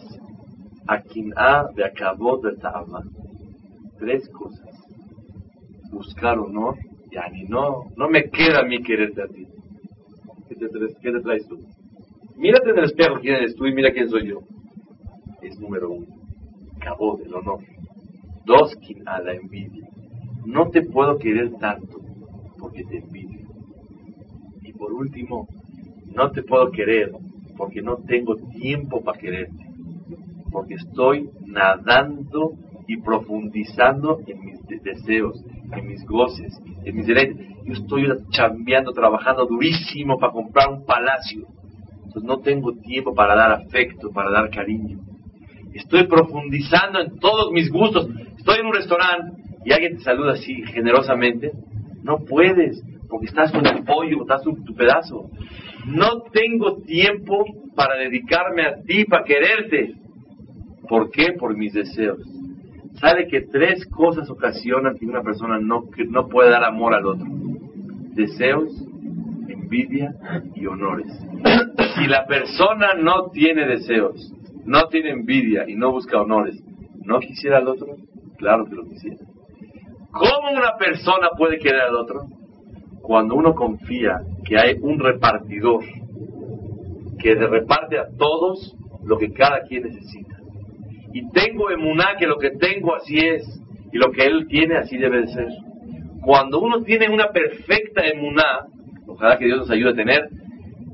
A 0.89 1.01
quien 1.01 1.33
ha 1.37 1.65
de 1.75 1.85
acabó 1.85 2.39
de 2.39 2.57
ama. 2.63 3.03
Tres 3.99 4.29
cosas. 4.31 4.69
Buscar 5.91 6.39
honor. 6.39 6.77
Ya 7.11 7.29
ni 7.31 7.45
no, 7.45 7.85
no 7.97 8.09
me 8.09 8.29
queda 8.31 8.61
a 8.61 8.65
mí 8.65 8.83
quererte 8.83 9.23
a 9.23 9.27
ti. 9.27 9.47
¿Qué 10.49 10.55
te, 10.55 10.67
qué 11.01 11.13
te 11.13 11.21
traes 11.21 11.47
tú? 11.49 11.59
Mírate 12.37 12.71
en 12.71 12.79
el 12.79 12.85
espejo 12.85 13.21
quién 13.21 13.37
eres 13.37 13.55
tú 13.57 13.67
y 13.67 13.75
mira 13.75 13.93
quién 13.93 14.11
soy 14.11 14.29
yo. 14.29 14.41
Es 15.41 15.59
número 15.59 15.91
uno. 15.91 16.07
Acabó 16.77 17.17
del 17.17 17.33
honor. 17.33 17.61
Dos, 18.45 18.75
quien 18.77 19.09
a 19.09 19.21
la 19.21 19.35
envidia 19.35 19.89
no 20.47 20.71
te 20.71 20.83
puedo 20.83 21.19
querer 21.19 21.53
tanto 21.59 21.99
porque 22.59 22.85
te 22.85 22.99
envidio. 22.99 23.47
Y 24.63 24.73
por 24.73 24.93
último, 24.93 25.49
no 26.15 26.31
te 26.31 26.43
puedo 26.43 26.71
querer 26.71 27.11
porque 27.57 27.83
no 27.83 27.97
tengo 27.97 28.37
tiempo 28.37 29.03
para 29.03 29.19
quererte. 29.19 29.67
Porque 30.51 30.75
estoy 30.75 31.29
nadando 31.47 32.53
y 32.87 32.97
profundizando 32.99 34.21
en 34.27 34.41
mis 34.41 34.83
deseos, 34.83 35.45
en 35.73 35.87
mis 35.89 36.05
goces, 36.07 36.57
en 36.85 36.97
mis 36.97 37.07
derechos. 37.07 37.39
Yo 37.65 37.73
estoy 37.73 38.07
chambeando, 38.31 38.93
trabajando 38.93 39.47
durísimo 39.47 40.17
para 40.19 40.33
comprar 40.33 40.73
un 40.73 40.85
palacio. 40.85 41.45
Entonces 42.05 42.23
no 42.23 42.39
tengo 42.39 42.73
tiempo 42.75 43.15
para 43.15 43.35
dar 43.35 43.51
afecto, 43.51 44.11
para 44.13 44.31
dar 44.31 44.49
cariño. 44.51 45.01
Estoy 45.75 46.07
profundizando 46.07 47.01
en 47.01 47.19
todos 47.19 47.51
mis 47.51 47.71
gustos. 47.71 48.09
Estoy 48.39 48.61
en 48.61 48.67
un 48.67 48.75
restaurante 48.75 49.46
y 49.67 49.73
alguien 49.73 49.97
te 49.97 50.05
saluda 50.05 50.35
así 50.35 50.63
generosamente, 50.67 51.51
no 52.05 52.19
puedes, 52.19 52.81
porque 53.09 53.27
estás 53.27 53.51
con 53.51 53.67
el 53.67 53.83
pollo, 53.83 54.23
estás 54.23 54.45
con 54.45 54.65
tu 54.65 54.77
pedazo. 54.77 55.29
No 55.87 56.23
tengo 56.33 56.83
tiempo 56.83 57.45
para 57.75 57.97
dedicarme 57.97 58.63
a 58.63 58.77
ti, 58.83 59.05
para 59.07 59.25
quererte. 59.25 59.95
¿Por 60.89 61.11
qué? 61.11 61.33
Por 61.33 61.57
mis 61.57 61.73
deseos. 61.73 62.21
Sale 63.01 63.27
que 63.27 63.41
tres 63.41 63.85
cosas 63.87 64.31
ocasionan 64.31 64.97
que 64.97 65.05
una 65.05 65.23
persona 65.23 65.59
no, 65.59 65.83
no 66.11 66.29
puede 66.29 66.51
dar 66.51 66.63
amor 66.63 66.95
al 66.95 67.05
otro. 67.05 67.27
Deseos, 68.15 68.71
envidia 69.49 70.15
y 70.55 70.65
honores. 70.67 71.09
Si 71.97 72.07
la 72.07 72.25
persona 72.25 72.95
no 72.95 73.31
tiene 73.33 73.67
deseos, 73.67 74.33
no 74.65 74.87
tiene 74.91 75.11
envidia 75.11 75.69
y 75.69 75.75
no 75.75 75.91
busca 75.91 76.23
honores, 76.23 76.63
¿no 77.05 77.19
quisiera 77.19 77.59
al 77.59 77.67
otro? 77.67 77.97
Claro 78.39 78.65
que 78.67 78.77
lo 78.77 78.85
quisiera. 78.85 79.27
¿Cómo 80.19 80.51
una 80.51 80.77
persona 80.79 81.29
puede 81.37 81.59
querer 81.59 81.83
al 81.83 81.97
otro? 81.97 82.27
Cuando 83.03 83.35
uno 83.35 83.55
confía 83.55 84.21
que 84.45 84.59
hay 84.59 84.77
un 84.81 84.99
repartidor 84.99 85.85
que 87.19 87.35
le 87.35 87.47
reparte 87.47 87.99
a 87.99 88.07
todos 88.17 88.75
lo 89.05 89.19
que 89.19 89.33
cada 89.33 89.61
quien 89.63 89.85
necesita. 89.85 90.37
Y 91.13 91.29
tengo 91.31 91.71
emuná 91.71 92.17
que 92.19 92.27
lo 92.27 92.39
que 92.39 92.51
tengo 92.51 92.95
así 92.95 93.19
es, 93.19 93.43
y 93.93 93.99
lo 93.99 94.11
que 94.11 94.25
él 94.25 94.47
tiene 94.49 94.77
así 94.77 94.99
debe 94.99 95.23
de 95.23 95.29
ser. 95.29 95.49
Cuando 96.23 96.61
uno 96.61 96.83
tiene 96.83 97.09
una 97.09 97.29
perfecta 97.29 98.05
emuná, 98.05 98.67
Ojalá 99.07 99.39
que 99.39 99.47
Dios 99.47 99.59
nos 99.59 99.71
ayude 99.71 99.91
a 99.91 99.95
tener 99.95 100.29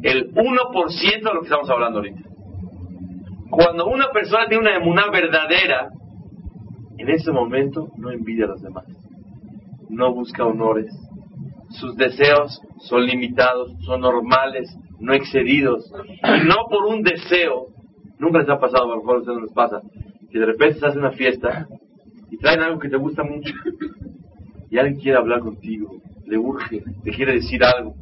el 0.03 0.33
1% 0.33 1.23
de 1.23 1.35
lo 1.35 1.41
que 1.41 1.47
estamos 1.47 1.71
hablando 1.71 1.99
ahorita. 1.99 2.21
Cuando 3.51 3.87
una 3.87 4.11
persona 4.11 4.47
tiene 4.49 4.63
una 4.63 4.77
emuná 4.77 5.11
verdadera, 5.11 5.91
en 6.99 7.09
ese 7.09 7.33
momento 7.33 7.89
no 7.97 8.11
envidia 8.11 8.45
a 8.45 8.49
los 8.49 8.63
demás, 8.63 8.85
no 9.93 10.13
busca 10.15 10.45
honores, 10.45 10.91
sus 11.69 11.95
deseos 11.97 12.61
son 12.81 13.07
limitados, 13.07 13.73
son 13.85 14.01
normales, 14.01 14.75
no 14.99 15.13
excedidos, 15.13 15.93
no 16.47 16.67
por 16.71 16.87
un 16.87 17.03
deseo, 17.03 17.69
nunca 18.19 18.39
les 18.39 18.49
ha 18.49 18.59
pasado, 18.59 18.85
a 18.85 18.97
lo 18.97 18.97
mejor 18.97 19.17
a 19.17 19.19
ustedes 19.19 19.39
no 19.39 19.45
les 19.45 19.53
pasa, 19.53 19.83
que 20.31 20.39
de 20.39 20.47
repente 20.47 20.81
se 20.81 20.87
hace 20.87 20.99
una 20.99 21.13
fiesta 21.13 21.69
y 22.31 22.39
traen 22.39 22.61
algo 22.61 22.79
que 22.79 22.89
te 22.89 22.97
gusta 22.97 23.23
mucho, 23.23 23.53
y 24.71 24.79
alguien 24.79 24.99
quiere 24.99 25.19
hablar 25.19 25.41
contigo, 25.41 26.01
le 26.25 26.39
urge, 26.39 26.83
te 27.05 27.11
quiere 27.11 27.35
decir 27.35 27.63
algo, 27.63 27.95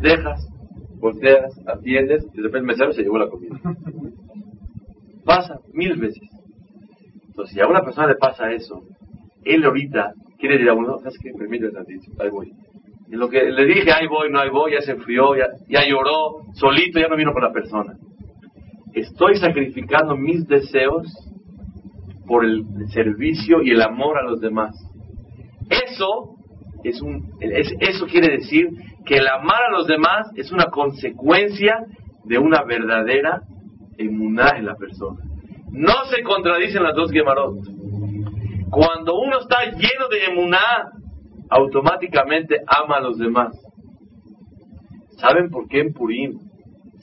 dejas, 0.00 0.46
volteas, 1.00 1.60
atiendes, 1.66 2.24
y 2.32 2.36
de 2.36 2.42
repente 2.44 2.58
el 2.58 2.64
mesero 2.64 2.92
se 2.92 3.02
llevó 3.02 3.18
la 3.18 3.28
comida. 3.28 3.58
Pasa 5.24 5.58
mil 5.72 5.96
veces. 5.96 6.22
Entonces, 7.26 7.52
si 7.52 7.60
a 7.60 7.66
una 7.66 7.82
persona 7.82 8.06
le 8.06 8.14
pasa 8.14 8.52
eso, 8.52 8.84
él 9.44 9.64
ahorita 9.64 10.14
quiere 10.38 10.54
decir 10.56 10.70
a 10.70 10.74
uno, 10.74 10.98
¿sabes 10.98 11.18
qué? 11.22 11.32
Permíteme 11.36 11.72
tantito, 11.72 12.10
ahí 12.22 12.30
voy. 12.30 12.52
En 13.10 13.18
lo 13.18 13.28
que 13.28 13.44
le 13.50 13.64
dije, 13.66 13.90
ahí 13.92 14.06
voy, 14.08 14.30
no 14.30 14.40
ahí 14.40 14.50
voy, 14.50 14.72
ya 14.72 14.80
se 14.80 14.92
enfrió, 14.92 15.36
ya, 15.36 15.46
ya 15.68 15.86
lloró, 15.88 16.42
solito, 16.54 16.98
ya 16.98 17.08
no 17.08 17.16
vino 17.16 17.32
con 17.32 17.42
la 17.42 17.52
persona. 17.52 17.94
Estoy 18.94 19.36
sacrificando 19.36 20.16
mis 20.16 20.46
deseos 20.46 21.06
por 22.26 22.44
el 22.44 22.64
servicio 22.92 23.62
y 23.62 23.70
el 23.70 23.82
amor 23.82 24.18
a 24.18 24.22
los 24.24 24.40
demás. 24.40 24.74
Eso 25.70 26.34
es 26.82 27.00
un, 27.02 27.30
es- 27.40 27.74
eso 27.80 28.06
quiere 28.06 28.36
decir 28.38 28.68
que 29.04 29.16
el 29.18 29.28
amar 29.28 29.62
a 29.68 29.70
los 29.72 29.86
demás 29.86 30.28
es 30.36 30.50
una 30.50 30.66
consecuencia 30.66 31.84
de 32.24 32.38
una 32.38 32.62
verdadera 32.64 33.42
emuná 33.98 34.54
en 34.56 34.66
la 34.66 34.74
persona. 34.74 35.20
No 35.70 35.92
se 36.10 36.22
contradicen 36.22 36.82
las 36.82 36.94
dos 36.96 37.12
Gemarot. 37.12 37.58
Cuando 38.70 39.18
uno 39.18 39.38
está 39.40 39.64
lleno 39.64 40.08
de 40.10 40.24
emuná, 40.24 40.90
automáticamente 41.50 42.60
ama 42.66 42.96
a 42.96 43.00
los 43.00 43.18
demás. 43.18 43.56
¿Saben 45.18 45.50
por 45.50 45.68
qué 45.68 45.80
en 45.80 45.92
Purim 45.92 46.38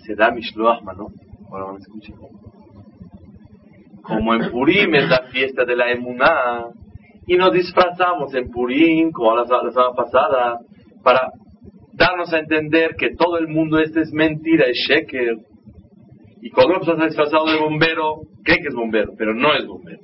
se 0.05 0.15
da 0.15 0.31
Mishloach 0.31 0.83
Manot? 0.83 1.13
Ahora 1.49 1.65
van 1.65 1.75
a 1.75 1.79
escuchar. 1.79 2.15
Como 4.01 4.33
en 4.35 4.51
Purim 4.51 4.95
es 4.95 5.09
la 5.09 5.23
fiesta 5.31 5.63
de 5.65 5.75
la 5.75 5.91
emuná, 5.91 6.65
y 7.25 7.35
nos 7.37 7.53
disfrazamos 7.53 8.33
en 8.35 8.49
Purim, 8.51 9.11
como 9.11 9.35
la, 9.35 9.43
la 9.43 9.71
semana 9.71 9.93
pasada, 9.95 10.59
para 11.03 11.29
darnos 11.93 12.33
a 12.33 12.39
entender 12.39 12.95
que 12.97 13.15
todo 13.15 13.37
el 13.37 13.47
mundo 13.47 13.79
este 13.79 14.01
es 14.01 14.11
mentira, 14.11 14.65
es 14.65 14.77
sheker. 14.89 15.37
Y 16.41 16.49
cuando 16.49 16.75
persona 16.75 17.05
está 17.05 17.23
disfrazado 17.23 17.45
de 17.49 17.59
bombero, 17.59 18.21
cree 18.43 18.57
que 18.57 18.67
es 18.67 18.75
bombero, 18.75 19.13
pero 19.17 19.33
no 19.33 19.53
es 19.53 19.65
bombero. 19.65 19.99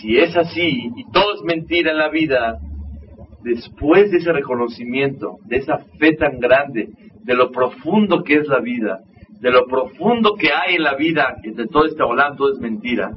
Si 0.00 0.16
es 0.16 0.36
así 0.36 0.90
y 0.96 1.10
todo 1.12 1.34
es 1.34 1.42
mentira 1.42 1.90
en 1.90 1.98
la 1.98 2.08
vida, 2.08 2.58
después 3.42 4.10
de 4.10 4.18
ese 4.18 4.32
reconocimiento, 4.32 5.36
de 5.44 5.58
esa 5.58 5.78
fe 5.98 6.14
tan 6.16 6.38
grande, 6.38 6.88
de 7.22 7.34
lo 7.34 7.50
profundo 7.50 8.22
que 8.22 8.36
es 8.36 8.48
la 8.48 8.60
vida, 8.60 9.00
de 9.40 9.50
lo 9.50 9.66
profundo 9.66 10.34
que 10.38 10.48
hay 10.52 10.76
en 10.76 10.84
la 10.84 10.94
vida, 10.94 11.36
que 11.42 11.52
de 11.52 11.66
todo 11.66 11.86
este 11.86 12.02
volante 12.02 12.38
todo 12.38 12.52
es 12.52 12.58
mentira, 12.60 13.10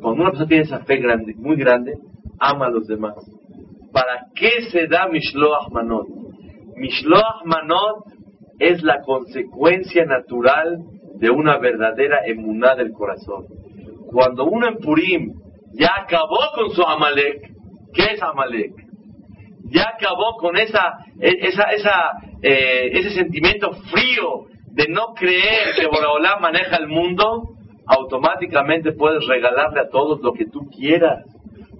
cuando 0.00 0.22
una 0.22 0.30
persona 0.30 0.48
tiene 0.48 0.64
esa 0.64 0.80
fe 0.80 0.96
grande, 0.96 1.34
muy 1.36 1.56
grande, 1.56 1.94
ama 2.38 2.66
a 2.66 2.70
los 2.70 2.86
demás. 2.86 3.14
¿Para 3.92 4.26
qué 4.34 4.62
se 4.70 4.86
da 4.86 5.08
Mishloach 5.08 5.70
Manot? 5.72 6.06
Mishloach 6.76 7.44
Manot 7.44 8.04
es 8.58 8.82
la 8.82 9.00
consecuencia 9.02 10.04
natural 10.04 10.78
de 11.18 11.30
una 11.30 11.58
verdadera 11.58 12.26
emuná 12.26 12.74
del 12.74 12.92
corazón. 12.92 13.46
Cuando 14.06 14.44
uno 14.44 14.68
en 14.68 14.76
Purim 14.76 15.34
ya 15.78 15.90
acabó 16.02 16.38
con 16.54 16.70
su 16.70 16.82
Amalek, 16.82 17.52
¿qué 17.92 18.14
es 18.14 18.22
Amalek? 18.22 18.72
Ya 19.70 19.92
acabó 19.96 20.36
con 20.38 20.56
esa, 20.56 20.98
e- 21.20 21.50
eh, 22.42 22.90
ese 22.92 23.10
sentimiento 23.10 23.72
frío 23.90 24.46
de 24.72 24.86
no 24.88 25.14
creer 25.14 25.74
que 25.78 25.86
Boraholam 25.86 26.40
maneja 26.40 26.76
el 26.76 26.88
mundo, 26.88 27.56
automáticamente 27.86 28.92
puedes 28.92 29.26
regalarle 29.26 29.80
a 29.80 29.88
todos 29.88 30.20
lo 30.22 30.32
que 30.32 30.46
tú 30.46 30.68
quieras, 30.70 31.24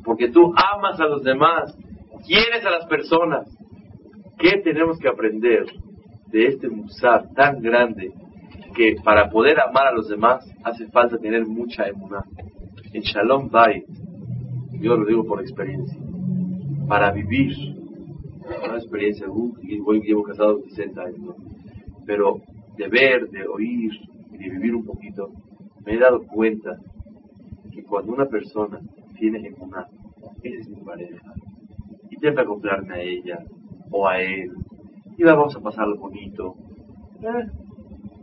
porque 0.04 0.28
tú 0.28 0.52
amas 0.74 1.00
a 1.00 1.06
los 1.06 1.22
demás, 1.22 1.76
quieres 2.26 2.64
a 2.64 2.70
las 2.70 2.86
personas. 2.86 3.46
¿Qué 4.38 4.58
tenemos 4.62 4.98
que 4.98 5.08
aprender 5.08 5.64
de 6.26 6.46
este 6.46 6.68
musar 6.68 7.32
tan 7.34 7.60
grande 7.60 8.12
que 8.74 8.96
para 9.02 9.30
poder 9.30 9.58
amar 9.60 9.86
a 9.86 9.92
los 9.92 10.08
demás 10.08 10.44
hace 10.64 10.86
falta 10.88 11.16
tener 11.18 11.46
mucha 11.46 11.86
emuná? 11.88 12.22
En 12.96 13.02
Shalom 13.02 13.50
Bay, 13.50 13.84
yo 14.80 14.96
lo 14.96 15.04
digo 15.04 15.22
por 15.26 15.42
experiencia, 15.42 16.00
para 16.88 17.12
vivir, 17.12 17.54
una 18.64 18.78
experiencia, 18.78 19.26
voy, 19.28 20.00
llevo 20.00 20.22
casado 20.22 20.62
60 20.62 21.02
años, 21.02 21.36
pero 22.06 22.40
de 22.78 22.88
ver, 22.88 23.28
de 23.28 23.46
oír 23.48 23.92
y 24.32 24.38
de 24.38 24.48
vivir 24.48 24.74
un 24.74 24.86
poquito, 24.86 25.28
me 25.84 25.92
he 25.92 25.98
dado 25.98 26.22
cuenta 26.22 26.78
que 27.70 27.84
cuando 27.84 28.14
una 28.14 28.24
persona 28.24 28.80
tiene 29.18 29.46
emuná, 29.46 29.88
esa 30.42 30.58
es 30.58 30.68
mi 30.70 30.80
pareja, 30.80 31.34
y 32.08 32.16
tengo 32.16 32.58
a 32.64 32.98
ella 32.98 33.44
o 33.90 34.08
a 34.08 34.22
él, 34.22 34.52
y 35.18 35.22
vamos 35.22 35.54
a 35.54 35.60
pasarlo 35.60 35.98
bonito. 35.98 36.54
Eh, 37.20 37.46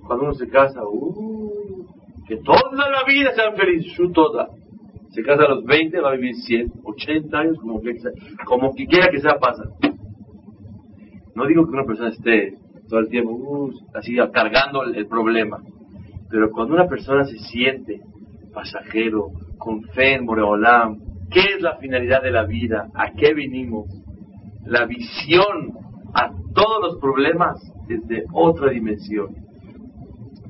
Cuando 0.08 0.26
uno 0.26 0.34
se 0.34 0.50
casa, 0.50 0.82
uh, 0.84 1.86
que 2.28 2.38
toda 2.38 2.90
la 2.90 3.04
vida 3.04 3.36
sean 3.36 3.56
felices, 3.56 3.94
su 3.94 4.12
toda. 4.12 4.50
Se 5.14 5.22
casa 5.22 5.44
a 5.44 5.50
los 5.50 5.64
20, 5.64 6.00
va 6.00 6.10
a 6.10 6.16
vivir 6.16 6.36
100, 6.36 6.72
80 6.84 7.38
años, 7.38 7.58
como 7.60 7.80
que, 7.82 7.96
como 8.46 8.74
que 8.74 8.88
quiera 8.88 9.10
que 9.12 9.20
sea 9.20 9.36
pasa. 9.40 9.64
No 11.36 11.46
digo 11.46 11.66
que 11.66 11.72
una 11.72 11.86
persona 11.86 12.10
esté 12.10 12.58
todo 12.90 13.00
el 13.00 13.10
tiempo 13.10 13.32
uh, 13.32 13.72
así 13.94 14.16
cargando 14.34 14.84
el, 14.84 15.06
problema, 15.08 15.62
pero 16.30 16.50
cuando 16.50 16.74
una 16.74 16.88
persona 16.88 17.26
se 17.26 17.38
siente 17.38 18.02
pasajero, 18.54 19.30
con 19.60 19.84
fe 19.84 20.16
en 20.16 20.26
Boreolam, 20.26 20.98
¿qué 21.30 21.42
es 21.56 21.62
la 21.62 21.78
finalidad 21.78 22.24
de 22.24 22.32
la 22.32 22.46
vida? 22.46 22.88
¿A 22.96 23.12
qué 23.12 23.36
vinimos? 23.36 23.86
La 24.66 24.86
visión 24.86 25.74
a 26.16 26.32
todos 26.56 26.82
los 26.82 27.00
problemas 27.00 27.60
desde 27.88 28.24
otra 28.34 28.72
dimensión. 28.72 29.28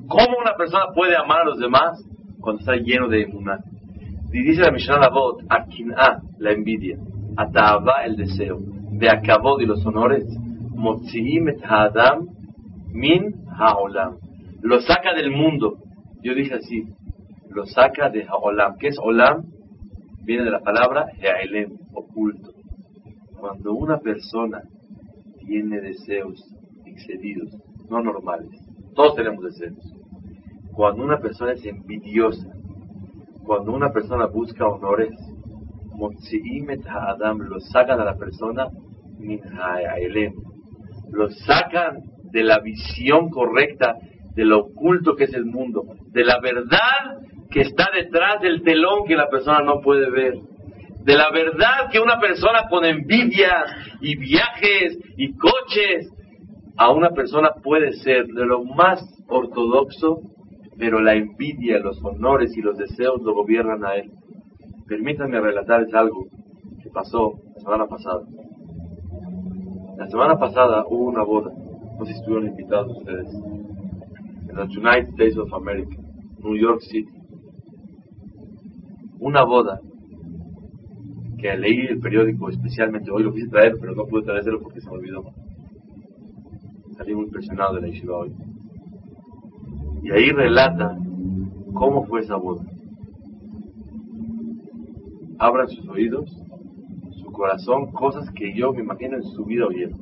¿Cómo 0.08 0.38
una 0.40 0.54
persona 0.56 0.86
puede 0.94 1.16
amar 1.16 1.42
a 1.42 1.44
los 1.46 1.58
demás 1.58 2.02
cuando 2.40 2.60
está 2.60 2.76
lleno 2.76 3.08
de 3.08 3.22
emuná? 3.22 3.58
Y 4.34 4.42
dice 4.42 4.62
la 4.62 4.72
Mishnah 4.72 4.98
Lavot, 4.98 5.44
a 5.48 5.64
Kin'a, 5.64 6.20
la 6.38 6.50
envidia, 6.50 6.98
a 7.36 7.48
Ta'avá, 7.52 8.04
el 8.04 8.16
deseo, 8.16 8.58
de 8.90 9.08
Akabod 9.08 9.60
y 9.60 9.64
los 9.64 9.86
honores, 9.86 10.24
Motziim 10.74 11.50
et 11.50 11.62
Ha'adam 11.62 12.26
min 12.92 13.46
Ha'olam. 13.56 14.16
Lo 14.60 14.80
saca 14.80 15.14
del 15.14 15.30
mundo. 15.30 15.76
Yo 16.20 16.34
dije 16.34 16.54
así, 16.54 16.82
lo 17.48 17.64
saca 17.66 18.10
de 18.10 18.24
Ha'olam. 18.24 18.76
¿Qué 18.80 18.88
es 18.88 18.98
Olam? 18.98 19.44
Viene 20.24 20.42
de 20.42 20.50
la 20.50 20.58
palabra 20.58 21.06
Ha'elem, 21.16 21.78
oculto. 21.92 22.50
Cuando 23.38 23.72
una 23.72 23.98
persona 23.98 24.62
tiene 25.46 25.80
deseos 25.80 26.42
excedidos, 26.84 27.56
no 27.88 28.02
normales, 28.02 28.50
todos 28.96 29.14
tenemos 29.14 29.44
deseos. 29.44 29.94
Cuando 30.72 31.04
una 31.04 31.20
persona 31.20 31.52
es 31.52 31.64
envidiosa, 31.64 32.53
cuando 33.44 33.72
una 33.72 33.90
persona 33.90 34.26
busca 34.26 34.66
honores, 34.66 35.10
Ha'adam, 36.88 37.38
lo 37.38 37.60
sacan 37.60 38.00
a 38.00 38.04
la 38.04 38.16
persona. 38.16 38.66
Lo 41.10 41.30
sacan 41.30 42.02
de 42.24 42.42
la 42.42 42.58
visión 42.60 43.30
correcta 43.30 43.96
de 44.34 44.44
lo 44.44 44.60
oculto 44.60 45.14
que 45.14 45.24
es 45.24 45.34
el 45.34 45.44
mundo, 45.44 45.84
de 46.10 46.24
la 46.24 46.40
verdad 46.40 47.20
que 47.50 47.60
está 47.60 47.88
detrás 47.94 48.40
del 48.40 48.62
telón 48.62 49.04
que 49.06 49.14
la 49.14 49.28
persona 49.28 49.60
no 49.60 49.80
puede 49.80 50.10
ver, 50.10 50.34
de 51.04 51.14
la 51.14 51.30
verdad 51.30 51.90
que 51.92 52.00
una 52.00 52.18
persona 52.18 52.66
con 52.68 52.84
envidia 52.84 53.64
y 54.00 54.16
viajes 54.16 54.98
y 55.16 55.34
coches, 55.36 56.10
a 56.76 56.90
una 56.90 57.10
persona 57.10 57.50
puede 57.62 57.92
ser 57.92 58.26
de 58.26 58.44
lo 58.44 58.64
más 58.64 59.00
ortodoxo, 59.28 60.18
pero 60.78 61.00
la 61.00 61.14
envidia, 61.14 61.78
los 61.78 62.02
honores 62.04 62.56
y 62.56 62.62
los 62.62 62.76
deseos 62.76 63.20
lo 63.22 63.34
gobiernan 63.34 63.84
a 63.84 63.94
él. 63.96 64.10
Permítanme 64.86 65.40
relatarles 65.40 65.94
algo 65.94 66.26
que 66.82 66.90
pasó 66.90 67.34
la 67.54 67.60
semana 67.60 67.86
pasada. 67.86 68.22
La 69.96 70.08
semana 70.08 70.36
pasada 70.38 70.84
hubo 70.88 71.04
una 71.04 71.22
boda, 71.22 71.52
no 71.98 72.04
sé 72.04 72.12
si 72.12 72.18
estuvieron 72.18 72.48
invitados 72.48 72.96
ustedes, 72.98 73.32
en 74.48 74.56
los 74.56 74.76
United 74.76 75.08
States 75.10 75.38
of 75.38 75.52
America, 75.54 75.96
New 76.42 76.56
York 76.56 76.80
City. 76.80 77.08
Una 79.20 79.44
boda 79.44 79.80
que 81.38 81.56
leí 81.56 81.86
el 81.88 82.00
periódico 82.00 82.48
especialmente 82.48 83.10
hoy, 83.10 83.22
lo 83.22 83.32
quise 83.32 83.48
traer, 83.48 83.74
pero 83.80 83.94
no 83.94 84.06
pude 84.06 84.24
traérselo 84.24 84.60
porque 84.60 84.80
se 84.80 84.90
me 84.90 84.96
olvidó. 84.96 85.24
salí 86.96 87.14
muy 87.14 87.24
impresionado 87.24 87.74
de 87.74 87.82
la 87.82 87.86
yeshiva 87.88 88.16
hoy. 88.16 88.32
Y 90.04 90.10
ahí 90.10 90.30
relata 90.32 90.98
cómo 91.72 92.04
fue 92.04 92.20
esa 92.20 92.36
boda. 92.36 92.62
Abran 95.38 95.66
sus 95.68 95.88
oídos, 95.88 96.30
su 97.22 97.32
corazón, 97.32 97.90
cosas 97.90 98.30
que 98.32 98.52
yo 98.54 98.74
me 98.74 98.82
imagino 98.82 99.16
en 99.16 99.22
su 99.22 99.46
vida 99.46 99.66
oyeron. 99.66 99.98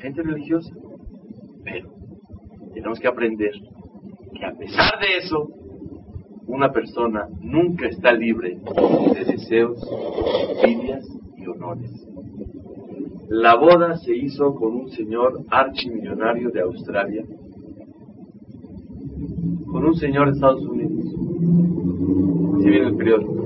Gente 0.00 0.22
religiosa. 0.22 0.74
Pero 1.62 1.90
tenemos 2.74 2.98
que 2.98 3.06
aprender 3.06 3.52
que 4.34 4.44
a 4.44 4.52
pesar 4.58 4.98
de 4.98 5.18
eso, 5.24 5.48
una 6.48 6.72
persona 6.72 7.28
nunca 7.40 7.86
está 7.86 8.10
libre 8.12 8.58
de 9.14 9.24
deseos, 9.24 9.78
envidias 10.60 11.06
y 11.36 11.46
honores. 11.46 12.04
La 13.28 13.54
boda 13.54 13.96
se 13.98 14.14
hizo 14.16 14.56
con 14.56 14.74
un 14.74 14.90
señor 14.90 15.44
archimillonario 15.48 16.50
de 16.50 16.62
Australia, 16.62 17.24
con 19.66 19.84
un 19.84 19.94
señor 19.94 20.26
de 20.26 20.32
Estados 20.32 20.64
Unidos. 20.66 21.04
Si 22.62 22.70
viene 22.70 22.88
el 22.88 22.96
periódico. 22.96 23.42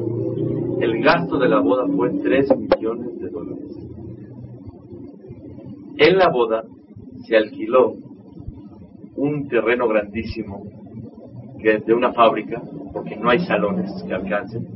El 0.80 1.02
gasto 1.02 1.38
de 1.38 1.48
la 1.48 1.60
boda 1.60 1.86
fue 1.86 2.10
3 2.10 2.50
millones 2.56 3.18
de 3.18 3.28
dólares. 3.30 3.76
En 5.98 6.18
la 6.18 6.28
boda 6.30 6.64
se 7.26 7.36
alquiló 7.36 7.94
un 9.16 9.48
terreno 9.48 9.88
grandísimo 9.88 10.62
que 11.58 11.78
de 11.78 11.94
una 11.94 12.12
fábrica, 12.12 12.62
porque 12.92 13.16
no 13.16 13.30
hay 13.30 13.38
salones 13.40 13.90
que 14.06 14.12
alcancen, 14.12 14.66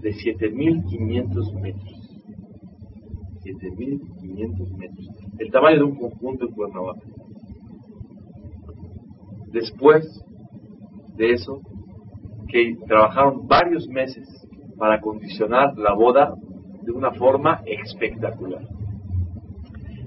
de 0.00 0.10
7.500 0.10 1.60
metros. 1.60 2.22
7.500 3.42 4.76
metros. 4.76 5.08
El 5.38 5.50
tamaño 5.50 5.78
de 5.78 5.84
un 5.84 5.96
conjunto 5.96 6.46
en 6.46 6.52
Cuernavaca. 6.52 7.00
Después 9.52 10.22
de 11.18 11.32
eso, 11.32 11.60
que 12.48 12.76
trabajaron 12.86 13.46
varios 13.46 13.86
meses 13.88 14.26
para 14.78 15.00
condicionar 15.00 15.76
la 15.76 15.92
boda 15.92 16.32
de 16.82 16.92
una 16.92 17.12
forma 17.12 17.60
espectacular. 17.66 18.62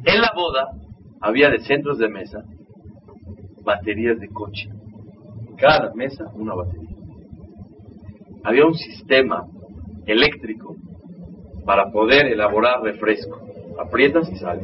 En 0.03 0.21
la 0.21 0.31
boda 0.35 0.71
había 1.19 1.49
de 1.49 1.59
centros 1.59 1.99
de 1.99 2.09
mesa 2.09 2.43
baterías 3.63 4.19
de 4.19 4.27
coche. 4.29 4.69
Cada 5.57 5.93
mesa 5.93 6.25
una 6.33 6.55
batería. 6.55 6.89
Había 8.43 8.65
un 8.65 8.73
sistema 8.73 9.45
eléctrico 10.07 10.75
para 11.65 11.91
poder 11.91 12.25
elaborar 12.25 12.81
refresco. 12.81 13.39
Aprietas 13.79 14.29
y 14.31 14.37
sale. 14.37 14.63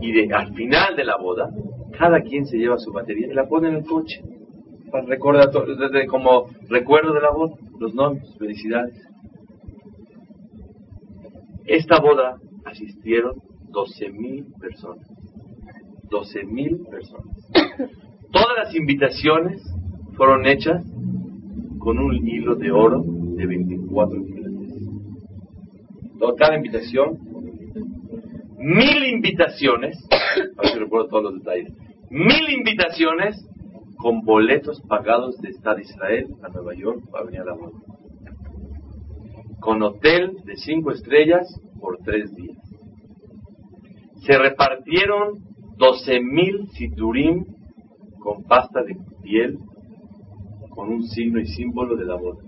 Y 0.00 0.12
de, 0.12 0.34
al 0.34 0.52
final 0.54 0.96
de 0.96 1.04
la 1.04 1.16
boda, 1.16 1.48
cada 1.96 2.20
quien 2.22 2.46
se 2.46 2.56
lleva 2.56 2.78
su 2.78 2.92
batería 2.92 3.28
y 3.28 3.34
la 3.34 3.46
pone 3.46 3.68
en 3.68 3.76
el 3.76 3.84
coche. 3.84 4.20
Para 4.94 5.06
desde 5.08 6.06
como 6.06 6.50
recuerdo 6.68 7.14
de 7.14 7.20
la 7.20 7.32
boda, 7.32 7.56
los 7.80 7.92
nombres, 7.96 8.32
felicidades. 8.38 8.94
Esta 11.66 11.98
boda 11.98 12.38
asistieron 12.64 13.34
12.000 13.72 14.56
personas. 14.56 15.04
12.000 16.08 16.88
personas. 16.88 17.26
Todas 18.30 18.56
las 18.56 18.74
invitaciones 18.76 19.60
fueron 20.12 20.46
hechas 20.46 20.86
con 21.80 21.98
un 21.98 22.14
hilo 22.14 22.54
de 22.54 22.70
oro 22.70 23.02
de 23.04 23.46
24 23.46 24.24
quilates. 24.24 24.74
Cada 26.38 26.54
invitación, 26.54 27.18
mil 28.58 29.04
invitaciones, 29.12 29.98
a 30.56 30.62
ver 30.62 30.70
si 30.72 30.78
recuerdo 30.78 31.08
todos 31.08 31.24
los 31.24 31.34
detalles, 31.40 31.72
mil 32.10 32.48
invitaciones 32.56 33.44
con 34.04 34.20
boletos 34.20 34.82
pagados 34.82 35.38
de 35.38 35.48
Estado 35.48 35.78
Israel 35.78 36.26
a 36.42 36.50
Nueva 36.50 36.74
York 36.74 37.00
para 37.10 37.24
venir 37.24 37.40
a 37.40 37.46
la 37.46 37.54
boda. 37.54 37.78
Con 39.60 39.82
hotel 39.82 40.42
de 40.44 40.56
cinco 40.56 40.90
estrellas 40.90 41.58
por 41.80 41.96
tres 42.04 42.34
días. 42.36 42.58
Se 44.16 44.36
repartieron 44.36 45.38
12.000 45.78 46.68
siturim 46.72 47.46
con 48.18 48.44
pasta 48.44 48.82
de 48.82 48.94
piel 49.22 49.58
con 50.68 50.90
un 50.90 51.04
signo 51.04 51.40
y 51.40 51.46
símbolo 51.46 51.96
de 51.96 52.04
la 52.04 52.16
boda. 52.16 52.42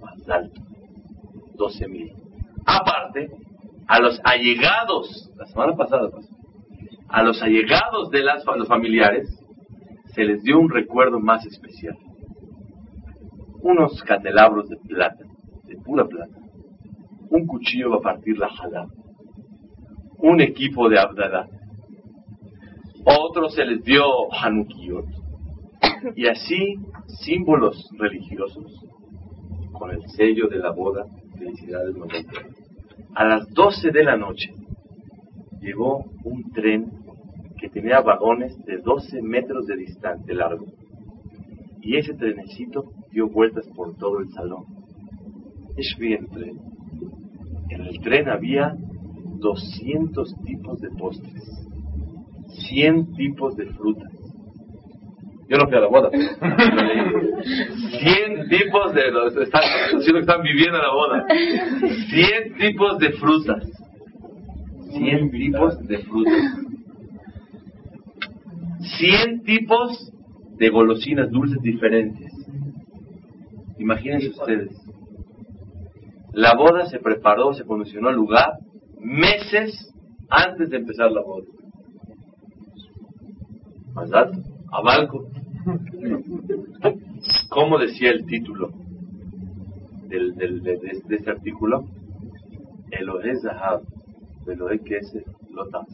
Más 0.00 0.28
alto. 0.28 0.60
12.000. 1.56 2.14
Aparte, 2.64 3.30
a 3.88 3.98
los 3.98 4.20
allegados, 4.22 5.28
la 5.36 5.46
semana 5.46 5.74
pasada 5.74 6.08
a 7.08 7.24
los 7.24 7.42
allegados 7.42 8.10
de 8.12 8.22
los 8.22 8.68
familiares 8.68 9.39
se 10.14 10.24
les 10.24 10.42
dio 10.42 10.58
un 10.58 10.70
recuerdo 10.70 11.20
más 11.20 11.44
especial. 11.46 11.96
Unos 13.62 14.02
candelabros 14.02 14.68
de 14.68 14.76
plata, 14.76 15.24
de 15.64 15.76
pura 15.76 16.06
plata. 16.06 16.36
Un 17.30 17.46
cuchillo 17.46 17.90
para 18.00 18.14
partir 18.14 18.38
la 18.38 18.48
jalá. 18.48 18.86
Un 20.18 20.40
equipo 20.40 20.88
de 20.88 20.98
abdalá. 20.98 21.48
Otros 23.04 23.54
se 23.54 23.64
les 23.64 23.82
dio 23.82 24.04
hanukiyot 24.32 25.06
y 26.16 26.26
así, 26.26 26.76
símbolos 27.24 27.88
religiosos, 27.98 28.64
con 29.72 29.90
el 29.90 30.02
sello 30.10 30.48
de 30.48 30.58
la 30.58 30.70
boda, 30.70 31.04
felicidades 31.38 31.94
A 33.14 33.24
las 33.24 33.48
12 33.50 33.90
de 33.90 34.04
la 34.04 34.16
noche 34.16 34.52
llegó 35.60 36.04
un 36.24 36.50
tren 36.52 36.90
que 37.60 37.68
tenía 37.68 38.00
vagones 38.00 38.56
de 38.64 38.78
12 38.78 39.22
metros 39.22 39.66
de 39.66 39.76
distancia 39.76 40.34
largo. 40.34 40.66
Y 41.82 41.96
ese 41.96 42.14
trenecito 42.14 42.92
dio 43.10 43.28
vueltas 43.28 43.66
por 43.74 43.96
todo 43.96 44.20
el 44.20 44.30
salón. 44.30 44.64
Es 45.76 45.94
bien 45.98 46.26
tren. 46.28 46.58
En 47.68 47.82
el 47.82 48.00
tren 48.00 48.28
había 48.28 48.74
200 49.38 50.34
tipos 50.44 50.80
de 50.80 50.90
postres, 50.90 51.44
100 52.68 53.14
tipos 53.14 53.56
de 53.56 53.66
frutas, 53.66 54.20
yo 55.50 55.56
no 55.56 55.66
fui 55.66 55.76
a 55.76 55.80
la 55.80 55.88
boda. 55.88 56.10
100 56.10 56.20
tipos 58.48 58.94
de 58.94 59.10
los 59.10 59.36
están, 59.36 59.62
que 59.90 60.18
están 60.20 60.42
viviendo 60.42 60.78
la 60.78 60.92
boda. 60.92 61.26
100 62.08 62.54
tipos 62.56 63.00
de 63.00 63.10
frutas. 63.14 63.68
100 64.92 65.30
tipos 65.32 65.84
de 65.88 65.98
frutas. 66.04 66.59
100 68.98 69.42
tipos 69.42 70.12
de 70.58 70.68
golosinas 70.68 71.30
dulces 71.30 71.60
diferentes. 71.62 72.32
Imagínense 73.78 74.28
ustedes. 74.28 74.76
La 76.32 76.54
boda 76.54 76.86
se 76.86 76.98
preparó, 76.98 77.54
se 77.54 77.64
condicionó 77.64 78.10
el 78.10 78.16
lugar 78.16 78.58
meses 78.98 79.92
antes 80.28 80.70
de 80.70 80.76
empezar 80.76 81.10
la 81.10 81.22
boda. 81.22 81.46
Más 83.94 84.12
alto, 84.12 84.38
a 84.70 84.82
Balco. 84.82 85.28
¿Cómo 87.48 87.78
decía 87.78 88.10
el 88.10 88.24
título 88.26 88.70
del, 90.08 90.34
del, 90.36 90.62
de, 90.62 90.76
de, 90.78 91.16
este 91.16 91.30
artículo? 91.30 91.84
Elohe 92.90 93.36
Zahab, 93.40 93.82
Elohe 94.46 94.78
Kesef, 94.80 95.26
Lota 95.50 95.84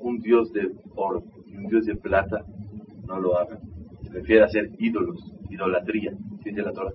Un 0.00 0.18
dios 0.20 0.52
de 0.52 0.70
oro 0.94 1.22
y 1.46 1.56
un 1.56 1.66
dios 1.68 1.86
de 1.86 1.96
plata 1.96 2.44
no 3.06 3.18
lo 3.20 3.38
hagan. 3.38 3.58
Se 4.02 4.12
refiere 4.12 4.42
a 4.42 4.46
hacer 4.46 4.70
ídolos, 4.78 5.18
idolatría, 5.50 6.12
dice 6.44 6.62
la 6.62 6.72
Torah. 6.72 6.92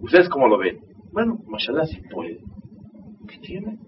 ¿Ustedes 0.00 0.28
cómo 0.28 0.48
lo 0.48 0.58
ven? 0.58 0.78
Bueno, 1.12 1.38
mashallah 1.46 1.86
si 1.86 2.00
puede. 2.02 2.40
¿Qué 3.28 3.38
tiene? 3.38 3.78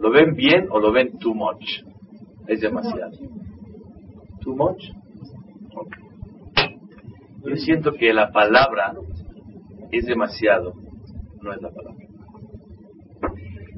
¿Lo 0.00 0.10
ven 0.10 0.34
bien 0.34 0.66
o 0.70 0.80
lo 0.80 0.92
ven 0.92 1.18
too 1.18 1.34
much? 1.34 1.64
Es 2.46 2.60
demasiado. 2.60 3.12
Too 4.40 4.56
much? 4.56 4.82
Yo 7.44 7.56
siento 7.56 7.92
que 7.92 8.12
la 8.12 8.30
palabra 8.30 8.94
es 9.90 10.06
demasiado, 10.06 10.74
no 11.40 11.52
es 11.52 11.60
la 11.60 11.70
palabra. 11.70 12.06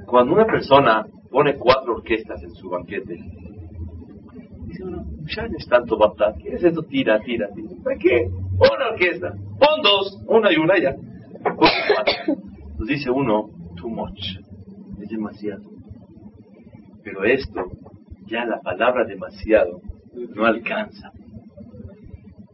Cuando 0.06 0.34
una 0.34 0.46
persona 0.46 1.06
pone 1.34 1.56
cuatro 1.56 1.94
orquestas 1.94 2.40
en 2.44 2.54
su 2.54 2.68
banquete, 2.68 3.18
dice 4.66 4.84
uno, 4.84 5.04
ya 5.26 5.48
no 5.48 5.58
es 5.58 5.66
tanto 5.66 5.98
baptá, 5.98 6.32
¿qué 6.40 6.50
es 6.50 6.62
esto? 6.62 6.84
Tira, 6.84 7.18
tira, 7.18 7.48
tira. 7.52 7.70
¿Para 7.82 7.98
qué? 7.98 8.30
Una 8.52 8.90
orquesta, 8.92 9.32
pon 9.58 9.82
dos, 9.82 10.22
una 10.28 10.52
y 10.52 10.56
una 10.58 10.78
ya. 10.78 10.94
Nos 12.78 12.86
dice 12.86 13.10
uno, 13.10 13.50
too 13.74 13.88
much, 13.88 14.20
es 15.00 15.08
demasiado. 15.08 15.64
Pero 17.02 17.24
esto, 17.24 17.62
ya 18.26 18.44
la 18.44 18.60
palabra 18.60 19.04
demasiado, 19.04 19.80
no 20.36 20.44
alcanza. 20.46 21.10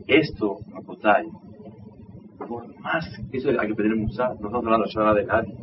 Esto, 0.07 0.57
Rapotay, 0.73 1.27
por 2.49 2.67
más, 2.81 3.05
eso 3.31 3.51
hay 3.51 3.67
que 3.67 3.73
aprender 3.75 3.99
usar, 3.99 4.31
no 4.41 4.47
estamos 4.47 4.65
hablando 4.65 4.87
nada 4.97 5.15
de 5.15 5.25
nadie, 5.27 5.55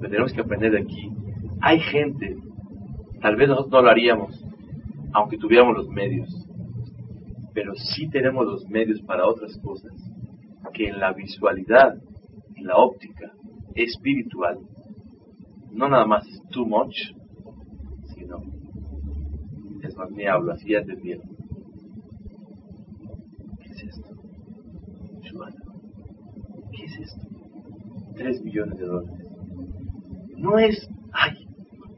tenemos 0.00 0.32
que 0.32 0.40
aprender 0.40 0.72
de 0.72 0.80
aquí. 0.80 1.19
Hay 1.62 1.80
gente 1.80 2.36
Tal 3.20 3.36
vez 3.36 3.48
nosotros 3.48 3.72
no 3.72 3.82
lo 3.82 3.90
haríamos, 3.90 4.44
aunque 5.12 5.36
tuviéramos 5.36 5.76
los 5.76 5.88
medios. 5.88 6.28
Pero 7.52 7.74
sí 7.74 8.08
tenemos 8.08 8.46
los 8.46 8.66
medios 8.68 9.00
para 9.02 9.26
otras 9.26 9.58
cosas 9.58 9.92
que 10.72 10.88
en 10.88 11.00
la 11.00 11.12
visualidad, 11.12 11.96
en 12.54 12.66
la 12.66 12.76
óptica 12.76 13.32
espiritual, 13.74 14.58
no 15.72 15.88
nada 15.88 16.06
más 16.06 16.26
es 16.26 16.40
too 16.50 16.64
much, 16.64 16.96
sino 18.14 18.38
es 19.82 19.96
más, 19.96 20.10
me 20.10 20.28
hablo, 20.28 20.52
así 20.52 20.70
ya 20.70 20.78
entendieron. 20.78 21.28
¿Qué 23.60 23.70
es 23.70 23.82
esto? 23.82 24.08
¿qué 26.72 26.84
es 26.84 27.00
esto? 27.00 27.28
Tres 28.14 28.42
millones 28.42 28.78
de 28.78 28.86
dólares. 28.86 29.26
No 30.36 30.58
es, 30.58 30.88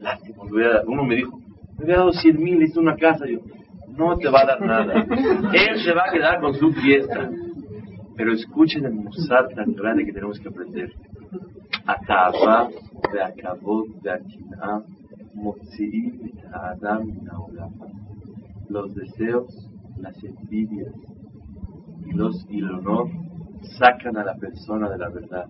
lástima, 0.02 0.42
uno 0.86 1.04
me 1.04 1.16
dijo, 1.16 1.38
me 1.78 1.84
hubiera 1.84 2.00
dado 2.00 2.12
cien 2.12 2.42
mil, 2.42 2.62
hizo 2.62 2.80
una 2.80 2.96
casa, 2.96 3.24
yo, 3.26 3.38
no 3.96 4.16
te 4.16 4.28
va 4.28 4.40
a 4.40 4.46
dar 4.46 4.60
nada. 4.60 4.94
Él 5.52 5.82
se 5.84 5.92
va 5.92 6.04
a 6.08 6.12
quedar 6.12 6.40
con 6.40 6.54
su 6.54 6.72
fiesta. 6.72 7.30
Pero 8.16 8.32
escuchen 8.32 8.84
el 8.84 8.94
musar 8.94 9.48
tan 9.54 9.72
grande 9.74 10.04
que 10.04 10.12
tenemos 10.12 10.38
que 10.38 10.48
aprender. 10.48 10.92
Ataba 11.86 12.68
de 13.12 13.22
acabó 13.22 13.84
de 14.02 14.10
akina 14.10 14.82
adam 16.52 17.08
Los 18.68 18.94
deseos, 18.94 19.70
las 19.98 20.22
envidias 20.22 20.92
y, 22.06 22.12
los, 22.12 22.46
y 22.50 22.58
el 22.58 22.70
honor 22.70 23.08
sacan 23.78 24.16
a 24.18 24.24
la 24.24 24.34
persona 24.34 24.90
de 24.90 24.98
la 24.98 25.08
verdad. 25.08 25.46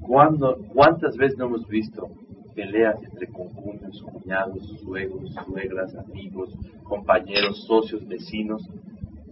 ¿Cuándo, 0.00 0.56
¿Cuántas 0.72 1.16
veces 1.16 1.38
no 1.38 1.46
hemos 1.46 1.66
visto 1.68 2.08
peleas 2.56 2.96
entre 3.04 3.28
concuños, 3.28 4.02
cuñados, 4.02 4.66
suegros, 4.82 5.32
suegras, 5.44 5.94
amigos, 5.94 6.52
compañeros, 6.82 7.64
socios, 7.66 8.08
vecinos, 8.08 8.66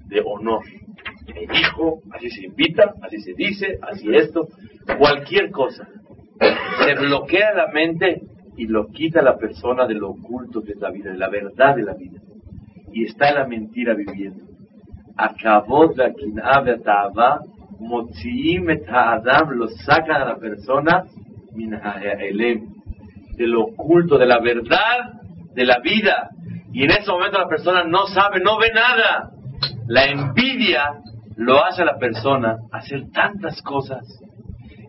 de 0.07 0.21
honor? 0.21 0.63
Me 1.35 1.41
dijo, 1.41 2.03
así 2.13 2.29
se 2.31 2.45
invita, 2.45 2.95
así 3.03 3.19
se 3.21 3.33
dice, 3.33 3.79
así 3.83 4.15
esto, 4.15 4.47
cualquier 4.99 5.51
cosa. 5.51 5.89
Se 6.39 6.95
bloquea 6.95 7.55
la 7.55 7.69
mente 7.69 8.23
y 8.57 8.67
lo 8.67 8.89
quita 8.89 9.23
la 9.23 9.39
persona 9.39 9.87
de 9.87 9.95
lo 9.95 10.11
oculto 10.11 10.63
que 10.63 10.73
es 10.73 10.79
la 10.79 10.91
vida, 10.91 11.11
de 11.11 11.19
la 11.19 11.31
verdad 11.31 11.75
de 11.75 11.83
la 11.83 11.95
vida. 11.95 12.21
Y 12.93 13.05
está 13.05 13.33
la 13.33 13.47
mentira 13.47 13.95
viviendo. 13.95 14.45
Acabó 15.17 15.89
de 15.89 16.05
Adam 18.93 19.51
lo 19.51 19.69
saca 19.69 20.17
a 20.17 20.25
la 20.25 20.37
persona 20.37 21.05
de 23.37 23.47
lo 23.47 23.65
oculto, 23.65 24.19
de 24.19 24.27
la 24.27 24.41
verdad 24.41 25.21
de 25.55 25.65
la 25.65 25.79
vida. 25.81 26.31
Y 26.73 26.85
en 26.85 26.91
ese 26.91 27.11
momento 27.11 27.39
la 27.39 27.49
persona 27.49 27.85
no 27.85 28.07
sabe, 28.07 28.41
no 28.41 28.59
ve 28.59 28.71
nada. 28.75 29.31
La 29.87 30.07
envidia 30.07 31.01
lo 31.37 31.65
hace 31.65 31.83
a 31.83 31.87
la 31.87 31.99
persona 31.99 32.57
hacer 32.73 33.11
tantas 33.13 33.63
cosas 33.63 34.07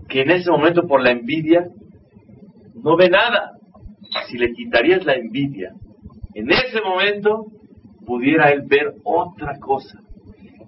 que 0.08 0.22
en 0.22 0.32
ese 0.32 0.52
momento 0.52 0.88
por 0.88 1.02
la 1.02 1.12
envidia 1.12 1.68
no 2.76 2.96
ve 2.98 3.10
nada. 3.10 3.52
Si 4.28 4.38
le 4.38 4.54
quitarías 4.54 5.06
la 5.06 5.14
envidia, 5.14 5.74
en 6.34 6.52
ese 6.52 6.82
momento 6.82 7.48
pudiera 8.06 8.52
él 8.52 8.64
ver 8.68 8.94
otra 9.04 9.58
cosa. 9.60 10.00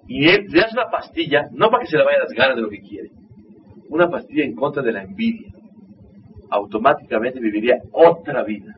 Y 0.06 0.28
él 0.28 0.46
le 0.48 0.60
das 0.60 0.72
una 0.72 0.90
pastilla, 0.90 1.48
no 1.52 1.70
para 1.70 1.84
que 1.84 1.90
se 1.90 1.98
le 1.98 2.04
vaya 2.04 2.18
las 2.18 2.32
ganas 2.32 2.56
de 2.56 2.62
lo 2.62 2.70
que 2.70 2.80
quiere, 2.80 3.10
una 3.90 4.08
pastilla 4.08 4.44
en 4.44 4.54
contra 4.54 4.82
de 4.82 4.92
la 4.92 5.02
envidia. 5.02 5.52
Automáticamente 6.50 7.40
viviría 7.40 7.82
otra 7.92 8.42
vida 8.44 8.74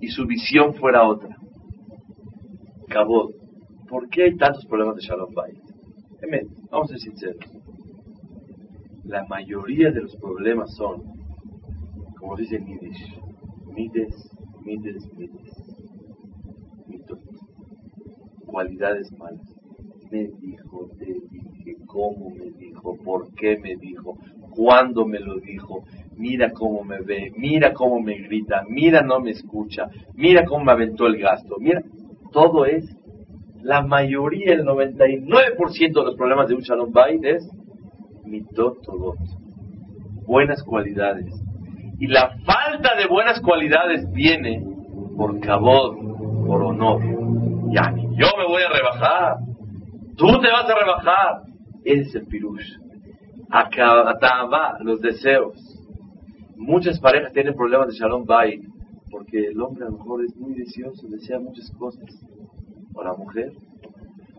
y 0.00 0.08
su 0.08 0.26
visión 0.26 0.74
fuera 0.74 1.06
otra. 1.06 1.36
Cabot, 2.88 3.32
¿por 3.88 4.08
qué 4.08 4.24
hay 4.24 4.36
tantos 4.36 4.66
problemas 4.66 4.96
de 4.96 5.02
Shalom 5.02 5.32
Bay? 5.34 5.52
Vamos 6.70 6.90
a 6.90 6.98
ser 6.98 7.00
sinceros. 7.00 7.44
La 9.04 9.24
mayoría 9.24 9.90
de 9.90 10.02
los 10.02 10.14
problemas 10.16 10.74
son, 10.76 11.02
como 12.18 12.36
dice 12.36 12.58
Yiddish, 12.58 13.18
mides, 13.74 14.30
mides, 14.64 15.12
mides. 15.16 15.76
Mitos. 16.86 17.18
Cualidades 18.46 19.10
malas. 19.18 19.40
Me 20.10 20.28
dijo, 20.40 20.88
te 20.98 21.06
dije, 21.30 21.76
cómo 21.86 22.30
me 22.30 22.50
dijo, 22.50 22.96
por 22.98 23.32
qué 23.34 23.58
me 23.58 23.76
dijo, 23.76 24.16
cuándo 24.60 25.06
me 25.06 25.18
lo 25.18 25.36
dijo, 25.36 25.84
mira 26.18 26.50
cómo 26.50 26.84
me 26.84 27.00
ve, 27.00 27.32
mira 27.34 27.72
cómo 27.72 27.98
me 27.98 28.18
grita, 28.18 28.62
mira 28.68 29.00
no 29.00 29.18
me 29.18 29.30
escucha, 29.30 29.88
mira 30.12 30.44
cómo 30.44 30.66
me 30.66 30.72
aventó 30.72 31.06
el 31.06 31.16
gasto, 31.16 31.56
mira, 31.58 31.82
todo 32.30 32.66
es 32.66 32.84
la 33.62 33.80
mayoría, 33.80 34.52
el 34.52 34.66
99% 34.66 35.92
de 35.94 36.04
los 36.04 36.14
problemas 36.14 36.48
de 36.48 36.56
un 36.56 36.60
Shalom 36.60 36.92
Bait 36.92 37.24
es 37.24 37.50
mitotodot, 38.26 39.16
buenas 40.26 40.62
cualidades. 40.62 41.32
Y 41.98 42.08
la 42.08 42.36
falta 42.44 42.96
de 42.96 43.06
buenas 43.06 43.40
cualidades 43.40 44.12
viene 44.12 44.62
por 45.16 45.40
cabod, 45.40 45.96
por 46.46 46.62
honor. 46.64 47.00
Ya 47.72 47.92
ni 47.92 48.02
yo 48.14 48.26
me 48.36 48.46
voy 48.46 48.62
a 48.62 48.76
rebajar, 48.76 49.36
tú 50.18 50.26
te 50.38 50.50
vas 50.50 50.68
a 50.68 50.78
rebajar. 50.78 51.42
Ese 51.82 52.02
es 52.02 52.14
el 52.14 52.26
pirush. 52.26 52.79
Acaba 53.50 54.78
los 54.80 55.00
deseos. 55.00 55.56
Muchas 56.56 57.00
parejas 57.00 57.32
tienen 57.32 57.54
problemas 57.54 57.88
de 57.88 57.94
Shalom 57.94 58.24
Bait 58.24 58.62
porque 59.10 59.48
el 59.48 59.60
hombre 59.60 59.84
a 59.84 59.90
lo 59.90 59.98
mejor 59.98 60.24
es 60.24 60.36
muy 60.36 60.54
deseoso, 60.54 61.08
desea 61.08 61.38
muchas 61.40 61.70
cosas 61.78 62.08
o 62.94 63.02
la 63.02 63.14
mujer, 63.14 63.52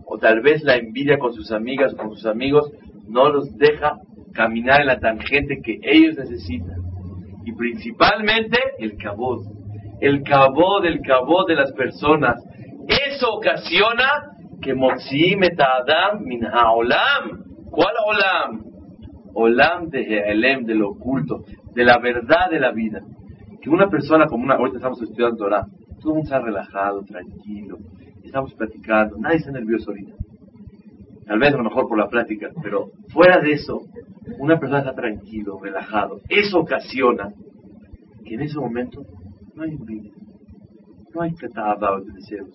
o 0.05 0.17
tal 0.17 0.41
vez 0.41 0.63
la 0.63 0.75
envidia 0.75 1.19
con 1.19 1.33
sus 1.33 1.51
amigas, 1.51 1.93
con 1.95 2.11
sus 2.11 2.25
amigos, 2.25 2.71
no 3.07 3.29
los 3.29 3.55
deja 3.57 3.99
caminar 4.33 4.81
en 4.81 4.87
la 4.87 4.99
tangente 4.99 5.61
que 5.63 5.79
ellos 5.83 6.17
necesitan. 6.17 6.81
Y 7.45 7.53
principalmente 7.53 8.57
el 8.79 8.97
cabot, 8.97 9.41
el 9.99 10.23
cabot, 10.23 10.85
el 10.85 11.01
cabot 11.01 11.47
de 11.47 11.55
las 11.55 11.71
personas. 11.73 12.35
Eso 12.87 13.33
ocasiona 13.33 14.09
que 14.61 14.73
Motzi 14.73 15.35
Adam 15.35 16.23
min 16.23 16.45
haolam. 16.45 17.43
¿Cuál 17.69 17.93
olam? 18.05 18.70
Olam 19.33 19.89
de 19.89 20.01
He'elem, 20.01 20.65
de 20.65 20.75
lo 20.75 20.89
oculto, 20.91 21.43
de 21.73 21.83
la 21.83 21.99
verdad 21.99 22.49
de 22.49 22.59
la 22.59 22.71
vida. 22.71 23.01
Que 23.61 23.69
una 23.69 23.89
persona 23.89 24.25
como 24.27 24.43
una, 24.43 24.55
ahorita 24.55 24.77
estamos 24.77 25.01
estudiando 25.01 25.37
Torah, 25.37 25.65
todo 25.99 26.13
el 26.13 26.15
mundo 26.15 26.23
está 26.23 26.39
relajado, 26.39 27.03
tranquilo, 27.03 27.77
estamos 28.23 28.53
platicando, 28.55 29.17
nadie 29.17 29.37
está 29.37 29.51
nervioso 29.51 29.91
ahorita. 29.91 30.15
Tal 31.25 31.39
vez 31.39 31.53
a 31.53 31.57
lo 31.57 31.63
mejor 31.63 31.87
por 31.87 31.97
la 31.97 32.07
plática, 32.07 32.49
pero 32.61 32.89
fuera 33.13 33.39
de 33.39 33.53
eso, 33.53 33.81
una 34.39 34.59
persona 34.59 34.79
está 34.79 34.93
tranquilo, 34.93 35.59
relajado. 35.61 36.19
Eso 36.27 36.59
ocasiona 36.59 37.31
que 38.25 38.33
en 38.35 38.41
ese 38.41 38.59
momento 38.59 39.03
no 39.55 39.63
hay 39.63 39.71
envidia, 39.71 40.11
no 41.13 41.21
hay 41.21 41.31
de 41.31 42.13
deseos, 42.13 42.49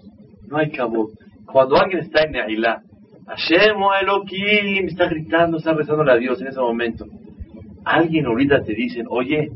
no 0.48 0.58
hay 0.58 0.70
cabo. 0.70 1.08
Cuando 1.46 1.76
alguien 1.76 2.00
está 2.00 2.24
en 2.24 2.32
Neilá, 2.32 2.82
Hashem 3.26 3.82
o 3.82 3.92
Elohim 3.94 4.86
está 4.86 5.08
gritando, 5.08 5.58
está 5.58 5.74
rezando 5.74 6.10
a 6.10 6.16
Dios 6.16 6.40
en 6.40 6.48
ese 6.48 6.60
momento. 6.60 7.06
Alguien 7.84 8.26
ahorita 8.26 8.62
te 8.62 8.74
dice, 8.74 9.02
oye, 9.08 9.50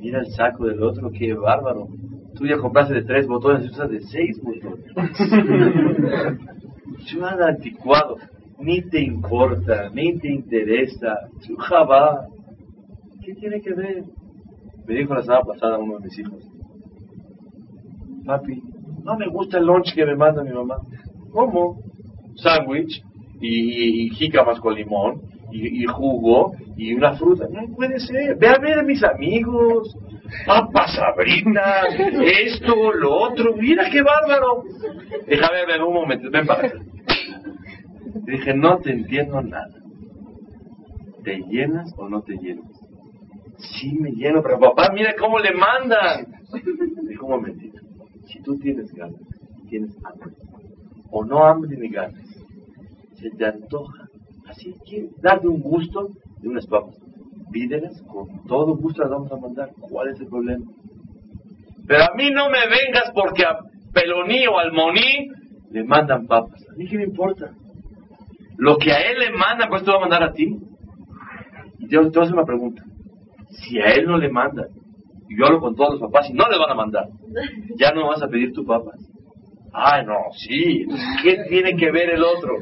mira 0.00 0.20
el 0.20 0.26
saco 0.26 0.66
del 0.66 0.82
otro, 0.82 1.10
qué 1.10 1.34
bárbaro 1.34 1.88
Tú 2.34 2.46
ya 2.46 2.56
compraste 2.56 2.94
de 2.94 3.02
tres 3.02 3.26
botones 3.26 3.64
y 3.64 3.68
usas 3.68 3.90
de 3.90 4.00
seis 4.00 4.40
botones. 4.42 4.86
Chuada 7.04 7.48
anticuado. 7.48 8.16
Ni 8.58 8.80
te 8.82 9.02
importa, 9.02 9.90
ni 9.92 10.18
te 10.18 10.32
interesa. 10.32 11.28
Chujaba. 11.40 12.26
¿Qué 13.22 13.34
tiene 13.34 13.60
que 13.60 13.74
ver? 13.74 14.04
Me 14.86 14.94
dijo 14.94 15.14
la 15.14 15.22
semana 15.22 15.42
pasada 15.42 15.78
uno 15.78 15.98
de 15.98 16.04
mis 16.04 16.18
hijos. 16.18 16.42
Papi, 18.24 18.62
no 19.04 19.16
me 19.16 19.28
gusta 19.28 19.58
el 19.58 19.66
lunch 19.66 19.94
que 19.94 20.06
me 20.06 20.16
manda 20.16 20.42
mi 20.42 20.52
mamá. 20.52 20.76
¿Cómo? 21.32 21.80
Sándwich 22.36 23.02
y, 23.40 24.24
y, 24.24 24.30
con 24.60 24.74
limón 24.74 25.22
y, 25.50 25.82
y, 25.82 25.86
jugo 25.86 26.54
y 26.76 26.94
una 26.94 27.16
fruta. 27.16 27.46
No 27.50 27.74
puede 27.74 27.98
ser. 28.00 28.36
Ve 28.36 28.48
a 28.48 28.58
ver 28.58 28.78
a 28.78 28.82
mis 28.82 29.02
amigos 29.04 29.96
papas 30.46 30.94
sabrina, 30.94 31.82
esto, 32.44 32.92
lo 32.92 33.14
otro, 33.14 33.54
mira 33.56 33.88
qué 33.90 34.02
bárbaro. 34.02 34.64
Déjame 35.26 35.66
ver 35.66 35.82
un 35.82 35.94
momento, 35.94 36.30
ven 36.30 36.46
para 36.46 36.68
acá. 36.68 36.78
Dije, 38.24 38.54
no 38.54 38.78
te 38.78 38.92
entiendo 38.92 39.40
nada. 39.42 39.74
¿Te 41.24 41.38
llenas 41.48 41.92
o 41.96 42.08
no 42.08 42.22
te 42.22 42.36
llenas? 42.36 42.66
Sí, 43.56 43.96
me 44.00 44.10
lleno, 44.10 44.42
pero 44.42 44.58
papá, 44.58 44.90
mira 44.92 45.14
cómo 45.18 45.38
le 45.38 45.52
mandan. 45.54 46.26
Dijo 47.08 47.26
un 47.26 47.32
momentito. 47.32 47.80
Si 48.26 48.42
tú 48.42 48.58
tienes 48.58 48.92
ganas, 48.92 49.20
tienes 49.68 49.96
hambre, 50.04 50.34
o 51.12 51.24
no 51.24 51.44
hambre 51.44 51.76
ni 51.76 51.88
ganas, 51.88 52.26
se 53.14 53.30
te 53.30 53.46
antoja, 53.46 54.08
así 54.48 54.74
que 54.84 55.08
darte 55.20 55.46
un 55.46 55.60
gusto 55.60 56.08
de 56.40 56.48
unas 56.48 56.66
papas 56.66 56.96
pídelas, 57.52 58.02
con 58.02 58.44
todo 58.48 58.74
gusto 58.76 59.02
las 59.02 59.10
vamos 59.10 59.30
a 59.30 59.36
mandar. 59.36 59.70
¿Cuál 59.78 60.08
es 60.08 60.20
el 60.20 60.26
problema? 60.26 60.64
Pero 61.86 62.02
a 62.02 62.14
mí 62.16 62.30
no 62.30 62.48
me 62.48 62.66
vengas 62.66 63.12
porque 63.14 63.44
a 63.44 63.58
Peloní 63.92 64.46
o 64.46 64.58
al 64.58 64.72
Moní 64.72 65.28
le 65.70 65.84
mandan 65.84 66.26
papas. 66.26 66.64
A 66.68 66.76
mí 66.76 66.88
qué 66.88 66.96
me 66.96 67.04
importa. 67.04 67.52
Lo 68.56 68.76
que 68.78 68.92
a 68.92 69.00
él 69.00 69.18
le 69.18 69.30
mandan, 69.36 69.68
pues 69.68 69.84
te 69.84 69.90
va 69.90 69.98
a 69.98 70.00
mandar 70.00 70.22
a 70.22 70.32
ti. 70.32 70.56
Y 71.78 71.88
te, 71.88 71.96
te 71.96 71.96
voy 71.96 72.10
a 72.14 72.22
hacer 72.22 72.34
una 72.34 72.44
pregunta. 72.44 72.82
Si 73.50 73.78
a 73.78 73.92
él 73.92 74.06
no 74.06 74.16
le 74.16 74.30
mandan, 74.30 74.68
y 75.28 75.38
yo 75.38 75.46
hablo 75.46 75.60
con 75.60 75.76
todos 75.76 75.92
los 75.92 76.00
papás 76.00 76.28
y 76.30 76.32
no 76.32 76.48
le 76.48 76.58
van 76.58 76.70
a 76.70 76.74
mandar, 76.74 77.08
ya 77.76 77.92
no 77.92 78.08
vas 78.08 78.22
a 78.22 78.28
pedir 78.28 78.52
tu 78.52 78.64
papas. 78.64 78.98
Ay, 79.72 80.04
no, 80.04 80.16
sí. 80.36 80.86
¿Qué 81.22 81.44
tiene 81.48 81.76
que 81.76 81.90
ver 81.90 82.10
el 82.10 82.22
otro? 82.22 82.58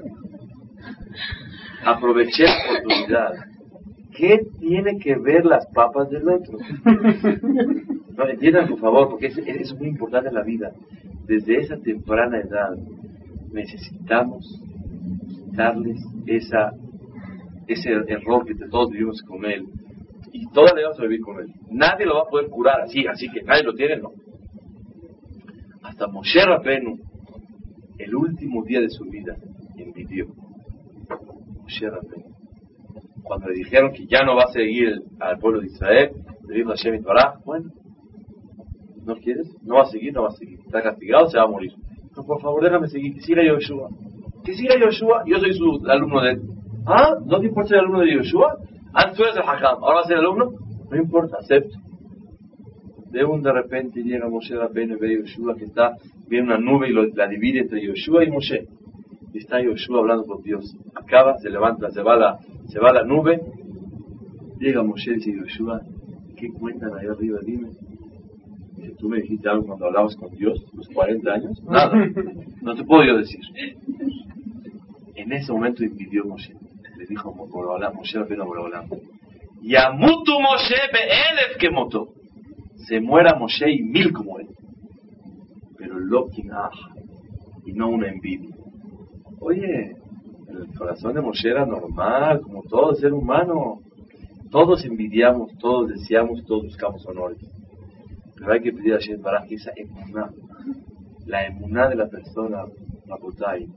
Aproveché 1.85 2.45
la 2.45 2.79
oportunidad. 2.79 3.33
¿Qué 4.17 4.41
tiene 4.59 4.99
que 4.99 5.17
ver 5.17 5.45
las 5.45 5.67
papas 5.73 6.11
del 6.11 6.29
otro? 6.29 6.59
No, 8.17 8.29
entiendan 8.29 8.69
por 8.69 8.79
favor, 8.81 9.09
porque 9.09 9.29
es, 9.29 9.39
es 9.39 9.75
muy 9.79 9.89
importante 9.89 10.29
en 10.29 10.35
la 10.35 10.43
vida. 10.43 10.73
Desde 11.27 11.59
esa 11.59 11.79
temprana 11.79 12.39
edad 12.39 12.77
necesitamos 13.51 14.61
darles 15.53 16.01
esa, 16.27 16.73
ese 17.67 17.91
error 18.09 18.45
que 18.45 18.55
todos 18.69 18.91
vivimos 18.91 19.23
con 19.23 19.45
él. 19.45 19.65
Y 20.33 20.47
todos 20.53 20.73
le 20.77 20.83
vamos 20.83 20.99
a 20.99 21.03
vivir 21.03 21.21
con 21.21 21.41
él. 21.41 21.53
Nadie 21.71 22.07
lo 22.07 22.17
va 22.17 22.23
a 22.23 22.31
poder 22.31 22.49
curar 22.49 22.83
así, 22.83 23.07
así 23.07 23.29
que 23.31 23.43
nadie 23.43 23.63
lo 23.63 23.75
tiene, 23.75 23.97
no. 23.97 24.11
Hasta 25.91 26.07
Moshe 26.07 26.41
Rabenu, 26.45 26.99
el 27.99 28.15
último 28.15 28.65
día 28.65 28.81
de 28.81 28.91
su 28.91 29.05
vida, 29.07 29.35
envidió. 29.77 30.27
Moshe 31.63 31.91
Rabenu. 31.91 32.31
Cuando 33.25 33.49
le 33.49 33.57
dijeron 33.57 33.93
que 33.93 34.07
ya 34.07 34.23
no 34.23 34.37
va 34.37 34.45
a 34.45 34.53
seguir 34.53 35.03
al 35.19 35.39
pueblo 35.39 35.61
de 35.61 35.67
Israel, 35.67 36.13
le 36.47 36.55
dijo 36.55 36.71
a 36.71 36.77
Hashem 36.77 37.03
Torah, 37.03 37.41
bueno, 37.45 37.71
¿no 39.05 39.17
quieres? 39.17 39.49
No 39.65 39.75
va 39.75 39.83
a 39.83 39.87
seguir, 39.87 40.13
no 40.13 40.23
va 40.23 40.29
a 40.29 40.37
seguir. 40.37 40.61
Está 40.61 40.81
castigado, 40.81 41.29
se 41.29 41.39
va 41.39 41.45
a 41.45 41.49
morir. 41.49 41.73
No, 42.17 42.23
por 42.23 42.41
favor, 42.41 42.63
déjame 42.63 42.87
seguir, 42.87 43.15
que 43.15 43.23
siga 43.23 43.43
Yoshua. 43.43 43.89
Que 44.45 44.55
siga 44.55 44.79
Yoshua, 44.79 45.25
yo 45.27 45.41
soy 45.41 45.55
su 45.55 45.81
alumno 45.89 46.21
de 46.23 46.31
él. 46.31 46.43
¿Ah? 46.87 47.17
¿No 47.27 47.41
te 47.41 47.47
importa 47.47 47.71
ser 47.71 47.79
alumno 47.79 48.01
de 48.03 48.15
Yoshua? 48.15 48.59
Antes 48.93 49.17
tú 49.17 49.25
eres 49.25 49.35
el 49.35 49.43
Hakam, 49.43 49.83
ahora 49.83 49.97
vas 49.97 50.05
a 50.05 50.09
ser 50.09 50.19
alumno. 50.19 50.53
No 50.89 50.97
importa, 50.97 51.39
acepto. 51.41 51.80
De 53.11 53.25
un 53.25 53.43
de 53.43 53.53
repente 53.53 54.03
llega 54.03 54.29
Moshe 54.29 54.55
Rabbeinu 54.55 54.95
y 54.95 54.99
ve 54.99 55.09
a 55.09 55.19
Yoshua 55.19 55.57
que 55.57 55.65
está, 55.65 55.97
viene 56.29 56.47
una 56.47 56.59
nube 56.59 56.89
y 56.89 56.93
lo, 56.93 57.07
la 57.09 57.27
divide 57.27 57.61
entre 57.61 57.85
Yoshua 57.85 58.25
y 58.25 58.31
Moshe. 58.31 58.69
Y 59.33 59.39
está 59.39 59.61
Yoshua 59.61 59.99
hablando 59.99 60.25
con 60.27 60.43
Dios. 60.43 60.77
Acaba, 60.95 61.39
se 61.39 61.51
levanta, 61.51 61.91
se 61.91 62.03
va 62.03 62.17
la, 62.17 62.39
se 62.69 62.79
va 62.79 62.93
la 62.93 63.03
nube. 63.03 63.41
Llega 64.61 64.85
Moshe 64.85 65.11
y 65.11 65.15
dice 65.15 65.33
Yoshua, 65.33 65.81
¿qué 66.37 66.53
cuentan 66.53 66.91
ahí 66.97 67.07
arriba? 67.07 67.41
Dime. 67.45 67.71
Dice, 68.77 68.95
¿tú 68.97 69.09
me 69.09 69.21
dijiste 69.21 69.49
algo 69.49 69.67
cuando 69.67 69.87
hablabas 69.87 70.15
con 70.15 70.31
Dios, 70.37 70.65
los 70.73 70.89
40 70.89 71.33
años? 71.33 71.63
Nada. 71.69 71.93
No 72.63 72.77
te 72.77 72.85
puedo 72.85 73.05
yo 73.05 73.17
decir. 73.17 73.41
En 75.17 75.33
ese 75.33 75.53
momento 75.53 75.83
impidió 75.83 76.25
Moshe. 76.25 76.55
Le 76.97 77.07
dijo 77.07 77.33
Moshe 77.33 78.19
Rabbeinu 78.19 78.43
a 78.45 78.47
Borolam. 78.47 78.87
Yamutu 79.63 80.39
Moshe 80.41 80.77
be'elef 80.93 81.59
que 81.59 81.71
motó. 81.71 82.20
Se 82.87 83.01
muera 83.01 83.39
Moshe 83.39 83.71
y 83.71 83.83
mil 83.83 84.13
como 84.13 84.39
él. 84.39 84.49
Pero 85.77 85.99
lo 85.99 86.29
y 87.65 87.73
no 87.73 87.89
una 87.89 88.09
envidia. 88.09 88.55
Oye, 89.41 89.97
el 90.49 90.75
corazón 90.77 91.15
de 91.15 91.21
Moshe 91.21 91.49
era 91.49 91.65
normal, 91.65 92.41
como 92.43 92.63
todo 92.63 92.95
ser 92.95 93.13
humano. 93.13 93.81
Todos 94.51 94.85
envidiamos, 94.85 95.57
todos 95.59 95.89
deseamos, 95.91 96.45
todos 96.45 96.65
buscamos 96.65 97.07
honores. 97.07 97.39
Pero 98.37 98.53
hay 98.53 98.61
que 98.61 98.73
pedir 98.73 98.95
a 98.95 98.99
Shem 98.99 99.21
para 99.21 99.45
que 99.45 99.55
esa 99.55 99.71
emuná, 99.77 100.31
la 101.27 101.47
emuná 101.47 101.89
de 101.89 101.95
la 101.95 102.09
persona, 102.09 102.65
Rabotai, 103.07 103.69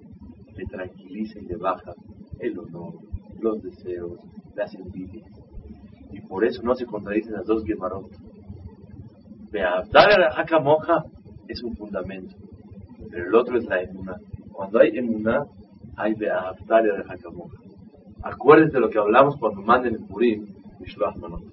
le 0.55 0.65
tranquiliza 0.65 1.39
y 1.39 1.45
le 1.45 1.57
baja 1.57 1.93
el 2.39 2.57
honor, 2.57 2.93
los 3.39 3.61
deseos, 3.61 4.19
las 4.55 4.73
envidias. 4.73 5.29
Y 6.11 6.21
por 6.21 6.45
eso 6.45 6.61
no 6.63 6.75
se 6.75 6.85
contradicen 6.85 7.33
las 7.33 7.45
dos 7.45 7.63
Gemarot. 7.65 8.09
Beabdar 9.53 10.19
la 10.19 10.29
Haka 10.35 10.59
Moja 10.59 11.05
es 11.47 11.61
un 11.61 11.75
fundamento, 11.75 12.35
pero 13.11 13.27
el 13.27 13.35
otro 13.35 13.59
es 13.59 13.65
la 13.65 13.81
emuná. 13.83 14.15
Cuando 14.51 14.79
hay 14.79 14.97
emuná, 14.97 15.45
hay 15.95 16.15
Beabdar 16.15 16.83
la 16.85 17.13
Haka 17.13 17.29
Moja. 17.29 17.57
Acuérdense 18.23 18.73
de 18.73 18.79
lo 18.79 18.89
que 18.89 18.97
hablamos 18.97 19.37
cuando 19.37 19.61
manden 19.61 19.93
el 19.93 20.05
Purim, 20.07 20.47
Mishloach 20.79 21.17
Manot. 21.17 21.43